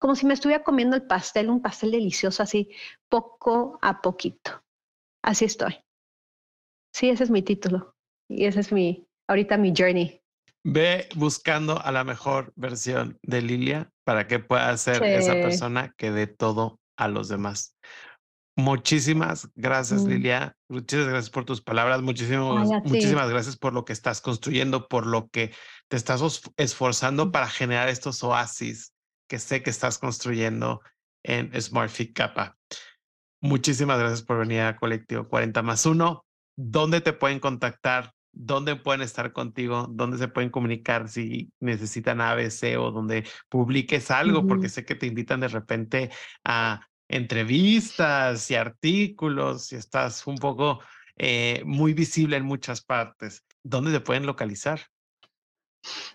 como 0.01 0.16
si 0.16 0.26
me 0.26 0.34
estuviera 0.34 0.64
comiendo 0.64 0.97
el 0.97 1.07
pastel, 1.07 1.49
un 1.49 1.62
pastel 1.62 1.92
delicioso, 1.92 2.42
así, 2.42 2.70
poco 3.09 3.78
a 3.80 4.03
poquito. 4.03 4.62
Así 5.22 5.45
estoy. 5.45 5.76
Sí, 6.92 7.09
ese 7.09 7.24
es 7.24 7.30
mi 7.30 7.42
título. 7.42 7.95
Y 8.28 8.47
ese 8.47 8.61
es 8.61 8.72
mi, 8.72 9.07
ahorita 9.28 9.57
mi 9.57 9.72
journey. 9.76 10.20
Ve 10.64 11.09
buscando 11.14 11.80
a 11.80 11.92
la 11.92 12.05
mejor 12.05 12.53
versión 12.57 13.18
de 13.22 13.42
Lilia 13.42 13.92
para 14.05 14.26
que 14.26 14.38
pueda 14.38 14.76
ser 14.76 15.03
esa 15.05 15.34
persona 15.34 15.92
que 15.97 16.11
dé 16.11 16.26
todo 16.26 16.80
a 16.97 17.09
los 17.09 17.28
demás. 17.28 17.76
Muchísimas 18.57 19.50
gracias, 19.57 20.05
mm. 20.05 20.09
Lilia. 20.09 20.57
Muchas 20.68 21.07
gracias 21.07 21.30
por 21.30 21.44
tus 21.44 21.61
palabras. 21.61 22.02
Muchísimas, 22.02 22.68
muchísimas 22.84 23.28
gracias 23.28 23.57
por 23.57 23.72
lo 23.72 23.84
que 23.84 23.92
estás 23.92 24.20
construyendo, 24.20 24.86
por 24.86 25.07
lo 25.07 25.28
que 25.28 25.52
te 25.88 25.96
estás 25.96 26.42
esforzando 26.57 27.26
mm. 27.26 27.32
para 27.32 27.48
generar 27.48 27.88
estos 27.88 28.22
oasis 28.22 28.92
que 29.28 29.38
sé 29.38 29.62
que 29.62 29.70
estás 29.70 29.98
construyendo 29.98 30.80
en 31.24 31.50
SmartFit 31.61 32.14
Kappa. 32.14 32.57
Muchísimas 33.40 33.98
gracias 33.98 34.22
por 34.22 34.38
venir 34.38 34.61
a 34.61 34.76
Colectivo 34.76 35.28
40 35.28 35.62
más 35.62 35.84
1. 35.84 36.24
¿Dónde 36.57 37.00
te 37.00 37.12
pueden 37.12 37.40
contactar? 37.40 38.12
¿Dónde 38.32 38.76
pueden 38.76 39.02
estar 39.02 39.32
contigo? 39.32 39.86
¿Dónde 39.90 40.18
se 40.18 40.28
pueden 40.28 40.50
comunicar 40.50 41.09
si 41.09 41.52
necesitan 41.61 42.20
ABC 42.20 42.78
o 42.78 42.90
donde 42.90 43.26
publiques 43.48 44.11
algo? 44.11 44.46
Porque 44.46 44.68
sé 44.68 44.84
que 44.84 44.94
te 44.94 45.07
invitan 45.07 45.40
de 45.40 45.48
repente 45.48 46.11
a 46.44 46.86
entrevistas 47.14 48.50
y 48.50 48.56
artículos 48.56 49.72
y 49.72 49.76
estás 49.76 50.26
un 50.26 50.36
poco 50.36 50.80
eh, 51.16 51.62
muy 51.64 51.94
visible 51.94 52.36
en 52.36 52.44
muchas 52.44 52.82
partes. 52.82 53.44
¿Dónde 53.62 53.92
te 53.92 54.00
pueden 54.00 54.26
localizar? 54.26 54.80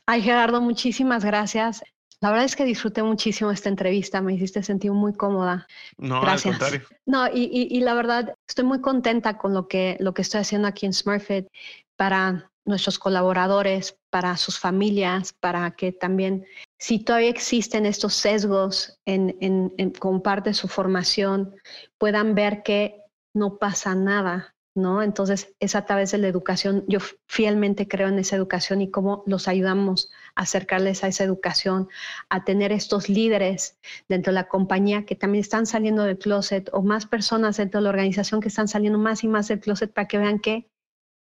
Ay, 0.06 0.22
Gerardo, 0.22 0.62
muchísimas 0.62 1.24
gracias. 1.24 1.82
La 2.22 2.32
verdad 2.32 2.46
es 2.46 2.56
que 2.58 2.66
disfruté 2.66 3.02
muchísimo 3.02 3.50
esta 3.50 3.70
entrevista, 3.70 4.22
me 4.22 4.34
hiciste 4.34 4.62
sentir 4.62 4.92
muy 4.92 5.14
cómoda. 5.14 5.68
No, 5.98 6.20
Gracias. 6.20 6.48
al 6.48 6.60
contrario. 6.60 6.88
No, 7.06 7.28
y, 7.28 7.68
y, 7.72 7.80
la 7.80 7.94
verdad, 7.94 8.36
estoy 8.46 8.66
muy 8.66 8.82
contenta 8.82 9.38
con 9.38 9.54
lo 9.54 9.70
que, 9.70 9.96
lo 10.02 10.14
que 10.14 10.22
estoy 10.22 10.42
haciendo 10.42 10.68
aquí 10.68 10.86
en 10.86 10.92
SmartFit 10.92 11.48
para 11.96 12.52
nuestros 12.66 13.00
colaboradores, 13.00 13.98
para 14.10 14.36
sus 14.36 14.60
familias, 14.60 15.34
para 15.40 15.72
que 15.72 15.94
también, 15.94 16.46
si 16.80 17.00
todavía 17.04 17.30
existen 17.30 17.86
estos 17.86 18.14
sesgos 18.14 19.00
en, 19.06 19.36
en, 19.42 19.74
en, 19.78 19.92
con 19.92 20.22
parte 20.22 20.52
de 20.52 20.54
su 20.54 20.70
formación, 20.70 21.56
puedan 21.98 22.36
ver 22.36 22.64
que 22.64 23.04
no 23.34 23.58
pasa 23.58 23.96
nada, 23.96 24.56
¿no? 24.76 25.04
Entonces, 25.04 25.54
es 25.60 25.76
a 25.76 25.86
través 25.86 26.12
de 26.12 26.20
la 26.20 26.30
educación. 26.30 26.86
Yo 26.88 27.00
fielmente 27.28 27.88
creo 27.88 28.08
en 28.08 28.18
esa 28.18 28.38
educación 28.38 28.82
y 28.82 28.90
cómo 28.90 29.24
los 29.28 29.50
ayudamos 29.50 30.10
a 30.36 30.44
acercarles 30.44 31.04
a 31.04 31.10
esa 31.10 31.26
educación, 31.26 31.90
a 32.30 32.46
tener 32.46 32.72
estos 32.72 33.10
líderes 33.10 33.78
dentro 34.08 34.32
de 34.32 34.36
la 34.36 34.48
compañía 34.48 35.06
que 35.06 35.16
también 35.16 35.42
están 35.42 35.66
saliendo 35.66 36.04
del 36.04 36.18
closet 36.18 36.70
o 36.72 36.82
más 36.82 37.06
personas 37.06 37.58
dentro 37.58 37.82
de 37.82 37.84
la 37.84 37.90
organización 37.90 38.40
que 38.40 38.48
están 38.48 38.70
saliendo 38.70 39.00
más 39.00 39.26
y 39.26 39.28
más 39.28 39.50
del 39.50 39.60
closet 39.60 39.92
para 39.92 40.08
que 40.08 40.18
vean 40.18 40.40
que 40.40 40.70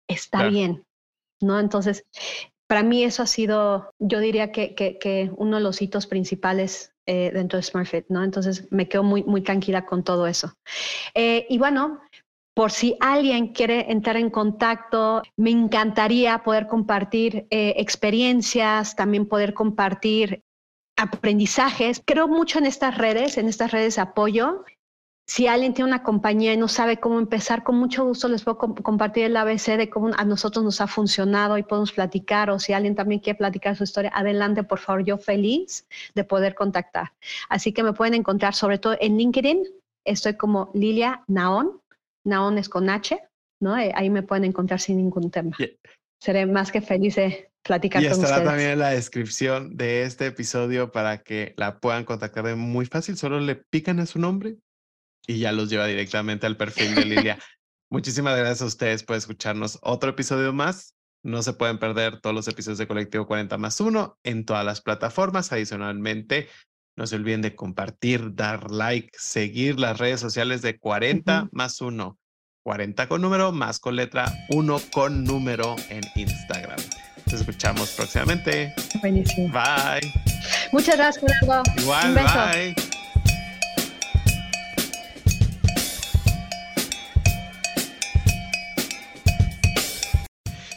está 0.08 0.48
bien, 0.48 0.86
¿no? 1.42 1.60
Entonces, 1.60 2.06
para 2.70 2.84
mí 2.84 3.04
eso 3.04 3.24
ha 3.24 3.26
sido, 3.26 3.96
yo 3.98 4.20
diría 4.20 4.52
que, 4.52 4.76
que, 4.76 5.32
uno 5.38 5.58
de 5.58 5.64
los 5.64 5.82
hitos 5.82 6.06
principales 6.06 6.94
eh, 7.08 7.32
dentro 7.34 7.58
de 7.58 7.64
SmartFit, 7.64 8.06
¿no? 8.10 8.24
Entonces 8.24 8.68
me 8.72 8.88
quedo 8.88 9.02
muy, 9.02 9.24
muy 9.24 9.42
tranquila 9.42 9.88
con 9.88 10.04
todo 10.04 10.28
eso. 10.28 10.54
Eh, 11.16 11.48
y 11.50 11.58
bueno, 11.58 12.00
por 12.54 12.70
si 12.70 12.96
alguien 13.00 13.54
quiere 13.54 13.92
entrar 13.92 14.18
en 14.18 14.30
contacto, 14.30 15.24
me 15.36 15.50
encantaría 15.50 16.44
poder 16.44 16.68
compartir 16.68 17.48
eh, 17.50 17.74
experiencias, 17.78 18.96
también 18.96 19.26
poder 19.28 19.56
compartir 19.56 20.44
aprendizajes. 20.96 22.04
Creo 22.06 22.28
mucho 22.28 22.60
en 22.60 22.68
estas 22.68 23.00
redes, 23.00 23.40
en 23.40 23.48
estas 23.48 23.72
redes 23.72 23.96
de 23.96 24.02
apoyo. 24.04 24.64
Si 25.30 25.46
alguien 25.46 25.76
tiene 25.76 25.90
una 25.90 26.02
compañía 26.02 26.54
y 26.54 26.58
no 26.58 26.68
sabe 26.68 26.98
cómo 26.98 27.20
empezar, 27.20 27.62
con 27.62 27.76
mucho 27.76 28.04
gusto 28.04 28.28
les 28.28 28.42
puedo 28.42 28.58
compartir 28.58 29.26
el 29.26 29.38
ABC 29.38 29.78
de 29.78 29.88
cómo 29.88 30.10
a 30.18 30.26
nosotros 30.26 30.66
nos 30.66 30.82
ha 30.82 30.88
funcionado 30.88 31.60
y 31.60 31.62
podemos 31.62 31.92
platicar. 31.92 32.50
O 32.50 32.58
si 32.58 32.74
alguien 32.74 32.96
también 32.96 33.22
quiere 33.22 33.38
platicar 33.38 33.76
su 33.76 33.84
historia, 33.84 34.12
adelante, 34.12 34.64
por 34.64 34.80
favor. 34.80 35.06
Yo 35.06 35.20
feliz 35.20 35.86
de 36.16 36.24
poder 36.24 36.56
contactar. 36.56 37.14
Así 37.48 37.74
que 37.74 37.84
me 37.84 37.94
pueden 37.94 38.16
encontrar 38.16 38.56
sobre 38.56 38.80
todo 38.80 38.98
en 39.00 39.18
LinkedIn. 39.20 39.68
Estoy 40.04 40.34
como 40.34 40.72
Lilia 40.74 41.24
Naón 41.28 41.80
Naon 42.26 42.58
es 42.58 42.68
con 42.68 42.90
H, 42.90 43.20
¿no? 43.62 43.78
Eh, 43.78 43.92
ahí 43.94 44.10
me 44.10 44.24
pueden 44.24 44.46
encontrar 44.46 44.80
sin 44.80 44.98
ningún 44.98 45.30
tema. 45.30 45.56
Seré 46.20 46.48
más 46.48 46.72
que 46.72 46.82
feliz 46.82 47.18
de 47.18 47.52
platicar 47.62 48.02
con 48.02 48.12
ustedes. 48.14 48.30
Y 48.30 48.34
estará 48.34 48.50
también 48.50 48.72
en 48.72 48.80
la 48.80 48.90
descripción 48.90 49.78
de 49.78 50.02
este 50.02 50.26
episodio 50.26 50.92
para 50.92 51.20
que 51.20 51.54
la 51.56 51.78
puedan 51.78 52.04
contactar 52.04 52.46
de 52.46 52.56
muy 52.56 52.88
fácil. 52.88 53.16
Solo 53.16 53.40
le 53.40 53.56
pican 53.56 54.00
a 54.00 54.08
su 54.08 54.18
nombre 54.18 54.58
y 55.30 55.38
ya 55.38 55.52
los 55.52 55.70
lleva 55.70 55.86
directamente 55.86 56.48
al 56.48 56.58
perfil 56.58 56.96
de 56.96 57.06
Lilia. 57.06 57.38
Muchísimas 57.92 58.36
gracias 58.36 58.64
a 58.64 58.66
ustedes 58.66 59.04
por 59.04 59.16
escucharnos 59.16 59.78
otro 59.84 60.10
episodio 60.10 60.54
más. 60.54 60.96
No 61.24 61.44
se 61.44 61.54
pueden 61.54 61.78
perder 61.78 62.20
todos 62.20 62.36
los 62.36 62.48
episodios 62.48 62.80
de 62.80 62.88
Colectivo 62.88 63.28
40 63.28 63.60
más 63.60 63.80
1 63.80 64.18
en 64.24 64.46
todas 64.46 64.66
las 64.66 64.82
plataformas. 64.82 65.52
Adicionalmente, 65.52 66.48
no 66.98 67.06
se 67.06 67.16
olviden 67.16 67.44
de 67.44 67.56
compartir, 67.56 68.34
dar 68.34 68.72
like, 68.72 69.12
seguir 69.14 69.80
las 69.80 70.00
redes 70.00 70.20
sociales 70.20 70.64
de 70.64 70.80
40 70.80 71.50
más 71.52 71.80
1. 71.80 72.18
40 72.64 73.08
con 73.08 73.22
número, 73.22 73.52
más 73.52 73.80
con 73.80 73.96
letra, 73.96 74.34
1 74.50 74.82
con 74.92 75.24
número 75.24 75.76
en 75.90 76.02
Instagram. 76.16 76.80
Nos 77.28 77.42
escuchamos 77.42 77.92
próximamente. 77.92 78.74
Buenísimo. 79.02 79.54
Bye. 79.54 80.12
Muchas 80.72 80.98
gracias, 80.98 81.32
Igual, 81.78 82.16
bye. 82.16 82.89